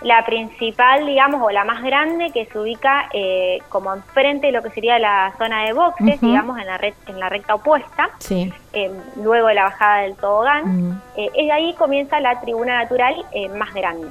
La 0.03 0.27
principal, 0.27 1.07
digamos, 1.07 1.41
o 1.43 1.51
la 1.51 1.65
más 1.65 1.83
grande, 1.83 2.31
que 2.31 2.45
se 2.47 2.59
ubica 2.59 3.09
eh, 3.15 3.61
como 3.71 3.95
enfrente 3.95 4.49
de 4.49 4.53
lo 4.53 4.63
que 4.63 4.69
sería 4.71 4.99
la 4.99 5.33
zona 5.39 5.65
de 5.65 5.73
boxes, 5.73 6.21
digamos, 6.21 6.59
en 6.59 6.67
la, 6.67 6.77
red, 6.77 6.93
en 7.07 7.19
la 7.19 7.29
recta 7.31 7.55
opuesta, 7.55 8.11
Sí. 8.19 8.53
eh, 8.75 8.91
luego 9.23 9.47
de 9.49 9.55
la 9.55 9.65
bajada 9.65 10.03
del 10.03 10.15
tobogán. 10.17 11.01
Eh, 11.17 11.31
es 11.35 11.47
de 11.47 11.53
ahí 11.53 11.75
comienza 11.75 12.21
la 12.21 12.39
tribuna 12.43 12.83
natural 12.83 13.15
eh, 13.33 13.49
más 13.49 13.73
grande. 13.73 14.09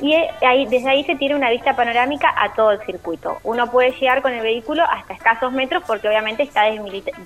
Y 0.00 0.14
eh, 0.14 0.30
ahí, 0.40 0.66
desde 0.66 0.88
ahí 0.88 1.04
se 1.04 1.16
tiene 1.16 1.34
una 1.34 1.50
vista 1.50 1.76
panorámica 1.76 2.32
a 2.36 2.52
todo 2.54 2.70
el 2.72 2.80
circuito. 2.86 3.38
Uno 3.44 3.70
puede 3.70 3.90
llegar 3.92 4.22
con 4.22 4.32
el 4.32 4.40
vehículo 4.40 4.82
hasta 4.84 5.12
escasos 5.14 5.52
metros 5.52 5.82
porque 5.86 6.08
obviamente 6.08 6.42
está 6.42 6.62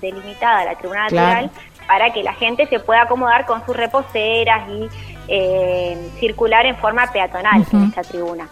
delimitada 0.01 0.65
la 0.65 0.75
tribuna 0.75 1.03
natural 1.03 1.49
Claro. 1.49 1.49
para 1.87 2.11
que 2.11 2.23
la 2.23 2.33
gente 2.33 2.65
se 2.67 2.79
pueda 2.79 3.03
acomodar 3.03 3.45
con 3.45 3.65
sus 3.65 3.75
reposeras 3.75 4.67
y 4.69 4.89
eh, 5.27 6.09
circular 6.19 6.65
en 6.65 6.75
forma 6.77 7.07
peatonal 7.11 7.65
en 7.71 7.83
esta 7.85 8.01
tribuna. 8.01 8.47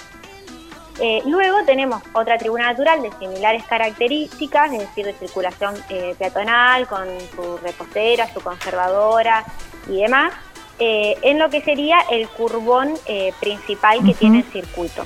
Eh, 1.02 1.22
luego 1.26 1.58
tenemos 1.66 2.02
otra 2.14 2.38
tribuna 2.38 2.68
natural 2.72 3.02
de 3.02 3.12
similares 3.14 3.64
características, 3.66 4.72
es 4.74 4.80
decir, 4.80 5.06
de 5.06 5.14
circulación 5.14 5.74
eh, 5.90 6.16
peatonal, 6.20 6.88
con 6.88 7.08
su 7.36 7.58
reposera, 7.58 8.28
su 8.28 8.40
conservadora 8.42 9.44
y 9.88 10.02
demás, 10.02 10.32
eh, 10.80 11.16
en 11.22 11.40
lo 11.40 11.50
que 11.50 11.62
sería 11.62 11.98
el 12.12 12.28
curbón 12.30 12.94
eh, 13.06 13.34
principal 13.40 14.04
que 14.06 14.14
tiene 14.14 14.40
el 14.40 14.46
circuito. 14.46 15.04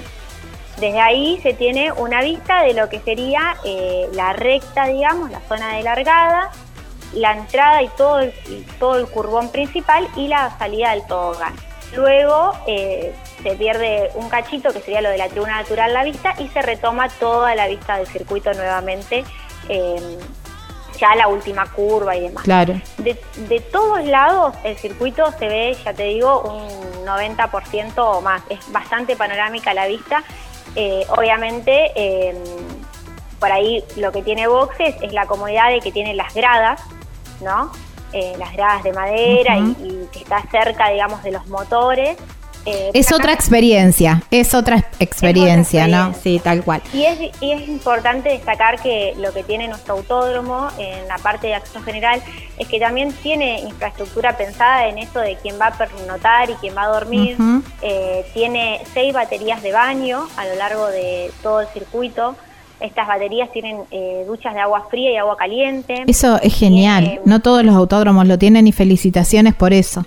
Desde 0.80 0.99
ahí 0.99 1.39
se 1.41 1.53
tiene 1.53 1.91
una 1.91 2.22
vista 2.22 2.61
de 2.61 2.74
lo 2.74 2.88
que 2.88 2.99
sería 2.99 3.57
eh, 3.65 4.07
la 4.13 4.34
recta, 4.34 4.86
digamos, 4.86 5.32
la 5.32 5.41
zona 5.41 5.76
de 5.76 5.84
largada, 5.84 6.51
la 7.13 7.34
entrada 7.34 7.82
y 7.82 7.89
todo 7.97 8.20
el, 8.20 8.34
y 8.47 8.61
todo 8.80 8.97
el 8.99 9.07
curbón 9.07 9.49
principal 9.49 10.07
y 10.15 10.28
la 10.28 10.55
salida 10.59 10.91
del 10.91 11.05
tobogán. 11.07 11.55
Luego 11.95 12.51
eh, 12.68 13.13
se 13.41 13.55
pierde 13.55 14.11
un 14.15 14.30
cachito 14.30 14.72
que 14.72 14.82
sería 14.82 15.01
lo 15.01 15.09
de 15.09 15.18
la 15.18 15.30
tribuna 15.30 15.57
natural 15.61 15.93
la 15.93 16.03
vista 16.03 16.36
y 16.38 16.47
se 16.49 16.61
retoma 16.61 17.09
toda 17.09 17.55
la 17.55 17.68
vista 17.68 17.97
del 17.97 18.07
circuito 18.07 18.53
nuevamente, 18.53 19.24
eh, 19.70 20.18
ya 20.98 21.16
la 21.16 21.28
última 21.28 21.66
curva 21.72 22.16
y 22.16 22.22
demás. 22.22 22.43
Claro. 22.43 22.80
De, 22.98 23.20
de 23.50 23.60
todos 23.60 24.04
lados 24.06 24.56
el 24.64 24.78
circuito 24.78 25.32
se 25.38 25.48
ve, 25.48 25.78
ya 25.84 25.93
te 25.93 26.04
digo, 26.04 26.41
un 26.41 27.06
90% 27.06 27.93
o 27.98 28.22
más. 28.22 28.41
Es 28.50 28.72
bastante 28.72 29.16
panorámica 29.16 29.74
la 29.74 29.88
vista. 29.88 30.24
Eh, 30.76 31.06
obviamente, 31.10 31.91
eh, 31.95 32.36
por 33.39 33.52
ahí 33.52 33.84
lo 33.95 34.12
que 34.12 34.22
tiene 34.22 34.48
boxes 34.48 34.95
es 35.02 35.14
la 35.14 35.26
comodidad 35.26 35.70
de 35.70 35.80
que 35.80 35.91
tiene 35.91 36.14
las 36.14 36.34
gradas, 36.34 36.82
¿no? 37.41 37.72
Eh, 38.14 38.36
las 38.38 38.54
gradas 38.54 38.84
de 38.84 38.93
madera 38.93 39.58
y, 39.58 39.76
y 39.82 40.08
que 40.12 40.20
está 40.20 40.41
cerca, 40.50 40.89
digamos, 40.89 41.24
de 41.24 41.32
los 41.32 41.48
motores. 41.48 42.18
Eh, 42.68 42.91
Es 42.93 43.11
otra 43.13 43.32
experiencia, 43.34 44.24
es 44.30 44.53
otra 44.53 44.86
experiencia, 44.99 45.88
¿no? 45.88 46.09
experiencia. 46.09 46.22
Sí, 46.22 46.39
tal 46.43 46.63
cual. 46.63 46.82
Y 46.93 47.03
es, 47.05 47.20
y 47.41 47.51
es 47.51 47.68
importante 47.68 48.30
destacar 48.30 48.82
que 48.82 49.13
lo 49.18 49.32
que 49.34 49.43
tiene 49.43 49.68
nuestro 49.68 49.93
autódromo 49.95 50.68
en 50.78 51.07
la 51.07 51.18
parte 51.18 51.47
de 51.47 51.55
acceso 51.55 51.82
general 51.82 52.22
es 52.57 52.68
que 52.68 52.80
también 52.80 53.13
tiene 53.13 53.61
infraestructura 53.61 54.36
pensada 54.38 54.88
en 54.88 54.97
eso 54.97 55.20
de 55.20 55.38
quién 55.41 55.55
va 55.59 55.68
a 55.68 55.78
pernotar 55.78 56.49
y 56.49 56.53
quién 56.55 56.76
va 56.76 56.84
a 56.84 56.88
dormir. 56.88 57.38
Eh, 57.82 58.26
tiene 58.34 58.82
seis 58.93 59.13
baterías 59.13 59.61
de 59.63 59.72
baño 59.72 60.28
a 60.38 60.45
lo 60.45 60.55
largo 60.55 60.88
de 60.88 61.32
todo 61.41 61.61
el 61.61 61.68
circuito. 61.70 62.36
Estas 62.80 63.07
baterías 63.07 63.51
tienen 63.51 63.78
eh, 63.89 64.24
duchas 64.28 64.53
de 64.53 64.59
agua 64.59 64.86
fría 64.89 65.11
y 65.11 65.18
agua 65.18 65.36
caliente. 65.36 66.03
Eso 66.05 66.39
es 66.41 66.53
genial. 66.55 67.03
Tiene- 67.05 67.22
No 67.26 67.39
todos 67.39 67.63
los 67.63 67.76
autódromos 67.76 68.28
lo 68.28 68.38
tienen 68.38 68.68
y 68.68 68.72
felicitaciones 68.72 69.55
por 69.55 69.74
eso. 69.74 70.05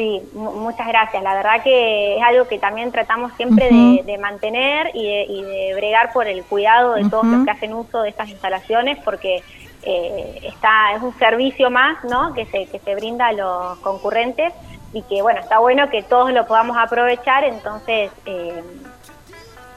Sí, 0.00 0.22
mu- 0.32 0.52
muchas 0.52 0.86
gracias. 0.88 1.22
La 1.22 1.34
verdad 1.34 1.62
que 1.62 2.16
es 2.16 2.22
algo 2.22 2.48
que 2.48 2.58
también 2.58 2.90
tratamos 2.90 3.32
siempre 3.36 3.68
de, 3.68 4.02
de 4.02 4.16
mantener 4.16 4.90
y 4.94 5.04
de, 5.06 5.22
y 5.28 5.42
de 5.42 5.74
bregar 5.74 6.10
por 6.14 6.26
el 6.26 6.42
cuidado 6.44 6.94
de 6.94 7.04
todos 7.10 7.26
los 7.26 7.44
que 7.44 7.50
hacen 7.50 7.74
uso 7.74 8.00
de 8.00 8.08
estas 8.08 8.30
instalaciones 8.30 8.96
porque 9.04 9.42
eh, 9.82 10.40
está 10.42 10.94
es 10.96 11.02
un 11.02 11.12
servicio 11.18 11.68
más 11.70 12.02
¿no? 12.04 12.32
que, 12.32 12.46
se, 12.46 12.64
que 12.66 12.78
se 12.78 12.94
brinda 12.94 13.26
a 13.26 13.32
los 13.32 13.78
concurrentes 13.80 14.54
y 14.94 15.02
que 15.02 15.20
bueno, 15.20 15.40
está 15.40 15.58
bueno 15.58 15.90
que 15.90 16.02
todos 16.02 16.32
lo 16.32 16.46
podamos 16.46 16.78
aprovechar, 16.78 17.44
entonces 17.44 18.10
eh, 18.24 18.62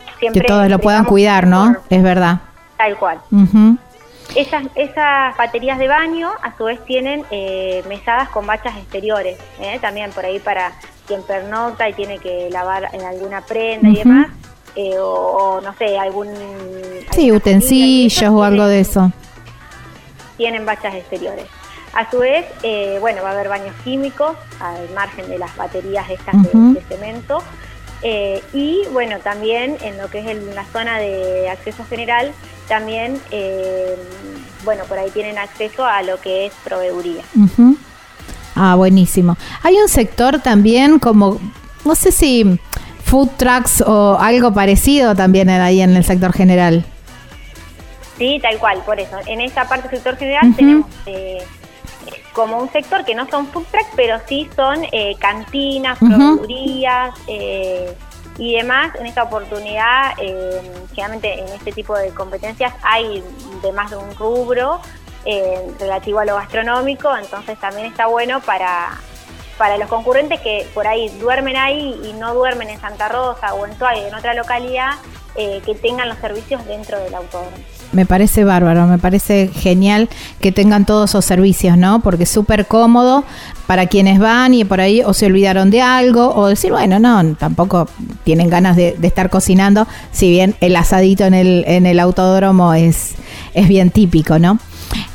Que 0.06 0.20
siempre 0.20 0.44
todos 0.44 0.70
lo 0.70 0.80
puedan 0.80 1.04
cuidar, 1.04 1.48
¿no? 1.48 1.74
por- 1.74 1.82
Es 1.90 2.02
verdad. 2.02 2.38
Tal 2.78 2.96
cual. 2.96 3.18
Ujú. 3.30 3.78
Esas, 4.36 4.64
esas 4.76 5.38
baterías 5.38 5.78
de 5.78 5.88
baño 5.88 6.32
a 6.42 6.58
su 6.58 6.64
vez 6.64 6.84
tienen 6.86 7.24
eh, 7.30 7.84
mesadas 7.88 8.30
con 8.30 8.48
bachas 8.48 8.76
exteriores, 8.78 9.38
¿eh? 9.60 9.78
también 9.80 10.12
por 10.12 10.26
ahí 10.26 10.40
para 10.40 10.72
quien 11.08 11.22
pernocta 11.24 11.88
y 11.90 11.94
tiene 11.94 12.18
que 12.18 12.50
lavar 12.50 12.90
en 12.94 13.02
alguna 13.04 13.42
prenda 13.42 13.90
y 13.90 13.96
demás, 13.96 14.28
eh, 14.76 14.98
o, 14.98 15.06
o, 15.58 15.62
no 15.62 15.74
sé, 15.78 16.00
algún... 16.00 16.30
Sí, 17.12 17.32
utensilios 17.32 18.22
o 18.24 18.44
algo 18.44 18.66
de 18.66 18.80
eso. 18.80 19.12
Tienen 20.38 20.66
bachas 20.66 20.96
exteriores. 20.96 21.46
A 21.94 22.10
su 22.10 22.18
vez, 22.20 22.46
eh, 22.64 22.98
bueno, 23.02 23.22
va 23.22 23.30
a 23.30 23.32
haber 23.34 23.50
baños 23.50 23.76
químicos 23.84 24.36
al 24.60 24.90
margen 24.96 25.30
de 25.30 25.38
las 25.38 25.56
baterías 25.56 26.10
estas 26.10 26.42
de- 26.42 26.82
cemento. 26.90 27.44
Eh, 28.02 28.42
y 28.52 28.82
bueno, 28.92 29.20
también 29.20 29.78
en 29.82 29.98
lo 30.00 30.10
que 30.10 30.20
es 30.20 30.26
el- 30.28 30.56
la 30.56 30.66
zona 30.66 30.98
de 30.98 31.50
acceso 31.50 31.86
general, 31.86 32.34
también, 32.68 33.20
eh, 33.32 33.96
bueno, 34.64 34.84
por 34.86 34.98
ahí 34.98 35.10
tienen 35.12 35.38
acceso 35.38 35.86
a 35.86 36.02
lo 36.04 36.20
que 36.20 36.48
es 36.48 36.54
proveeduría. 36.64 37.24
Ujú. 37.36 37.78
Ah, 38.56 38.76
buenísimo. 38.76 39.38
Hay 39.64 39.76
un 39.78 39.90
sector 39.90 40.40
también 40.40 41.00
como, 41.00 41.40
no 41.86 41.96
sé 41.96 42.12
si 42.12 42.60
food 43.04 43.30
trucks 43.38 43.82
o 43.82 44.18
algo 44.20 44.54
parecido 44.54 45.16
también 45.16 45.50
ahí 45.50 45.82
en 45.82 45.96
el 45.96 46.04
sector 46.04 46.34
general. 46.34 46.86
Sí, 48.18 48.40
tal 48.42 48.58
cual, 48.60 48.82
por 48.86 49.00
eso. 49.00 49.18
En 49.26 49.42
esta 49.42 49.68
parte 49.68 49.88
del 49.88 49.98
sector 49.98 50.18
general 50.18 50.56
tenemos 50.56 50.88
eh, 51.08 51.40
como 52.32 52.60
un 52.60 52.72
sector 52.72 53.04
que 53.06 53.16
no 53.16 53.28
son 53.28 53.48
food 53.48 53.66
trucks, 53.72 53.90
pero 53.96 54.18
sí 54.28 54.50
son 54.56 54.84
eh, 54.92 55.16
cantinas, 55.20 55.98
proveedurías 55.98 57.14
eh, 57.28 57.94
y 58.38 58.56
demás. 58.56 58.96
En 58.96 59.06
esta 59.06 59.24
oportunidad, 59.24 60.14
eh, 60.20 60.62
generalmente 60.90 61.40
en 61.40 61.48
este 61.50 61.72
tipo 61.72 61.98
de 61.98 62.10
competencias 62.10 62.74
hay 62.82 63.24
de 63.62 63.72
más 63.72 63.92
de 63.92 63.98
un 63.98 64.16
rubro 64.16 64.82
eh, 65.26 65.72
relativo 65.80 66.20
a 66.20 66.26
lo 66.26 66.36
gastronómico, 66.36 67.16
entonces 67.16 67.58
también 67.60 67.88
está 67.88 68.08
bueno 68.08 68.42
para 68.42 69.00
para 69.58 69.78
los 69.78 69.88
concurrentes 69.88 70.42
que 70.42 70.68
por 70.74 70.88
ahí 70.88 71.10
duermen 71.20 71.56
ahí 71.56 72.00
y 72.04 72.14
no 72.14 72.34
duermen 72.34 72.70
en 72.70 72.82
Santa 72.82 73.08
Rosa 73.08 73.54
o 73.54 73.66
en 73.66 73.78
Tuay, 73.78 74.06
en 74.06 74.16
otra 74.16 74.34
localidad, 74.34 74.94
eh, 75.36 75.62
que 75.66 75.76
tengan 75.76 76.10
los 76.10 76.18
servicios 76.18 76.66
dentro 76.66 77.00
del 77.00 77.14
autódromo. 77.14 77.56
Me 77.94 78.06
parece 78.06 78.44
bárbaro, 78.44 78.88
me 78.88 78.98
parece 78.98 79.50
genial 79.54 80.10
que 80.42 80.52
tengan 80.52 80.86
todos 80.86 81.12
esos 81.12 81.24
servicios, 81.24 81.78
¿no? 81.78 82.02
Porque 82.02 82.24
es 82.24 82.30
súper 82.30 82.66
cómodo 82.66 83.24
para 83.68 83.86
quienes 83.88 84.20
van 84.20 84.54
y 84.54 84.66
por 84.66 84.82
ahí 84.82 85.02
o 85.02 85.14
se 85.14 85.28
olvidaron 85.28 85.70
de 85.70 85.82
algo 85.82 86.34
o 86.36 86.48
decir, 86.48 86.72
bueno, 86.72 87.00
no, 87.00 87.36
tampoco 87.36 87.88
tienen 88.24 88.50
ganas 88.50 88.76
de, 88.76 88.96
de 88.98 89.08
estar 89.08 89.30
cocinando, 89.30 89.88
si 90.12 90.30
bien 90.30 90.56
el 90.60 90.76
asadito 90.76 91.24
en 91.24 91.34
el, 91.34 91.64
en 91.68 91.86
el 91.86 92.00
autódromo 92.00 92.74
es, 92.74 93.14
es 93.54 93.68
bien 93.68 93.92
típico, 93.92 94.40
¿no? 94.40 94.60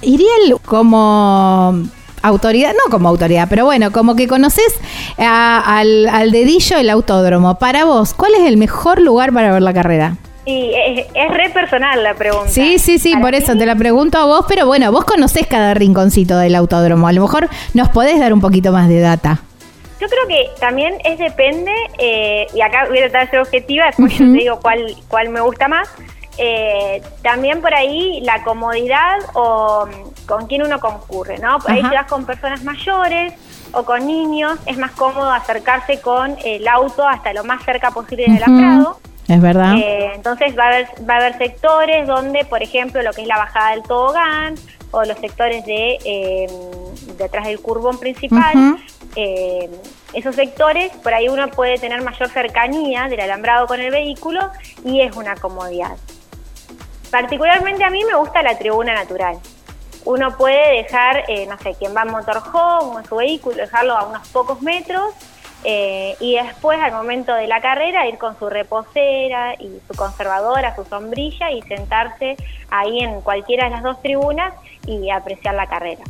Iriel, 0.03 0.57
como 0.65 1.75
autoridad, 2.23 2.73
no 2.73 2.91
como 2.91 3.09
autoridad, 3.09 3.49
pero 3.51 3.65
bueno, 3.65 3.91
como 3.93 4.15
que 4.17 4.29
conoces 4.29 4.73
al, 5.17 6.09
al 6.09 6.31
dedillo 6.31 6.79
el 6.79 6.91
autódromo. 6.91 7.59
Para 7.59 7.85
vos, 7.85 8.15
¿cuál 8.15 8.35
es 8.35 8.47
el 8.47 8.57
mejor 8.57 9.01
lugar 9.01 9.33
para 9.33 9.53
ver 9.53 9.63
la 9.63 9.75
carrera? 9.75 10.17
Y 10.51 10.73
es, 10.75 11.07
es 11.13 11.31
re 11.31 11.51
personal 11.51 12.03
la 12.03 12.15
pregunta. 12.15 12.49
Sí, 12.49 12.79
sí, 12.79 12.99
sí, 12.99 13.15
por 13.21 13.35
eso 13.35 13.55
te 13.55 13.67
la 13.67 13.77
pregunto 13.77 14.17
a 14.17 14.25
vos, 14.25 14.47
pero 14.49 14.67
bueno, 14.67 14.91
vos 14.91 15.05
conocés 15.05 15.47
cada 15.47 15.75
rinconcito 15.75 16.39
del 16.39 16.55
autódromo. 16.55 17.07
A 17.07 17.13
lo 17.13 17.21
mejor 17.21 17.51
nos 17.75 17.91
podés 17.91 18.19
dar 18.19 18.33
un 18.33 18.41
poquito 18.41 18.73
más 18.73 18.89
de 18.89 18.99
data. 18.99 19.41
Yo 20.01 20.07
creo 20.09 20.27
que 20.27 20.49
también 20.59 20.95
es 21.05 21.19
depende, 21.19 21.71
eh, 21.99 22.47
y 22.55 22.63
acá 22.63 22.87
voy 22.89 22.97
a 22.99 23.11
tratar 23.11 23.27
de 23.27 23.31
ser 23.33 23.41
objetiva, 23.41 23.85
después 23.87 24.17
yo 24.17 24.25
Ujú. 24.25 24.33
te 24.33 24.39
digo 24.39 24.61
cuál, 24.63 24.97
cuál 25.09 25.29
me 25.29 25.43
gusta 25.43 25.69
más. 25.69 25.87
Eh, 26.39 27.03
también 27.23 27.61
por 27.61 27.75
ahí 27.75 28.23
la 28.23 28.43
comodidad 28.43 29.19
o 29.35 29.85
mm, 29.87 30.27
con 30.27 30.47
quién 30.47 30.63
uno 30.63 30.81
concurre, 30.81 31.37
¿no? 31.39 31.59
Por 31.59 31.73
ahí 31.73 31.83
si 31.83 31.95
vas 31.95 32.07
con 32.07 32.25
personas 32.25 32.65
mayores 32.65 33.35
o 33.73 33.83
con 33.83 34.07
niños, 34.07 34.59
es 34.65 34.79
más 34.79 34.93
cómodo 34.93 35.31
acercarse 35.31 36.01
con 36.01 36.39
el 36.43 36.67
auto 36.69 37.07
hasta 37.07 37.35
lo 37.35 37.45
más 37.45 37.63
cerca 37.65 37.91
posible 37.91 38.23
del 38.23 38.33
Ujú. 38.37 38.45
alambrado. 38.45 39.01
Es 39.29 39.43
verdad. 39.43 39.75
Eh, 39.77 40.13
entonces 40.15 40.59
va 40.59 40.65
a 40.65 40.69
haber 40.69 40.89
va 41.09 41.15
a 41.15 41.17
haber 41.19 41.37
sectores 41.37 42.07
donde, 42.07 42.47
por 42.47 42.63
ejemplo, 42.63 43.03
lo 43.03 43.13
que 43.13 43.23
es 43.23 43.29
la 43.29 43.37
bajada 43.37 43.73
del 43.73 43.83
tobogán 43.83 44.55
o 44.91 45.05
los 45.05 45.19
sectores 45.19 45.67
de 45.67 45.99
eh, 46.03 46.47
detrás 47.19 47.47
del 47.47 47.61
curbón 47.61 47.99
principal, 47.99 48.79
eh, 49.17 49.69
esos 50.15 50.35
sectores 50.35 50.91
por 51.03 51.13
ahí 51.13 51.29
uno 51.29 51.49
puede 51.49 51.79
tener 51.79 52.03
mayor 52.03 52.31
cercanía 52.31 53.09
del 53.09 53.21
alambrado 53.21 53.67
con 53.67 53.81
el 53.81 53.91
vehículo 53.91 54.51
y 54.83 55.03
es 55.03 55.15
una 55.15 55.37
comodidad. 55.37 55.97
Particularmente 57.11 57.85
a 57.85 57.91
mí 57.91 58.05
me 58.05 58.15
gusta 58.15 58.43
la 58.43 58.57
tribuna 58.57 58.95
natural. 58.95 59.39
Uno 60.05 60.37
puede 60.39 60.83
dejar, 60.83 61.25
eh, 61.29 61.47
no 61.47 61.59
sé, 61.59 61.75
quien 61.75 61.95
va 61.95 62.03
en 62.03 62.13
motorhome 62.13 62.97
o 62.97 62.99
en 62.99 63.05
su 63.05 63.17
vehículo, 63.17 63.57
dejarlo 63.57 63.95
a 63.95 64.07
unos 64.07 64.27
pocos 64.29 64.63
metros 64.63 65.13
eh, 65.65 66.17
y 66.21 66.37
después 66.37 66.79
al 66.81 66.93
momento 66.93 67.35
de 67.35 67.47
la 67.47 67.61
carrera 67.61 68.07
ir 68.09 68.19
con 68.19 68.39
su 68.39 68.49
reposera 68.49 69.55
y 69.55 69.81
su 69.89 69.97
conservadora, 69.97 70.75
su 70.77 70.85
sombrilla 70.85 71.51
y 71.51 71.63
sentarse 71.63 72.37
ahí 72.71 73.01
en 73.01 73.21
cualquiera 73.21 73.65
de 73.65 73.71
las 73.71 73.83
dos 73.83 74.01
tribunas 74.01 74.55
y 74.87 75.11
apreciar 75.11 75.55
la 75.55 75.67
carrera. 75.67 76.03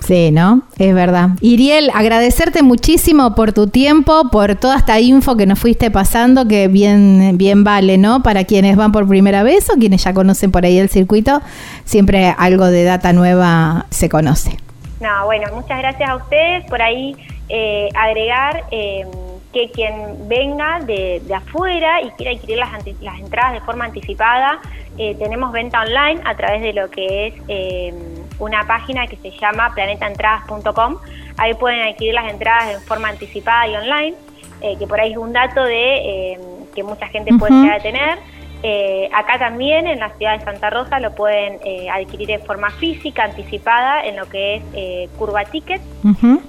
Sí, 0.00 0.30
¿no? 0.30 0.62
Es 0.78 0.94
verdad. 0.94 1.30
Iriel, 1.40 1.90
agradecerte 1.94 2.62
muchísimo 2.62 3.34
por 3.34 3.52
tu 3.52 3.68
tiempo, 3.68 4.28
por 4.30 4.54
toda 4.54 4.76
esta 4.76 5.00
info 5.00 5.36
que 5.36 5.46
nos 5.46 5.58
fuiste 5.58 5.90
pasando, 5.90 6.46
que 6.46 6.68
bien, 6.68 7.38
bien 7.38 7.64
vale, 7.64 7.98
¿no? 7.98 8.22
Para 8.22 8.44
quienes 8.44 8.76
van 8.76 8.92
por 8.92 9.08
primera 9.08 9.42
vez 9.42 9.68
o 9.70 9.78
quienes 9.78 10.04
ya 10.04 10.12
conocen 10.12 10.52
por 10.52 10.64
ahí 10.64 10.78
el 10.78 10.90
circuito, 10.90 11.40
siempre 11.84 12.34
algo 12.38 12.66
de 12.66 12.84
data 12.84 13.12
nueva 13.12 13.86
se 13.90 14.08
conoce. 14.08 14.56
No, 15.00 15.24
bueno, 15.24 15.48
muchas 15.54 15.78
gracias 15.78 16.08
a 16.08 16.16
ustedes 16.16 16.64
por 16.66 16.82
ahí 16.82 17.16
eh, 17.48 17.88
agregar 17.94 18.64
eh, 18.70 19.06
que 19.52 19.70
quien 19.70 20.28
venga 20.28 20.80
de, 20.80 21.22
de 21.24 21.34
afuera 21.34 22.02
y 22.02 22.10
quiera 22.10 22.32
adquirir 22.32 22.58
las, 22.58 22.70
las 23.00 23.20
entradas 23.20 23.54
de 23.54 23.60
forma 23.60 23.86
anticipada, 23.86 24.60
eh, 24.98 25.14
tenemos 25.18 25.52
venta 25.52 25.82
online 25.82 26.20
a 26.24 26.34
través 26.34 26.62
de 26.62 26.72
lo 26.72 26.90
que 26.90 27.28
es 27.28 27.34
eh, 27.48 27.94
una 28.38 28.66
página 28.66 29.06
que 29.06 29.16
se 29.16 29.30
llama 29.30 29.72
planetaentradas.com. 29.74 30.96
Ahí 31.38 31.54
pueden 31.54 31.80
adquirir 31.88 32.14
las 32.14 32.30
entradas 32.30 32.68
de 32.68 32.80
forma 32.80 33.08
anticipada 33.08 33.66
y 33.68 33.76
online, 33.76 34.14
eh, 34.60 34.76
que 34.78 34.86
por 34.86 35.00
ahí 35.00 35.12
es 35.12 35.18
un 35.18 35.32
dato 35.32 35.62
de 35.62 36.32
eh, 36.32 36.38
que 36.74 36.82
mucha 36.82 37.06
gente 37.08 37.32
puede 37.38 37.52
Ujú. 37.52 37.62
llegar 37.62 37.80
a 37.80 37.82
tener. 37.82 38.18
Eh, 38.62 39.10
acá 39.12 39.38
también 39.38 39.86
en 39.86 40.00
la 40.00 40.08
ciudad 40.16 40.38
de 40.38 40.44
Santa 40.44 40.70
Rosa 40.70 40.98
lo 40.98 41.14
pueden 41.14 41.58
eh, 41.64 41.90
adquirir 41.90 42.28
de 42.28 42.38
forma 42.38 42.70
física, 42.70 43.24
anticipada, 43.24 44.02
en 44.04 44.16
lo 44.16 44.26
que 44.28 44.56
es 44.56 44.62
eh, 44.72 45.10
Curva 45.18 45.44
Ticket. 45.44 45.82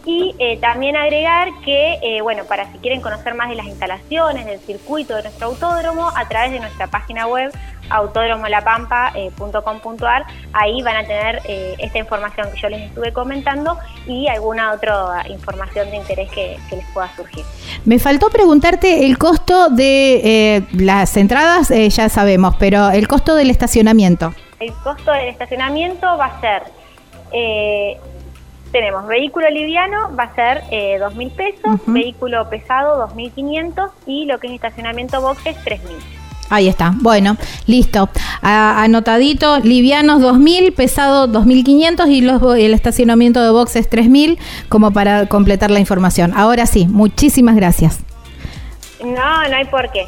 Y 0.06 0.36
también 0.62 0.96
agregar 0.96 1.50
que, 1.66 2.20
bueno, 2.22 2.44
para 2.46 2.72
si 2.72 2.78
quieren 2.78 3.02
conocer 3.02 3.34
más 3.34 3.50
de 3.50 3.56
las 3.56 3.66
instalaciones, 3.66 4.46
del 4.46 4.60
circuito 4.60 5.16
de 5.16 5.24
nuestro 5.24 5.48
autódromo, 5.48 6.12
a 6.16 6.28
través 6.28 6.52
de 6.52 6.60
nuestra 6.60 6.86
página 6.88 7.26
web 7.28 7.52
autódromolapampa.com.ar, 7.90 10.26
ahí 10.54 10.84
van 10.84 10.98
a 10.98 11.04
tener 11.06 11.42
esta 11.80 11.98
información 11.98 12.50
que 12.54 12.62
yo 12.62 12.70
les 12.70 12.84
estuve 12.84 13.12
comentando 13.14 13.80
y 14.06 14.28
alguna 14.28 14.74
otra 14.74 15.24
información 15.28 15.90
de 15.90 15.98
interés 15.98 16.30
que, 16.30 16.60
que 16.70 16.76
les 16.76 16.86
pueda 16.92 17.10
surgir. 17.16 17.44
Me 17.86 17.98
faltó 17.98 18.30
preguntarte 18.30 19.08
el 19.08 19.18
costo 19.18 19.70
de 19.70 20.64
las 20.74 21.18
entradas, 21.18 21.72
ya 21.98 22.10
sabemos, 22.10 22.56
pero 22.58 22.90
el 22.92 23.08
costo 23.08 23.36
del 23.36 23.50
estacionamiento. 23.50 24.34
El 24.60 24.72
costo 24.84 25.12
del 25.12 25.28
estacionamiento 25.30 26.06
va 26.18 26.26
a 26.26 26.40
ser, 26.42 26.64
eh, 27.34 27.98
tenemos 28.72 29.06
vehículo 29.08 29.50
liviano, 29.50 30.16
va 30.18 30.24
a 30.24 30.36
ser 30.36 30.64
eh, 30.72 30.98
2.000 31.00 31.32
pesos, 31.32 31.66
Ujú. 31.82 31.92
vehículo 31.94 32.50
pesado 32.50 33.08
2.500 33.10 33.90
y 34.06 34.26
lo 34.26 34.40
que 34.40 34.48
es 34.48 34.54
estacionamiento 34.54 35.22
boxes 35.22 35.56
3.000. 35.66 35.80
Ahí 36.50 36.70
está. 36.70 36.94
Bueno, 37.02 37.36
listo. 37.66 38.08
A- 38.42 38.82
anotadito, 38.84 39.60
livianos 39.60 40.22
2000, 40.22 40.72
pesado 40.74 41.28
2500 41.28 42.08
y 42.08 42.22
los, 42.22 42.42
el 42.58 42.74
estacionamiento 42.74 43.44
de 43.44 43.50
boxes 43.50 43.90
3000 43.90 44.40
como 44.70 44.92
para 44.92 45.26
completar 45.28 45.72
la 45.72 45.80
información. 45.80 46.32
Ahora 46.36 46.66
sí, 46.66 46.88
muchísimas 46.88 47.56
gracias. 47.58 48.00
No, 49.04 49.48
no 49.50 49.56
hay 49.56 49.66
por 49.66 49.92
qué. 49.92 50.06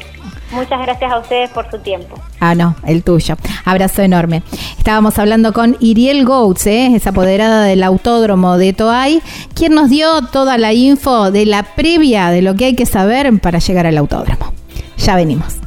Muchas 0.52 0.80
gracias 0.80 1.12
a 1.12 1.18
ustedes 1.18 1.50
por 1.50 1.70
su 1.70 1.78
tiempo. 1.78 2.16
Ah, 2.40 2.54
no, 2.54 2.74
el 2.84 3.04
tuyo. 3.04 3.36
Abrazo 3.64 4.02
enorme. 4.02 4.42
Estábamos 4.78 5.18
hablando 5.18 5.52
con 5.52 5.76
Iriel 5.78 6.24
Goetz, 6.24 6.66
¿eh? 6.66 6.94
esa 6.94 7.10
apoderada 7.10 7.64
del 7.64 7.82
autódromo 7.82 8.58
de 8.58 8.72
Toay, 8.72 9.22
quien 9.54 9.74
nos 9.74 9.90
dio 9.90 10.22
toda 10.32 10.58
la 10.58 10.72
info 10.72 11.30
de 11.30 11.46
la 11.46 11.62
previa 11.62 12.30
de 12.30 12.42
lo 12.42 12.54
que 12.54 12.66
hay 12.66 12.74
que 12.74 12.86
saber 12.86 13.38
para 13.40 13.58
llegar 13.60 13.86
al 13.86 13.98
autódromo. 13.98 14.52
Ya 14.98 15.14
venimos. 15.14 15.60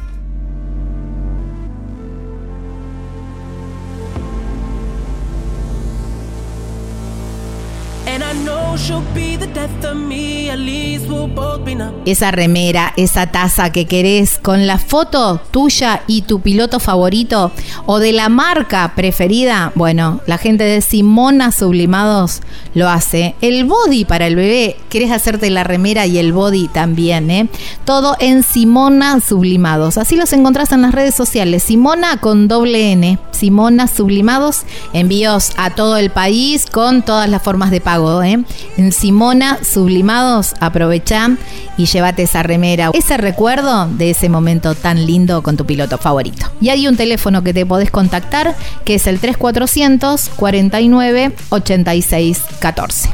Esa 12.04 12.30
remera, 12.30 12.92
esa 12.96 13.26
taza 13.26 13.72
que 13.72 13.86
querés 13.86 14.38
con 14.38 14.66
la 14.66 14.78
foto 14.78 15.40
tuya 15.50 16.02
y 16.06 16.22
tu 16.22 16.40
piloto 16.40 16.80
favorito 16.80 17.50
o 17.86 17.98
de 17.98 18.12
la 18.12 18.28
marca 18.28 18.92
preferida, 18.94 19.72
bueno, 19.74 20.20
la 20.26 20.38
gente 20.38 20.64
de 20.64 20.80
Simona 20.80 21.52
Sublimados 21.52 22.42
lo 22.74 22.88
hace. 22.88 23.34
El 23.40 23.64
body 23.64 24.04
para 24.04 24.26
el 24.26 24.36
bebé, 24.36 24.76
querés 24.88 25.10
hacerte 25.10 25.48
la 25.50 25.64
remera 25.64 26.06
y 26.06 26.18
el 26.18 26.32
body 26.32 26.68
también, 26.68 27.30
¿eh? 27.30 27.48
Todo 27.84 28.16
en 28.20 28.42
Simona 28.42 29.20
Sublimados. 29.20 29.96
Así 29.96 30.16
los 30.16 30.32
encontrás 30.32 30.72
en 30.72 30.82
las 30.82 30.92
redes 30.92 31.14
sociales. 31.14 31.62
Simona 31.62 32.20
con 32.20 32.48
doble 32.48 32.92
N. 32.92 33.18
Simona 33.30 33.86
Sublimados. 33.88 34.62
Envíos 34.92 35.52
a 35.56 35.70
todo 35.70 35.96
el 35.96 36.10
país 36.10 36.66
con 36.66 37.02
todas 37.02 37.28
las 37.28 37.42
formas 37.42 37.70
de 37.70 37.80
pago, 37.80 38.22
¿eh? 38.22 38.33
En 38.76 38.92
Simona 38.92 39.58
Sublimados, 39.62 40.54
aprovechá 40.60 41.30
y 41.76 41.86
llévate 41.86 42.22
esa 42.22 42.42
remera, 42.42 42.90
ese 42.92 43.16
recuerdo 43.16 43.88
de 43.88 44.10
ese 44.10 44.28
momento 44.28 44.74
tan 44.74 45.06
lindo 45.06 45.42
con 45.42 45.56
tu 45.56 45.66
piloto 45.66 45.98
favorito. 45.98 46.46
Y 46.60 46.70
hay 46.70 46.88
un 46.88 46.96
teléfono 46.96 47.42
que 47.42 47.54
te 47.54 47.66
podés 47.66 47.90
contactar 47.90 48.54
que 48.84 48.96
es 48.96 49.06
el 49.06 49.18
3400 49.20 50.30
49 50.36 51.32
86 51.50 52.42
14. 52.60 53.10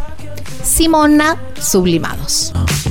Simona 0.63 1.37
Sublimados. 1.61 2.53
But 2.55 2.90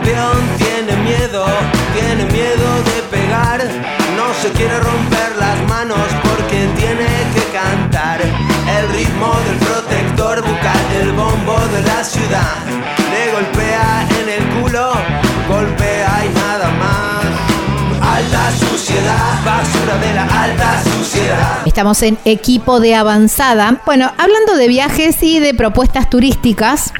campeón 0.00 0.38
tiene 0.56 0.96
miedo, 1.02 1.44
tiene 1.94 2.24
miedo 2.32 2.68
de 2.84 3.02
pegar. 3.10 3.62
No 4.16 4.32
se 4.40 4.50
quiere 4.52 4.78
romper 4.78 5.36
las 5.38 5.68
manos 5.68 5.98
porque 6.22 6.68
tiene 6.76 7.06
que 7.34 7.44
cantar. 7.52 8.20
El 8.22 8.88
ritmo 8.96 9.32
del 9.46 9.56
protector 9.58 10.40
bucal, 10.40 10.86
el 11.02 11.12
bombo 11.12 11.58
de 11.74 11.82
la 11.82 12.02
ciudad. 12.04 12.56
Le 13.12 13.32
golpea 13.32 14.08
en 14.22 14.28
el 14.28 14.62
culo, 14.62 14.92
golpea 15.48 16.24
y 16.24 16.34
nada 16.34 16.70
más. 16.78 17.26
Alta 18.02 18.50
suciedad, 18.52 19.44
basura 19.44 19.98
de 19.98 20.14
la 20.14 20.24
alta 20.24 20.82
suciedad. 20.82 21.58
Estamos 21.66 22.02
en 22.02 22.18
equipo 22.24 22.80
de 22.80 22.94
avanzada. 22.94 23.82
Bueno, 23.84 24.10
hablando 24.16 24.56
de 24.56 24.68
viajes 24.68 25.22
y 25.22 25.40
de 25.40 25.52
propuestas 25.54 26.08
turísticas, 26.08 26.92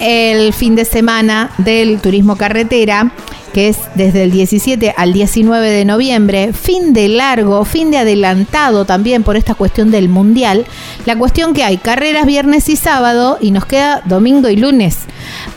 el 0.00 0.52
fin 0.52 0.74
de 0.74 0.84
semana 0.84 1.50
del 1.58 2.00
turismo 2.00 2.36
carretera, 2.36 3.12
que 3.52 3.68
es 3.68 3.78
desde 3.94 4.24
el 4.24 4.30
17 4.30 4.94
al 4.96 5.12
19 5.12 5.70
de 5.70 5.84
noviembre, 5.84 6.52
fin 6.52 6.92
de 6.92 7.08
largo, 7.08 7.64
fin 7.64 7.90
de 7.90 7.98
adelantado 7.98 8.84
también 8.84 9.22
por 9.22 9.36
esta 9.36 9.54
cuestión 9.54 9.90
del 9.90 10.08
mundial. 10.08 10.66
La 11.06 11.16
cuestión 11.16 11.54
que 11.54 11.64
hay 11.64 11.78
carreras 11.78 12.26
viernes 12.26 12.68
y 12.68 12.76
sábado 12.76 13.38
y 13.40 13.50
nos 13.50 13.64
queda 13.64 14.02
domingo 14.04 14.48
y 14.48 14.56
lunes 14.56 14.98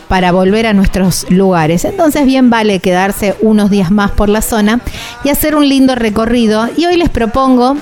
para 0.08 0.32
volver 0.32 0.66
a 0.66 0.72
nuestros 0.72 1.30
lugares. 1.30 1.84
Entonces 1.84 2.26
bien 2.26 2.50
vale 2.50 2.80
quedarse 2.80 3.34
unos 3.40 3.70
días 3.70 3.90
más 3.90 4.10
por 4.10 4.28
la 4.28 4.42
zona 4.42 4.80
y 5.24 5.28
hacer 5.28 5.54
un 5.54 5.68
lindo 5.68 5.94
recorrido. 5.94 6.68
Y 6.76 6.86
hoy 6.86 6.96
les 6.96 7.08
propongo 7.08 7.76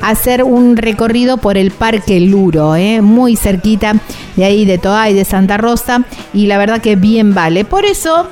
hacer 0.00 0.42
un 0.42 0.76
recorrido 0.76 1.36
por 1.36 1.56
el 1.56 1.70
Parque 1.70 2.20
Luro, 2.20 2.76
¿eh? 2.76 3.00
muy 3.00 3.36
cerquita 3.36 3.94
de 4.36 4.44
ahí 4.44 4.64
de 4.64 4.78
Toay, 4.78 5.14
de 5.14 5.24
Santa 5.24 5.56
Rosa, 5.56 6.04
y 6.32 6.46
la 6.46 6.58
verdad 6.58 6.80
que 6.80 6.96
bien 6.96 7.34
vale. 7.34 7.64
Por 7.64 7.84
eso 7.84 8.28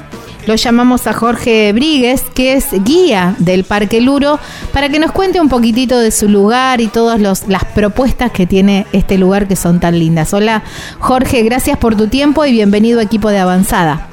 lo 0.46 0.54
llamamos 0.54 1.06
a 1.06 1.12
Jorge 1.12 1.72
Brigues, 1.74 2.22
que 2.34 2.54
es 2.54 2.68
guía 2.82 3.34
del 3.38 3.64
Parque 3.64 4.00
Luro, 4.00 4.40
para 4.72 4.88
que 4.88 4.98
nos 4.98 5.12
cuente 5.12 5.40
un 5.40 5.50
poquitito 5.50 5.98
de 5.98 6.10
su 6.10 6.26
lugar 6.26 6.80
y 6.80 6.88
todas 6.88 7.20
las 7.20 7.64
propuestas 7.66 8.32
que 8.32 8.46
tiene 8.46 8.86
este 8.92 9.18
lugar 9.18 9.46
que 9.46 9.56
son 9.56 9.78
tan 9.78 9.98
lindas. 9.98 10.32
Hola 10.32 10.62
Jorge, 11.00 11.42
gracias 11.42 11.76
por 11.76 11.96
tu 11.96 12.08
tiempo 12.08 12.46
y 12.46 12.52
bienvenido 12.52 13.00
a 13.00 13.02
equipo 13.02 13.28
de 13.28 13.38
Avanzada. 13.38 14.08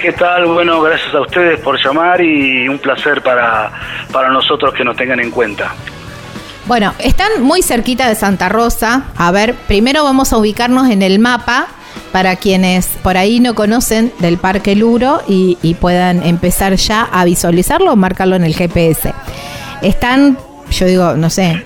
¿Qué 0.00 0.12
tal? 0.12 0.46
Bueno, 0.46 0.80
gracias 0.80 1.14
a 1.14 1.20
ustedes 1.20 1.60
por 1.60 1.80
llamar 1.80 2.20
y 2.20 2.68
un 2.68 2.78
placer 2.78 3.22
para, 3.22 3.70
para 4.12 4.30
nosotros 4.30 4.74
que 4.74 4.84
nos 4.84 4.96
tengan 4.96 5.20
en 5.20 5.30
cuenta. 5.30 5.72
Bueno, 6.68 6.92
están 6.98 7.40
muy 7.40 7.62
cerquita 7.62 8.10
de 8.10 8.14
Santa 8.14 8.50
Rosa. 8.50 9.04
A 9.16 9.32
ver, 9.32 9.54
primero 9.54 10.04
vamos 10.04 10.34
a 10.34 10.36
ubicarnos 10.36 10.90
en 10.90 11.00
el 11.00 11.18
mapa 11.18 11.66
para 12.12 12.36
quienes 12.36 12.88
por 13.02 13.16
ahí 13.16 13.40
no 13.40 13.54
conocen 13.54 14.12
del 14.18 14.36
Parque 14.36 14.76
Luro 14.76 15.22
y, 15.26 15.56
y 15.62 15.74
puedan 15.74 16.22
empezar 16.22 16.74
ya 16.74 17.08
a 17.10 17.24
visualizarlo 17.24 17.90
o 17.90 17.96
marcarlo 17.96 18.36
en 18.36 18.44
el 18.44 18.54
GPS. 18.54 19.14
Están, 19.80 20.36
yo 20.70 20.84
digo, 20.84 21.14
no 21.14 21.30
sé, 21.30 21.64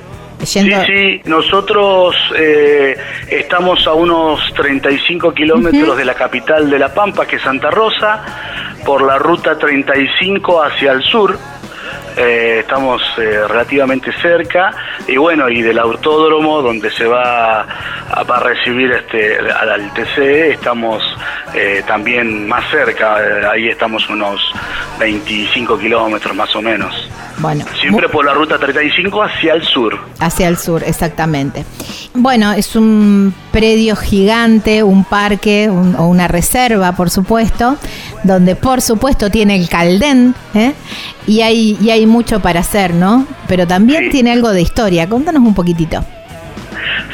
yendo... 0.54 0.80
Sí, 0.82 0.86
sí, 0.86 1.20
nosotros 1.24 2.14
eh, 2.38 2.96
estamos 3.28 3.84
a 3.88 3.94
unos 3.94 4.54
35 4.54 5.34
kilómetros 5.34 5.96
de 5.96 6.04
la 6.04 6.14
capital 6.14 6.70
de 6.70 6.78
La 6.78 6.94
Pampa, 6.94 7.26
que 7.26 7.36
es 7.36 7.42
Santa 7.42 7.72
Rosa, 7.72 8.22
por 8.86 9.02
la 9.02 9.18
ruta 9.18 9.58
35 9.58 10.62
hacia 10.62 10.92
el 10.92 11.02
sur. 11.02 11.36
Eh, 12.16 12.58
estamos 12.60 13.00
eh, 13.16 13.40
relativamente 13.48 14.12
cerca 14.20 14.70
y 15.08 15.16
bueno 15.16 15.48
y 15.48 15.62
del 15.62 15.78
autódromo 15.78 16.60
donde 16.60 16.90
se 16.90 17.06
va 17.06 17.62
a, 17.62 18.40
recibir 18.40 18.90
este 18.92 19.38
al, 19.38 19.70
al 19.70 19.94
TC 19.94 20.18
estamos 20.52 21.02
eh, 21.54 21.82
también 21.86 22.46
más 22.46 22.64
cerca 22.70 23.16
ahí 23.50 23.68
estamos 23.68 24.06
unos 24.10 24.42
25 24.98 25.78
kilómetros 25.78 26.36
más 26.36 26.54
o 26.54 26.60
menos 26.60 26.94
Bueno, 27.38 27.64
siempre 27.80 28.10
por 28.10 28.26
la 28.26 28.34
ruta 28.34 28.58
35 28.58 29.22
hacia 29.22 29.54
el 29.54 29.62
sur 29.64 29.98
Hacia 30.20 30.48
el 30.48 30.56
sur, 30.58 30.82
exactamente. 30.84 31.64
Bueno, 32.14 32.52
es 32.52 32.76
un 32.76 33.34
predio 33.50 33.96
gigante, 33.96 34.82
un 34.82 35.04
parque 35.04 35.68
un- 35.68 35.96
o 35.96 36.06
una 36.06 36.28
reserva, 36.28 36.92
por 36.92 37.08
supuesto, 37.10 37.76
donde 38.22 38.54
por 38.54 38.80
supuesto 38.82 39.30
tiene 39.30 39.56
el 39.56 39.68
caldén, 39.68 40.34
¿eh? 40.54 40.74
Y, 41.26 41.40
hay, 41.42 41.76
y 41.80 41.90
hay 41.90 42.06
mucho 42.06 42.40
para 42.40 42.60
hacer, 42.60 42.94
¿no? 42.94 43.26
Pero 43.48 43.66
también 43.66 44.10
tiene 44.10 44.32
algo 44.32 44.50
de 44.50 44.62
historia. 44.62 45.08
Contanos 45.08 45.42
un 45.42 45.54
poquitito. 45.54 46.04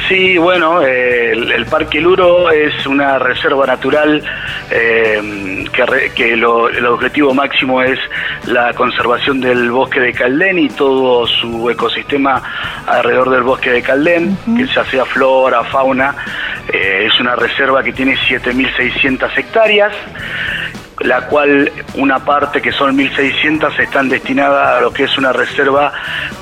Sí, 0.09 0.39
bueno, 0.39 0.81
eh, 0.83 1.33
el, 1.33 1.53
el 1.53 1.67
Parque 1.67 2.01
Luro 2.01 2.51
es 2.51 2.87
una 2.87 3.19
reserva 3.19 3.67
natural 3.67 4.23
eh, 4.71 5.65
que, 5.71 5.85
re- 5.85 6.13
que 6.15 6.35
lo- 6.35 6.71
el 6.71 6.87
objetivo 6.87 7.35
máximo 7.35 7.83
es 7.83 7.99
la 8.47 8.73
conservación 8.73 9.41
del 9.43 9.71
bosque 9.71 10.01
de 10.01 10.15
Caldén 10.15 10.59
y 10.59 10.69
todo 10.71 11.27
su 11.27 11.69
ecosistema 11.69 12.43
alrededor 12.87 13.29
del 13.29 13.43
bosque 13.43 13.71
de 13.71 13.83
Caldén, 13.83 14.39
que 14.57 14.67
ya 14.75 14.83
sea 14.87 15.05
flora, 15.05 15.63
fauna. 15.65 16.15
Eh, 16.73 17.09
es 17.13 17.21
una 17.21 17.37
reserva 17.37 17.83
que 17.83 17.93
tiene 17.93 18.17
7.600 18.17 19.29
hectáreas 19.37 19.93
la 21.01 21.26
cual 21.26 21.70
una 21.94 22.18
parte 22.18 22.61
que 22.61 22.72
son 22.72 22.96
1.600 22.96 23.78
están 23.78 24.09
destinadas 24.09 24.78
a 24.78 24.80
lo 24.80 24.92
que 24.92 25.05
es 25.05 25.18
una 25.18 25.32
reserva 25.32 25.92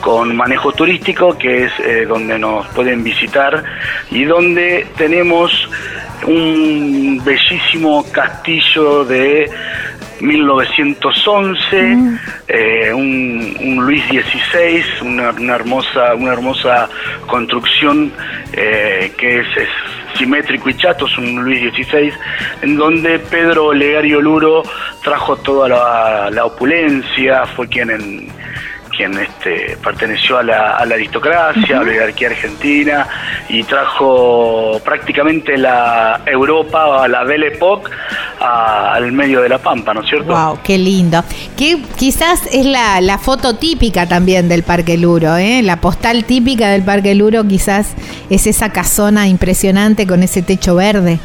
con 0.01 0.35
manejo 0.35 0.73
turístico, 0.73 1.37
que 1.37 1.65
es 1.65 1.73
eh, 1.81 2.07
donde 2.07 2.39
nos 2.39 2.67
pueden 2.69 3.03
visitar 3.05 3.63
y 4.11 4.25
donde 4.25 4.87
tenemos 4.97 5.69
un 6.27 7.21
bellísimo 7.25 8.05
castillo 8.11 9.05
de 9.05 9.51
1911, 10.21 11.99
eh, 12.49 12.93
un, 12.95 13.57
un 13.61 13.85
Luis 13.85 14.03
XVI, 14.07 14.83
una, 15.03 15.31
una 15.31 15.55
hermosa, 15.55 16.15
una 16.15 16.33
hermosa 16.33 16.89
construcción 17.27 18.13
eh, 18.53 19.13
que 19.19 19.41
es, 19.41 19.47
es 19.57 19.69
simétrico 20.17 20.69
y 20.71 20.75
chato, 20.75 21.07
es 21.07 21.19
un 21.19 21.43
Luis 21.45 21.61
XVI, 21.73 22.13
en 22.63 22.77
donde 22.77 23.19
Pedro 23.19 23.67
Olegario 23.67 24.21
Luro 24.21 24.63
trajo 25.03 25.37
toda 25.37 25.69
la, 25.69 26.31
la 26.31 26.45
opulencia, 26.45 27.45
fue 27.47 27.69
quien, 27.69 27.91
en- 27.91 28.29
quien 28.97 29.19
este, 29.19 29.77
perteneció 29.83 30.39
a 30.39 30.43
la, 30.43 30.71
a 30.77 30.85
la 30.87 30.95
aristocracia, 30.95 31.77
a 31.77 31.81
la 31.83 31.91
oligarquía 31.91 32.29
argentina 32.29 33.07
y 33.49 33.63
trajo 33.65 34.81
prácticamente 34.85 35.57
la 35.57 36.21
Europa, 36.27 37.05
a 37.05 37.09
la 37.09 37.25
Belle 37.25 37.49
Époque, 37.49 37.91
a- 38.41 38.95
al 38.95 39.13
medio 39.13 39.43
de 39.43 39.49
la 39.49 39.59
Pampa, 39.59 39.93
¿no 39.95 40.01
es 40.03 40.09
cierto? 40.09 40.33
Wow, 40.33 40.59
qué 40.63 40.79
lindo. 40.79 41.23
Que 41.57 41.79
quizás 41.97 42.43
es 42.53 42.65
la, 42.67 43.01
la 43.01 43.19
foto 43.19 43.57
típica 43.57 44.07
también 44.07 44.49
del 44.49 44.63
Parque 44.63 44.97
Luro, 44.97 45.37
¿eh? 45.37 45.63
La 45.63 45.81
postal 45.81 46.25
típica 46.25 46.71
del 46.71 46.83
Parque 46.83 47.15
Luro 47.15 47.47
quizás 47.47 47.95
es 48.31 48.47
esa 48.47 48.71
casona 48.71 49.29
impresionante 49.29 50.07
con 50.07 50.23
ese 50.23 50.43
techo 50.43 50.75
verde. 50.75 51.19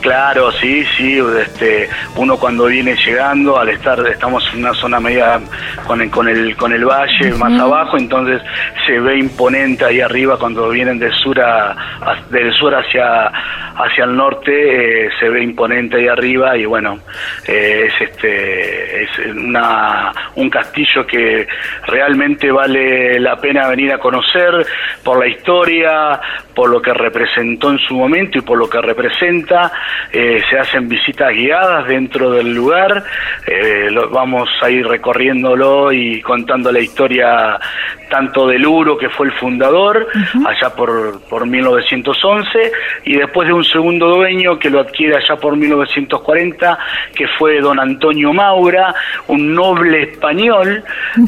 Claro, 0.00 0.52
sí, 0.52 0.84
sí, 0.96 1.18
este, 1.40 1.88
uno 2.16 2.36
cuando 2.36 2.66
viene 2.66 2.96
llegando, 2.96 3.58
al 3.58 3.68
estar, 3.70 3.98
estamos 4.06 4.48
en 4.52 4.60
una 4.60 4.74
zona 4.74 5.00
media 5.00 5.40
con 5.86 6.00
el, 6.00 6.10
con 6.10 6.28
el, 6.28 6.56
con 6.56 6.72
el 6.72 6.84
valle 6.84 7.32
más 7.34 7.58
abajo, 7.60 7.96
entonces 7.96 8.40
se 8.86 8.98
ve 9.00 9.18
imponente 9.18 9.84
ahí 9.84 10.00
arriba 10.00 10.38
cuando 10.38 10.68
vienen 10.70 10.98
del 10.98 11.12
sur, 11.12 11.40
a, 11.40 11.70
a- 11.72 12.16
del 12.30 12.52
sur 12.54 12.74
hacia, 12.74 13.26
hacia 13.26 14.04
el 14.04 14.16
norte, 14.16 15.06
eh, 15.06 15.10
se 15.18 15.28
ve 15.28 15.42
imponente 15.42 15.96
ahí 15.96 16.08
arriba 16.08 16.56
y 16.56 16.64
bueno, 16.64 16.98
eh, 17.46 17.88
es 17.88 18.00
este, 18.08 19.02
es 19.04 19.10
una, 19.34 20.12
un 20.36 20.48
castillo 20.50 21.06
que 21.06 21.46
realmente 21.86 22.50
vale 22.50 23.18
la 23.20 23.36
pena 23.36 23.68
venir 23.68 23.92
a 23.92 23.98
conocer 23.98 24.66
por 25.02 25.18
la 25.18 25.26
historia, 25.28 26.20
por 26.56 26.70
lo 26.70 26.80
que 26.82 26.92
representó 26.94 27.70
en 27.70 27.78
su 27.78 27.94
momento 27.94 28.38
y 28.38 28.40
por 28.40 28.56
lo 28.58 28.68
que 28.68 28.80
representa. 28.80 29.70
Eh, 30.10 30.42
se 30.50 30.58
hacen 30.58 30.88
visitas 30.88 31.30
guiadas 31.32 31.86
dentro 31.86 32.30
del 32.30 32.54
lugar, 32.54 33.04
eh, 33.46 33.88
lo- 33.90 34.08
vamos 34.08 34.48
a 34.62 34.70
ir 34.70 34.86
recorriéndolo 34.88 35.92
y 35.92 36.22
contando 36.22 36.72
la 36.72 36.80
historia 36.80 37.60
tanto 38.08 38.46
del 38.46 38.64
Uro, 38.66 38.96
que 38.96 39.08
fue 39.10 39.26
el 39.26 39.32
fundador, 39.32 40.06
allá 40.46 40.70
por, 40.74 41.20
por 41.28 41.44
1911, 41.46 42.72
y 43.04 43.16
después 43.16 43.48
de 43.48 43.52
un 43.52 43.64
segundo 43.64 44.06
dueño 44.08 44.58
que 44.60 44.70
lo 44.70 44.78
adquiere 44.80 45.16
allá 45.16 45.36
por 45.36 45.56
1940, 45.56 46.78
que 47.14 47.26
fue 47.36 47.60
don 47.60 47.78
Antonio 47.80 48.32
Maura, 48.32 48.94
un 49.26 49.52
noble 49.54 50.04
español 50.04 50.84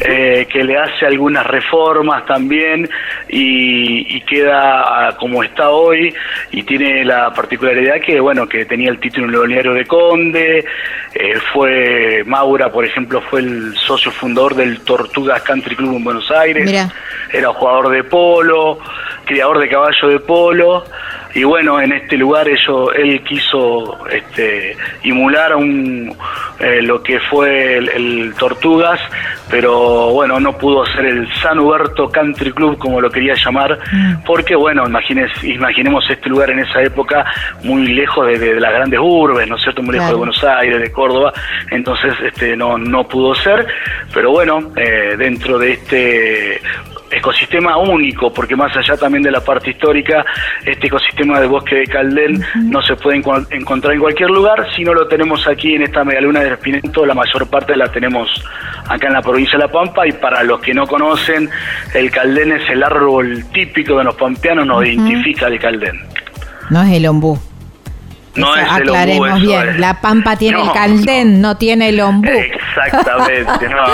eh, 0.06 0.46
que 0.50 0.62
le 0.62 0.78
hace 0.78 1.04
algunas 1.04 1.44
reformas 1.48 2.24
también 2.26 2.88
y, 3.28 4.16
y 4.16 4.20
queda 4.22 5.08
como 5.18 5.42
está 5.42 5.70
hoy 5.70 6.14
y 6.50 6.62
tiene 6.62 7.04
la 7.04 7.32
particularidad 7.34 8.00
que 8.00 8.20
bueno 8.20 8.48
que 8.48 8.64
tenía 8.64 8.90
el 8.90 8.98
título 8.98 9.26
nobiliario 9.26 9.74
de 9.74 9.86
conde 9.86 10.64
eh, 11.14 11.34
fue 11.52 12.22
Maura 12.26 12.70
por 12.70 12.84
ejemplo 12.84 13.20
fue 13.20 13.40
el 13.40 13.74
socio 13.76 14.10
fundador 14.10 14.54
del 14.54 14.80
Tortugas 14.80 15.42
Country 15.42 15.76
Club 15.76 15.96
en 15.96 16.04
Buenos 16.04 16.30
Aires 16.30 16.90
era 17.32 17.52
jugador 17.52 17.90
de 17.90 18.04
polo 18.04 18.78
criador 19.24 19.58
de 19.58 19.68
caballo 19.68 20.08
de 20.08 20.20
polo 20.20 20.84
y 21.34 21.44
bueno 21.44 21.80
en 21.80 21.92
este 21.92 22.16
lugar 22.16 22.48
ello- 22.48 22.92
él 22.92 23.22
quiso 23.22 23.98
este, 24.08 24.76
emular 25.02 25.54
un, 25.54 26.16
eh, 26.60 26.80
lo 26.82 27.02
que 27.02 27.20
fue 27.20 27.76
el, 27.78 27.88
el 27.90 28.34
Tortugas 28.38 28.98
pero 29.50 30.10
bueno 30.12 30.40
no 30.40 30.56
pudo 30.56 30.84
ser 30.86 31.06
el 31.06 31.28
San 31.34 31.58
Huberto 31.58 32.08
Country 32.10 32.52
Club 32.52 32.78
como 32.78 33.00
lo 33.00 33.10
quería 33.10 33.34
llamar 33.34 33.78
porque 34.26 34.54
bueno 34.56 34.86
imagines, 34.86 35.30
imaginemos 35.44 36.04
este 36.10 36.28
lugar 36.28 36.50
en 36.50 36.60
esa 36.60 36.82
época 36.82 37.24
muy 37.62 37.86
lejos 37.88 38.26
de, 38.26 38.38
de 38.38 38.60
las 38.60 38.72
grandes 38.72 38.98
urbes 39.02 39.48
no 39.48 39.56
es 39.56 39.62
cierto 39.62 39.82
muy 39.82 39.92
lejos 39.92 40.06
Claro. 40.08 40.16
de 40.16 40.18
Buenos 40.18 40.44
Aires 40.44 40.80
de 40.80 40.92
Córdoba. 40.92 41.32
Entonces 41.70 42.14
este 42.24 42.56
no 42.56 42.78
no 42.78 43.06
pudo 43.06 43.34
ser 43.34 43.66
pero 44.14 44.30
bueno 44.30 44.72
eh, 44.76 45.14
dentro 45.18 45.58
de 45.58 45.72
este 45.72 46.60
ecosistema 47.10 47.76
único, 47.76 48.32
porque 48.32 48.54
más 48.56 48.76
allá 48.76 48.96
también 48.96 49.22
de 49.22 49.30
la 49.30 49.40
parte 49.40 49.70
histórica, 49.70 50.24
este 50.64 50.86
ecosistema 50.88 51.40
de 51.40 51.46
bosque 51.46 51.76
de 51.76 51.84
Caldén 51.86 52.42
no 52.56 52.82
se 52.82 52.96
puede 52.96 53.22
enco- 53.22 53.46
encontrar 53.50 53.94
en 53.94 54.00
cualquier 54.00 54.30
lugar, 54.30 54.66
si 54.76 54.84
no 54.84 54.94
lo 54.94 55.06
tenemos 55.08 55.46
aquí 55.46 55.74
en 55.74 55.82
esta 55.82 56.04
medialuna 56.04 56.40
del 56.40 56.52
Espinento, 56.54 57.04
la 57.06 57.14
mayor 57.14 57.48
parte 57.48 57.76
la 57.76 57.90
tenemos 57.90 58.28
acá 58.88 59.06
en 59.08 59.14
la 59.14 59.22
provincia 59.22 59.58
de 59.58 59.64
La 59.64 59.70
Pampa, 59.72 60.06
y 60.06 60.12
para 60.12 60.42
los 60.42 60.60
que 60.60 60.74
no 60.74 60.86
conocen, 60.86 61.48
el 61.94 62.10
Caldén 62.10 62.52
es 62.52 62.68
el 62.70 62.82
árbol 62.82 63.44
típico 63.52 63.98
de 63.98 64.04
los 64.04 64.14
pampeanos, 64.16 64.66
nos 64.66 64.84
identifica 64.84 65.46
el 65.46 65.58
Caldén. 65.58 66.00
No 66.70 66.82
es 66.82 66.92
el 66.92 67.06
ombú. 67.06 67.38
No 68.38 68.54
Eso 68.54 68.64
es 68.64 68.76
el 68.80 68.88
aclaremos 68.88 69.28
eso 69.28 69.38
bien. 69.40 69.68
es. 69.70 69.78
La 69.78 70.00
pampa 70.00 70.36
tiene 70.36 70.60
el 70.60 70.66
No, 70.66 70.72
caldén, 70.72 71.40
no, 71.40 71.56
tiene 71.56 71.88
el 71.90 72.00
ombú. 72.00 72.28
Exactamente, 72.30 73.68
no. 73.68 73.84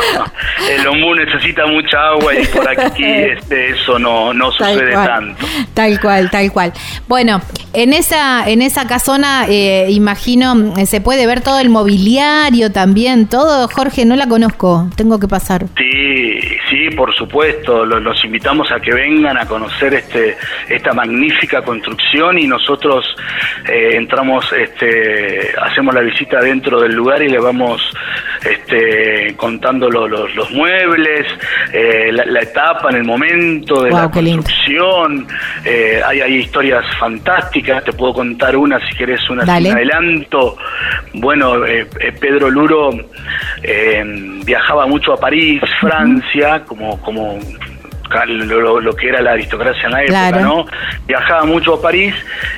El 0.70 0.86
ombú 0.86 1.14
necesita 1.14 1.66
mucha 1.66 1.98
agua 2.08 2.34
y 2.34 2.46
por 2.46 2.68
aquí 2.68 3.04
este, 3.04 3.70
eso 3.70 3.98
no, 3.98 4.32
no 4.32 4.50
Tal 4.52 4.74
sucede 4.74 4.92
cual. 4.92 5.06
tanto. 5.06 5.46
Tal 5.74 6.00
cual, 6.00 6.30
tal 6.30 6.52
cual. 6.52 6.72
Bueno, 7.08 7.40
en 7.72 7.92
esa, 7.92 8.48
en 8.48 8.62
esa 8.62 8.86
casona, 8.86 9.46
eh, 9.48 9.86
imagino, 9.90 10.74
eh, 10.76 10.86
se 10.86 11.00
puede 11.00 11.26
ver 11.26 11.40
todo 11.40 11.60
el 11.60 11.70
mobiliario 11.70 12.70
también, 12.72 13.26
todo. 13.28 13.68
Jorge, 13.68 14.04
no 14.04 14.16
la 14.16 14.26
conozco, 14.28 14.88
tengo 14.96 15.18
que 15.18 15.28
pasar. 15.28 15.64
Sí, 15.76 16.38
sí, 16.70 16.90
por 16.96 17.14
supuesto. 17.14 17.84
Lo- 17.84 18.00
Los 18.00 18.22
invitamos 18.24 18.70
a 18.72 18.80
que 18.80 18.92
vengan 18.92 19.38
a 19.38 19.46
conocer 19.46 19.94
este 19.94 20.36
esta 20.68 20.92
magnífica 20.92 21.62
construcción 21.62 22.38
y 22.38 22.46
nosotros 22.46 23.04
eh, 23.70 23.90
entramos, 23.94 24.33
este, 24.52 25.52
hacemos 25.60 25.94
la 25.94 26.00
visita 26.02 26.40
dentro 26.40 26.80
del 26.80 26.94
lugar 26.94 27.22
y 27.22 27.28
le 27.28 27.38
vamos 27.38 27.80
este, 28.44 29.34
contando 29.36 29.88
lo- 29.88 30.06
los, 30.08 30.34
los 30.34 30.50
muebles, 30.50 31.26
eh, 31.72 32.10
la, 32.12 32.24
la 32.26 32.40
etapa, 32.40 32.90
en 32.90 32.96
el 32.96 33.04
momento 33.04 33.82
de 33.82 33.90
la 33.90 34.10
construcción. 34.42 35.26
Eh, 35.64 36.00
hay, 36.04 36.20
hay 36.20 36.34
historias 36.36 36.84
fantásticas. 36.98 37.84
Te 37.84 37.92
puedo 37.92 38.12
contar 38.14 38.56
una 38.56 38.78
si 38.88 38.96
querés 38.96 39.28
una 39.30 39.44
sin 39.62 39.72
adelanto. 39.76 40.56
Bueno, 41.14 41.64
eh, 41.64 41.86
Pedro 42.20 42.50
Luro 42.50 42.90
viajaba 44.44 44.86
mucho 44.86 45.12
a 45.12 45.16
París, 45.16 45.60
Francia, 45.80 46.62
como 46.66 47.00
como 47.00 47.38
lo, 48.38 48.92
que 48.94 49.08
era 49.08 49.20
la 49.20 49.32
aristocracia 49.32 49.84
en 49.84 49.90
la 49.92 50.02
época, 50.02 50.28
Claro. 50.30 50.40
¿no? 50.40 50.66
Viajaba 51.06 51.44
mucho 51.44 51.74
a 51.74 51.82
París 51.82 52.14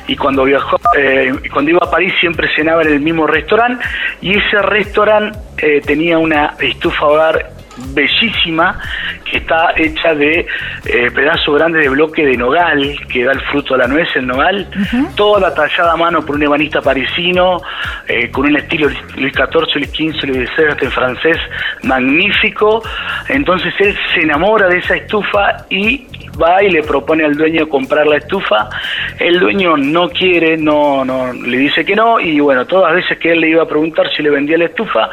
y 0.06 0.16
cuando 0.16 0.44
viajó, 0.44 0.78
eh, 0.96 1.32
cuando 1.52 1.70
iba 1.70 1.80
a 1.82 1.90
París 1.90 2.12
siempre 2.20 2.48
cenaba 2.54 2.82
en 2.82 2.88
el 2.88 3.00
mismo 3.00 3.26
restaurante 3.26 3.84
y 4.20 4.36
ese 4.36 4.60
restaurante 4.62 5.38
eh, 5.58 5.80
tenía 5.84 6.18
una 6.18 6.54
estufa 6.60 7.06
hogar 7.06 7.55
bellísima 7.94 8.78
que 9.24 9.38
está 9.38 9.72
hecha 9.76 10.14
de 10.14 10.46
eh, 10.84 11.10
pedazos 11.14 11.54
grandes 11.56 11.82
de 11.82 11.88
bloque 11.88 12.24
de 12.24 12.36
nogal 12.36 12.96
que 13.08 13.24
da 13.24 13.32
el 13.32 13.40
fruto 13.42 13.74
a 13.74 13.78
la 13.78 13.86
nuez, 13.86 14.08
el 14.14 14.26
nogal, 14.26 14.68
toda 15.16 15.54
tallada 15.54 15.92
a 15.92 15.96
mano 15.96 16.24
por 16.24 16.36
un 16.36 16.42
ebanista 16.42 16.80
parisino 16.80 17.60
eh, 18.08 18.30
con 18.30 18.46
un 18.46 18.56
estilo 18.56 18.88
Luis 19.16 19.32
XIV, 19.32 19.76
Luis 19.76 19.90
XV, 19.90 20.28
Luis 20.28 20.50
XVI 20.50 20.68
hasta 20.68 20.84
en 20.84 20.90
francés 20.90 21.36
magnífico. 21.82 22.82
Entonces 23.28 23.74
él 23.78 23.96
se 24.14 24.20
enamora 24.20 24.68
de 24.68 24.78
esa 24.78 24.96
estufa 24.96 25.66
y 25.70 26.06
va 26.40 26.62
y 26.62 26.70
le 26.70 26.82
propone 26.82 27.24
al 27.24 27.34
dueño 27.34 27.68
comprar 27.68 28.06
la 28.06 28.18
estufa. 28.18 28.68
El 29.18 29.40
dueño 29.40 29.76
no 29.76 30.08
quiere, 30.10 30.56
no, 30.56 31.04
no, 31.04 31.32
le 31.32 31.56
dice 31.58 31.84
que 31.84 31.94
no 31.96 32.20
y 32.20 32.38
bueno, 32.40 32.66
todas 32.66 32.92
las 32.92 33.02
veces 33.02 33.18
que 33.18 33.32
él 33.32 33.40
le 33.40 33.50
iba 33.50 33.62
a 33.62 33.66
preguntar 33.68 34.06
si 34.16 34.22
le 34.22 34.30
vendía 34.30 34.58
la 34.58 34.66
estufa, 34.66 35.08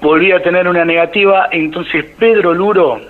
volvía 0.00 0.36
a 0.36 0.40
tener 0.40 0.66
una 0.68 0.84
negativa. 0.84 1.48
Entonces 1.50 2.04
Pedro 2.18 2.54
Luro, 2.54 3.00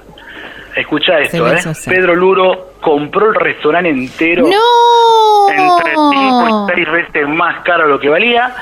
escucha 0.77 1.21
esto, 1.21 1.47
¿eh? 1.53 1.59
Pedro 1.87 2.15
Luro 2.15 2.73
compró 2.81 3.29
el 3.31 3.35
restaurante 3.35 3.91
entero 3.91 4.45
¡No! 4.47 5.51
entre 5.53 5.93
5 5.95 6.69
y 6.77 6.85
6 6.85 6.93
veces 6.93 7.29
más 7.29 7.63
caro 7.65 7.87
lo 7.87 7.99
que 8.01 8.09
valía. 8.09 8.55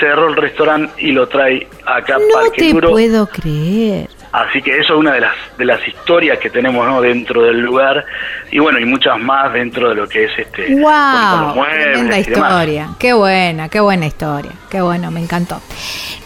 Cerró 0.00 0.28
el 0.28 0.36
restaurante 0.36 0.92
y 0.98 1.12
lo 1.12 1.28
trae 1.28 1.66
acá 1.86 2.14
No 2.18 2.24
Parque 2.32 2.62
te 2.62 2.72
Luro. 2.72 2.90
puedo 2.90 3.26
creer. 3.26 4.08
Así 4.36 4.60
que 4.62 4.72
eso 4.78 4.94
es 4.94 4.98
una 4.98 5.12
de 5.12 5.20
las 5.20 5.32
de 5.56 5.64
las 5.64 5.86
historias 5.86 6.38
que 6.40 6.50
tenemos 6.50 6.84
¿no? 6.88 7.00
dentro 7.00 7.42
del 7.42 7.60
lugar 7.60 8.04
y 8.50 8.58
bueno 8.58 8.80
y 8.80 8.84
muchas 8.84 9.16
más 9.20 9.52
dentro 9.52 9.88
de 9.90 9.94
lo 9.94 10.08
que 10.08 10.24
es 10.24 10.30
este 10.36 10.72
con- 10.74 10.82
con 10.82 10.82
los 10.82 11.54
¡Wow! 11.54 11.54
muebles 11.54 12.28
historia. 12.28 12.88
Qué 12.98 13.12
buena, 13.12 13.68
qué 13.68 13.78
buena 13.78 14.06
historia. 14.06 14.50
Qué 14.70 14.80
bueno, 14.82 15.12
me 15.12 15.20
encantó. 15.20 15.60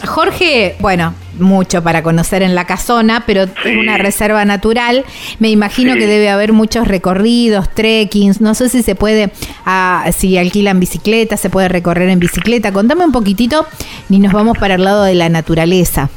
Jorge, 0.07 0.75
bueno, 0.79 1.13
mucho 1.37 1.83
para 1.83 2.01
conocer 2.01 2.41
en 2.41 2.55
la 2.55 2.65
casona, 2.65 3.23
pero 3.27 3.43
es 3.43 3.77
una 3.77 3.97
reserva 3.99 4.43
natural. 4.45 5.05
Me 5.39 5.49
imagino 5.49 5.93
Sí. 5.93 5.99
que 5.99 6.07
debe 6.07 6.29
haber 6.29 6.51
muchos 6.53 6.87
recorridos, 6.87 7.69
trekkings. 7.75 8.41
No 8.41 8.55
sé 8.55 8.69
si 8.69 8.81
se 8.81 8.95
puede, 8.95 9.31
ah, 9.65 10.05
si 10.17 10.37
alquilan 10.37 10.79
bicicleta, 10.79 11.37
se 11.37 11.49
puede 11.49 11.67
recorrer 11.67 12.09
en 12.09 12.19
bicicleta. 12.19 12.71
Contame 12.71 13.05
un 13.05 13.11
poquitito 13.11 13.67
y 14.09 14.17
nos 14.19 14.33
vamos 14.33 14.57
para 14.57 14.75
el 14.75 14.83
lado 14.83 15.03
de 15.03 15.15
la 15.15 15.29
naturaleza. 15.29 16.09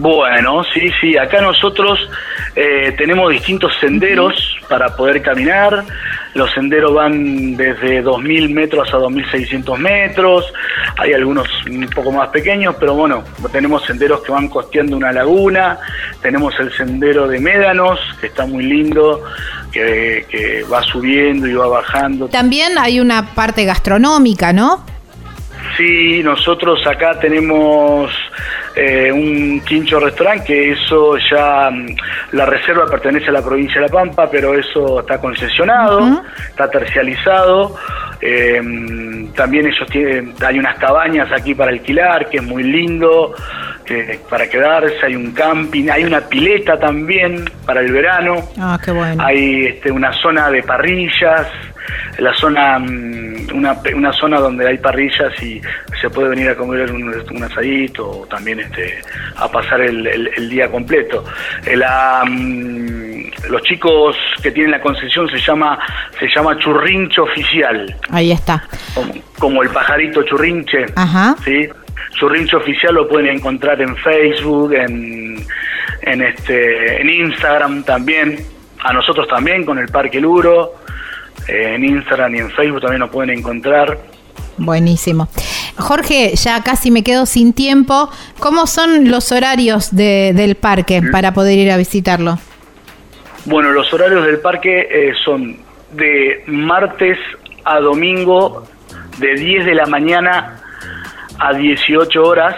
Bueno, 0.00 0.64
sí, 0.64 0.90
sí, 0.98 1.18
acá 1.18 1.42
nosotros 1.42 2.08
eh, 2.56 2.94
tenemos 2.96 3.30
distintos 3.30 3.76
senderos 3.78 4.56
para 4.66 4.96
poder 4.96 5.20
caminar. 5.20 5.84
Los 6.32 6.50
senderos 6.52 6.94
van 6.94 7.54
desde 7.54 8.02
2.000 8.02 8.48
metros 8.48 8.88
a 8.94 8.96
2.600 8.96 9.76
metros. 9.76 10.50
Hay 10.96 11.12
algunos 11.12 11.46
un 11.66 11.86
poco 11.94 12.12
más 12.12 12.28
pequeños, 12.28 12.76
pero 12.80 12.94
bueno, 12.94 13.24
tenemos 13.52 13.84
senderos 13.84 14.22
que 14.22 14.32
van 14.32 14.48
costeando 14.48 14.96
una 14.96 15.12
laguna. 15.12 15.78
Tenemos 16.22 16.58
el 16.60 16.72
sendero 16.72 17.28
de 17.28 17.38
Médanos, 17.38 18.00
que 18.22 18.28
está 18.28 18.46
muy 18.46 18.64
lindo, 18.64 19.22
que, 19.70 20.24
que 20.30 20.62
va 20.62 20.82
subiendo 20.82 21.46
y 21.46 21.52
va 21.52 21.66
bajando. 21.66 22.28
También 22.28 22.78
hay 22.78 23.00
una 23.00 23.34
parte 23.34 23.66
gastronómica, 23.66 24.54
¿no? 24.54 24.82
Sí, 25.76 26.22
nosotros 26.22 26.86
acá 26.86 27.18
tenemos 27.20 28.10
eh, 28.74 29.10
un 29.12 29.60
quincho 29.60 29.98
restaurante 29.98 30.44
que 30.44 30.72
eso 30.72 31.16
ya 31.30 31.70
mm, 31.70 31.96
la 32.32 32.46
reserva 32.46 32.86
pertenece 32.86 33.28
a 33.28 33.32
la 33.32 33.42
provincia 33.42 33.80
de 33.80 33.86
La 33.86 33.92
Pampa, 33.92 34.28
pero 34.30 34.54
eso 34.54 35.00
está 35.00 35.18
concesionado, 35.18 36.22
está 36.48 36.70
tercializado. 36.70 37.76
Eh, 38.20 38.60
también 39.34 39.66
ellos 39.66 39.88
tienen, 39.90 40.34
hay 40.46 40.58
unas 40.58 40.78
cabañas 40.78 41.32
aquí 41.32 41.54
para 41.54 41.70
alquilar, 41.70 42.28
que 42.28 42.36
es 42.36 42.42
muy 42.42 42.62
lindo, 42.62 43.34
para 44.28 44.48
quedarse, 44.48 44.94
hay 45.04 45.16
un 45.16 45.32
camping, 45.32 45.88
hay 45.88 46.04
una 46.04 46.20
pileta 46.20 46.78
también 46.78 47.44
para 47.66 47.80
el 47.80 47.92
verano. 47.92 48.36
Ah, 48.58 48.78
qué 48.82 48.92
bueno. 48.92 49.22
Hay 49.24 49.66
este, 49.66 49.90
una 49.90 50.12
zona 50.12 50.50
de 50.50 50.62
parrillas, 50.62 51.48
la 52.18 52.32
zona 52.34 52.78
mm, 52.78 53.48
una, 53.54 53.76
una 53.94 54.12
zona 54.12 54.38
donde 54.38 54.66
hay 54.68 54.78
parrillas 54.78 55.32
y 55.42 55.60
se 56.00 56.08
puede 56.10 56.28
venir 56.30 56.48
a 56.50 56.54
comer 56.54 56.90
un, 56.92 57.12
un 57.32 57.42
asadito 57.42 58.08
o 58.20 58.26
también 58.26 58.60
este, 58.60 59.00
a 59.36 59.50
pasar 59.50 59.80
el, 59.80 60.06
el- 60.06 60.30
el 60.36 60.48
día 60.50 60.70
completo. 60.70 61.24
Eh, 61.66 61.76
la, 61.76 62.24
mm, 62.26 63.30
los 63.50 63.62
chicos 63.62 64.16
que 64.42 64.50
tienen 64.50 64.70
la 64.72 64.80
concesión 64.80 65.28
se 65.28 65.38
llama 65.38 65.78
se 66.18 66.26
llama 66.34 66.56
churrincho 66.58 67.24
oficial, 67.24 67.94
Ahí 68.10 68.32
está. 68.32 68.62
como, 68.94 69.12
como 69.38 69.62
el 69.62 69.70
pajarito 69.70 70.22
churrinche. 70.22 70.86
Ajá. 70.96 71.34
¿sí? 71.44 71.68
Churrincho 72.18 72.58
oficial 72.58 72.94
lo 72.94 73.08
pueden 73.08 73.28
encontrar 73.36 73.80
en 73.80 73.96
Facebook, 73.96 74.74
en, 74.74 75.36
en 76.02 76.22
este 76.22 77.00
en 77.00 77.08
Instagram 77.08 77.82
también, 77.84 78.36
a 78.82 78.92
nosotros 78.92 79.26
también 79.28 79.64
con 79.64 79.78
el 79.78 79.88
Parque 79.88 80.20
Luro, 80.20 80.74
en 81.48 81.84
Instagram 81.84 82.34
y 82.34 82.38
en 82.38 82.50
Facebook 82.50 82.80
también 82.80 83.00
nos 83.00 83.10
pueden 83.10 83.30
encontrar. 83.38 83.98
Buenísimo. 84.56 85.28
Jorge, 85.78 86.34
ya 86.36 86.62
casi 86.62 86.90
me 86.90 87.02
quedo 87.02 87.24
sin 87.26 87.52
tiempo. 87.54 88.10
¿Cómo 88.38 88.66
son 88.66 89.10
los 89.10 89.32
horarios 89.32 89.94
de- 89.94 90.32
del 90.34 90.54
parque 90.56 91.00
para 91.10 91.32
poder 91.32 91.58
ir 91.58 91.70
a 91.70 91.76
visitarlo? 91.78 92.38
Bueno, 93.46 93.70
los 93.72 93.92
horarios 93.94 94.26
del 94.26 94.38
parque 94.40 94.80
eh, 94.90 95.12
son 95.24 95.56
de 95.92 96.44
martes 96.46 97.16
a 97.64 97.80
domingo 97.80 98.66
de 99.18 99.34
10 99.34 99.64
de 99.64 99.74
la 99.74 99.86
mañana 99.86 100.60
a 101.38 101.54
18 101.54 102.22
horas, 102.22 102.54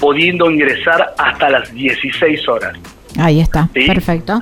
pudiendo 0.00 0.50
ingresar 0.50 1.14
hasta 1.18 1.50
las 1.50 1.72
16 1.72 2.48
horas. 2.48 2.72
Ahí 3.18 3.40
está. 3.40 3.68
Sí. 3.74 3.86
Perfecto. 3.86 4.40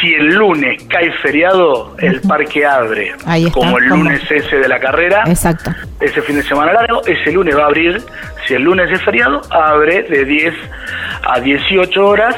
Si 0.00 0.12
el 0.14 0.34
lunes 0.34 0.82
cae 0.88 1.10
feriado, 1.22 1.94
el 1.98 2.20
parque 2.22 2.64
abre. 2.66 3.14
Ahí 3.24 3.44
está, 3.46 3.54
Como 3.54 3.78
el 3.78 3.86
lunes 3.86 4.20
ese 4.30 4.56
de 4.58 4.68
la 4.68 4.78
carrera, 4.78 5.22
Exacto. 5.26 5.70
ese 6.00 6.20
fin 6.22 6.36
de 6.36 6.42
semana 6.42 6.72
largo, 6.72 7.02
ese 7.06 7.30
lunes 7.32 7.56
va 7.56 7.62
a 7.62 7.66
abrir. 7.66 8.02
Si 8.46 8.54
el 8.54 8.62
lunes 8.62 8.90
es 8.90 9.00
feriado, 9.02 9.40
abre 9.50 10.02
de 10.02 10.24
10 10.24 10.54
a 11.28 11.40
18 11.40 12.04
horas 12.06 12.34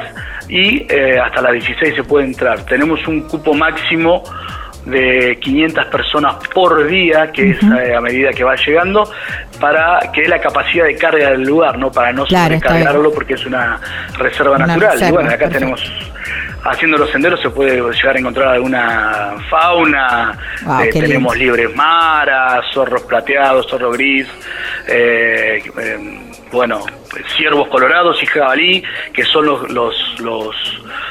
y 0.48 0.86
eh, 0.92 1.18
hasta 1.18 1.40
las 1.42 1.52
16 1.52 1.94
se 1.96 2.04
puede 2.04 2.26
entrar. 2.26 2.64
Tenemos 2.66 3.06
un 3.08 3.22
cupo 3.22 3.54
máximo 3.54 4.22
de 4.86 5.36
500 5.40 5.84
personas 5.86 6.36
por 6.54 6.86
día, 6.86 7.30
que 7.32 7.50
es 7.50 7.58
eh, 7.62 7.94
a 7.94 8.00
medida 8.00 8.30
que 8.30 8.42
va 8.44 8.54
llegando, 8.56 9.10
para 9.60 9.98
que 10.14 10.26
la 10.28 10.40
capacidad 10.40 10.86
de 10.86 10.96
carga 10.96 11.30
del 11.32 11.42
lugar, 11.42 11.76
no 11.78 11.90
para 11.90 12.12
no 12.12 12.24
Claro, 12.24 12.54
sobrecargarlo 12.54 13.12
porque 13.12 13.34
es 13.34 13.44
una 13.44 13.78
reserva 14.18 14.56
Una 14.56 14.66
natural. 14.66 14.96
y 14.98 15.10
bueno, 15.10 15.28
acá 15.28 15.38
perfecto. 15.40 15.58
tenemos 15.58 15.92
haciendo 16.64 16.98
los 16.98 17.10
senderos 17.10 17.40
se 17.40 17.50
puede 17.50 17.76
llegar 17.92 18.16
a 18.16 18.18
encontrar 18.18 18.48
alguna 18.48 19.34
fauna, 19.50 20.38
Wow, 20.64 20.80
eh, 20.82 20.90
qué 20.92 21.00
tenemos 21.00 21.36
lindo. 21.36 21.56
libres 21.56 21.76
maras, 21.76 22.64
zorros 22.72 23.02
plateados, 23.02 23.66
zorro 23.68 23.90
gris, 23.92 24.26
eh, 24.86 25.62
eh, 25.80 26.20
bueno, 26.50 26.80
ciervos 27.36 27.68
colorados 27.68 28.22
y 28.22 28.26
jabalí, 28.26 28.82
que 29.12 29.24
son 29.24 29.46
los, 29.46 29.70
los, 29.70 29.94
los 30.20 30.54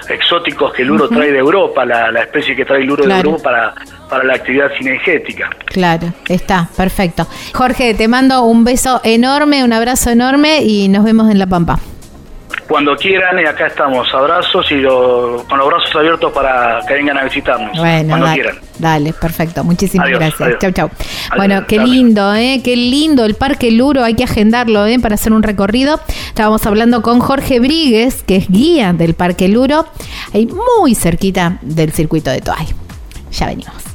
exóticos 0.09 0.73
que 0.73 0.81
el 0.81 0.87
Luro 0.89 1.05
Ujú. 1.05 1.15
trae 1.15 1.31
de 1.31 1.37
Europa, 1.39 1.85
la, 1.85 2.11
la 2.11 2.21
especie 2.21 2.55
que 2.55 2.65
trae 2.65 2.81
el 2.81 2.87
Luro 2.87 3.03
Claro. 3.03 3.21
de 3.23 3.29
Europa 3.29 3.43
para, 3.43 3.73
para 4.09 4.23
la 4.23 4.33
actividad 4.35 4.69
cinegética. 4.77 5.49
Claro, 5.65 6.07
está, 6.27 6.67
perfecto. 6.75 7.27
Jorge, 7.53 7.93
te 7.93 8.07
mando 8.07 8.43
un 8.43 8.63
beso 8.63 8.99
enorme, 9.03 9.63
un 9.63 9.73
abrazo 9.73 10.09
enorme 10.09 10.61
y 10.63 10.87
nos 10.87 11.03
vemos 11.05 11.29
en 11.29 11.39
La 11.39 11.45
Pampa. 11.47 11.79
Cuando 12.67 12.95
quieran, 12.97 13.39
y 13.39 13.45
acá 13.45 13.67
estamos, 13.67 14.13
abrazos 14.13 14.69
y 14.71 14.75
lo- 14.75 15.45
con 15.49 15.57
los 15.57 15.67
brazos 15.67 15.95
abiertos 15.95 16.33
para 16.33 16.81
que 16.85 16.95
vengan 16.95 17.17
a 17.17 17.23
visitarnos, 17.23 17.77
Bueno, 17.77 18.09
cuando 18.09 18.25
dale, 18.25 18.41
quieran. 18.41 18.59
dale, 18.77 19.13
perfecto. 19.13 19.63
Muchísimas 19.63 20.05
Adiós, 20.07 20.19
gracias. 20.19 20.41
adiós. 20.41 20.59
Chau, 20.59 20.71
chau. 20.71 20.89
Adiós, 20.89 21.29
Bueno, 21.37 21.65
qué 21.65 21.77
dale. 21.77 21.89
lindo, 21.91 22.33
¿eh? 22.35 22.61
Qué 22.63 22.75
lindo 22.75 23.23
el 23.23 23.35
Parque 23.35 23.71
Luro. 23.71 24.03
Hay 24.03 24.15
que 24.15 24.25
agendarlo, 24.25 24.85
¿eh? 24.85 24.99
Para 24.99 25.15
hacer 25.15 25.31
un 25.31 25.43
recorrido. 25.43 25.99
Estábamos 26.27 26.65
hablando 26.65 27.01
con 27.01 27.19
Jorge 27.19 27.59
Bríguez, 27.61 28.23
que 28.23 28.35
es 28.35 28.49
guía 28.49 28.91
del 28.91 29.13
Parque 29.13 29.47
Luro, 29.47 29.85
ahí 30.33 30.45
muy 30.79 30.93
cerquita 30.93 31.59
del 31.61 31.93
circuito 31.93 32.31
de 32.31 32.41
Toay. 32.41 32.67
Ya 33.31 33.47
venimos. 33.47 33.86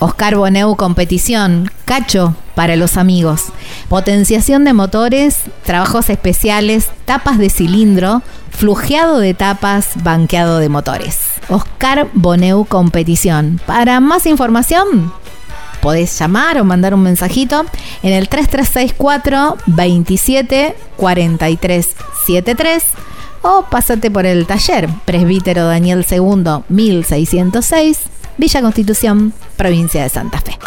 Oscar 0.00 0.34
Boneu 0.36 0.76
Competición, 0.76 1.70
Cacho 1.84 2.34
para 2.54 2.74
los 2.76 2.96
amigos, 2.96 3.44
potenciación 3.90 4.64
de 4.64 4.72
motores, 4.72 5.42
trabajos 5.62 6.08
especiales, 6.08 6.88
tapas 7.04 7.36
de 7.38 7.50
cilindro, 7.50 8.22
flujeado 8.48 9.18
de 9.18 9.34
tapas, 9.34 9.90
banqueado 10.02 10.58
de 10.58 10.70
motores. 10.70 11.20
Oscar 11.50 12.08
Boneu 12.14 12.64
Competición. 12.64 13.60
Para 13.66 14.00
más 14.00 14.24
información, 14.24 15.12
podés 15.82 16.18
llamar 16.18 16.58
o 16.58 16.64
mandar 16.64 16.94
un 16.94 17.02
mensajito 17.02 17.66
en 18.02 18.14
el 18.14 18.30
3364 18.30 19.58
27 19.66 20.76
43 20.96 21.88
73 22.26 22.84
o 23.42 23.66
pásate 23.70 24.10
por 24.10 24.24
el 24.24 24.46
taller 24.46 24.88
Presbítero 25.04 25.66
Daniel 25.66 26.06
II 26.10 26.62
1606 26.68 27.98
Villa 28.40 28.62
Constitución, 28.62 29.34
provincia 29.58 30.02
de 30.02 30.08
Santa 30.08 30.40
Fe. 30.40 30.58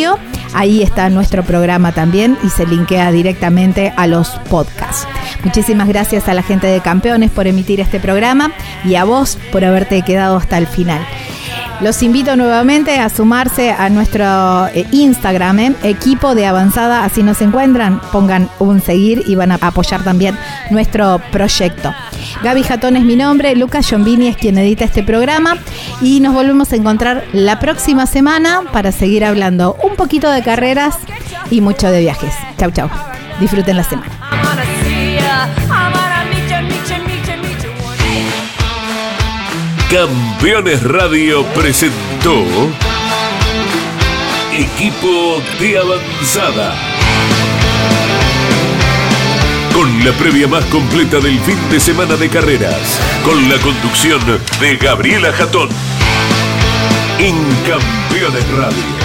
Ahí 0.54 0.84
está 0.84 1.10
nuestro 1.10 1.43
programa 1.43 1.93
también 1.93 2.38
y 2.43 2.50
se 2.50 2.66
linkea 2.66 3.12
directamente 3.12 3.93
a 3.96 4.08
los 4.08 4.30
podcasts. 4.50 5.08
Muchísimas 5.46 5.88
gracias 5.88 6.28
a 6.28 6.34
la 6.34 6.43
gente 6.43 6.68
de 6.68 6.82
Campeones 6.82 7.32
por 7.32 7.48
emitir 7.48 7.80
este 7.80 8.00
programa 8.00 8.52
y 8.84 8.96
a 8.96 9.06
vos 9.06 9.38
por 9.54 9.64
haberte 9.64 10.02
quedado 10.02 10.36
hasta 10.36 10.58
el 10.58 10.68
final. 10.68 11.06
Los 11.82 12.02
invito 12.04 12.38
nuevamente 12.38 13.00
a 13.00 13.10
sumarse 13.10 13.72
a 13.72 13.89
nuestro 13.89 14.68
eh, 14.68 14.86
Instagram, 14.91 15.60
¿eh? 15.60 15.76
equipo 15.84 16.34
de 16.34 16.46
avanzada, 16.46 17.04
así 17.04 17.22
nos 17.22 17.41
encuentran, 17.41 18.00
pongan 18.14 18.50
un 18.60 18.82
seguir 18.82 19.24
y 19.28 19.36
van 19.36 19.52
a 19.52 19.56
apoyar 19.56 20.02
también 20.02 20.38
nuestro 20.72 21.22
proyecto. 21.34 21.93
Gaby 22.43 22.64
Jatón 22.64 22.96
es 22.96 23.04
mi 23.04 23.18
nombre, 23.18 23.56
Lucas 23.56 23.88
Giombini 23.88 24.30
es 24.30 24.38
quien 24.38 24.58
edita 24.58 24.86
este 24.86 25.04
programa 25.04 25.58
y 26.02 26.22
nos 26.22 26.34
volvemos 26.34 26.72
a 26.72 26.78
encontrar 26.78 27.26
la 27.34 27.60
próxima 27.60 28.08
semana 28.08 28.62
para 28.72 28.93
seguir 28.93 29.26
hablando 29.26 29.76
un 29.86 29.96
poquito 29.96 30.30
de 30.32 30.44
carreras 30.44 30.98
y 31.50 31.62
mucho 31.62 31.90
de 31.90 32.02
viajes. 32.02 32.34
Chau, 32.58 32.72
chau. 32.72 32.90
Disfruten 33.40 33.78
la 33.78 33.84
semana. 33.84 34.12
Campeones 39.90 40.84
Radio 40.84 41.46
presentó 41.54 42.44
Equipo 44.52 45.42
de 45.60 45.78
Avanzada. 45.78 46.74
Con 49.74 50.06
la 50.06 50.12
previa 50.14 50.48
más 50.48 50.66
completa 50.66 51.20
del 51.20 51.40
fin 51.42 51.58
de 51.70 51.80
semana 51.80 52.16
de 52.16 52.30
carreras, 52.30 53.00
con 53.24 53.50
la 53.50 53.58
conducción 53.60 54.22
de 54.60 54.78
Gabriela 54.78 55.32
Jatón. 55.34 55.70
En 57.20 57.36
Campeones 57.68 58.48
Radio, 58.58 59.05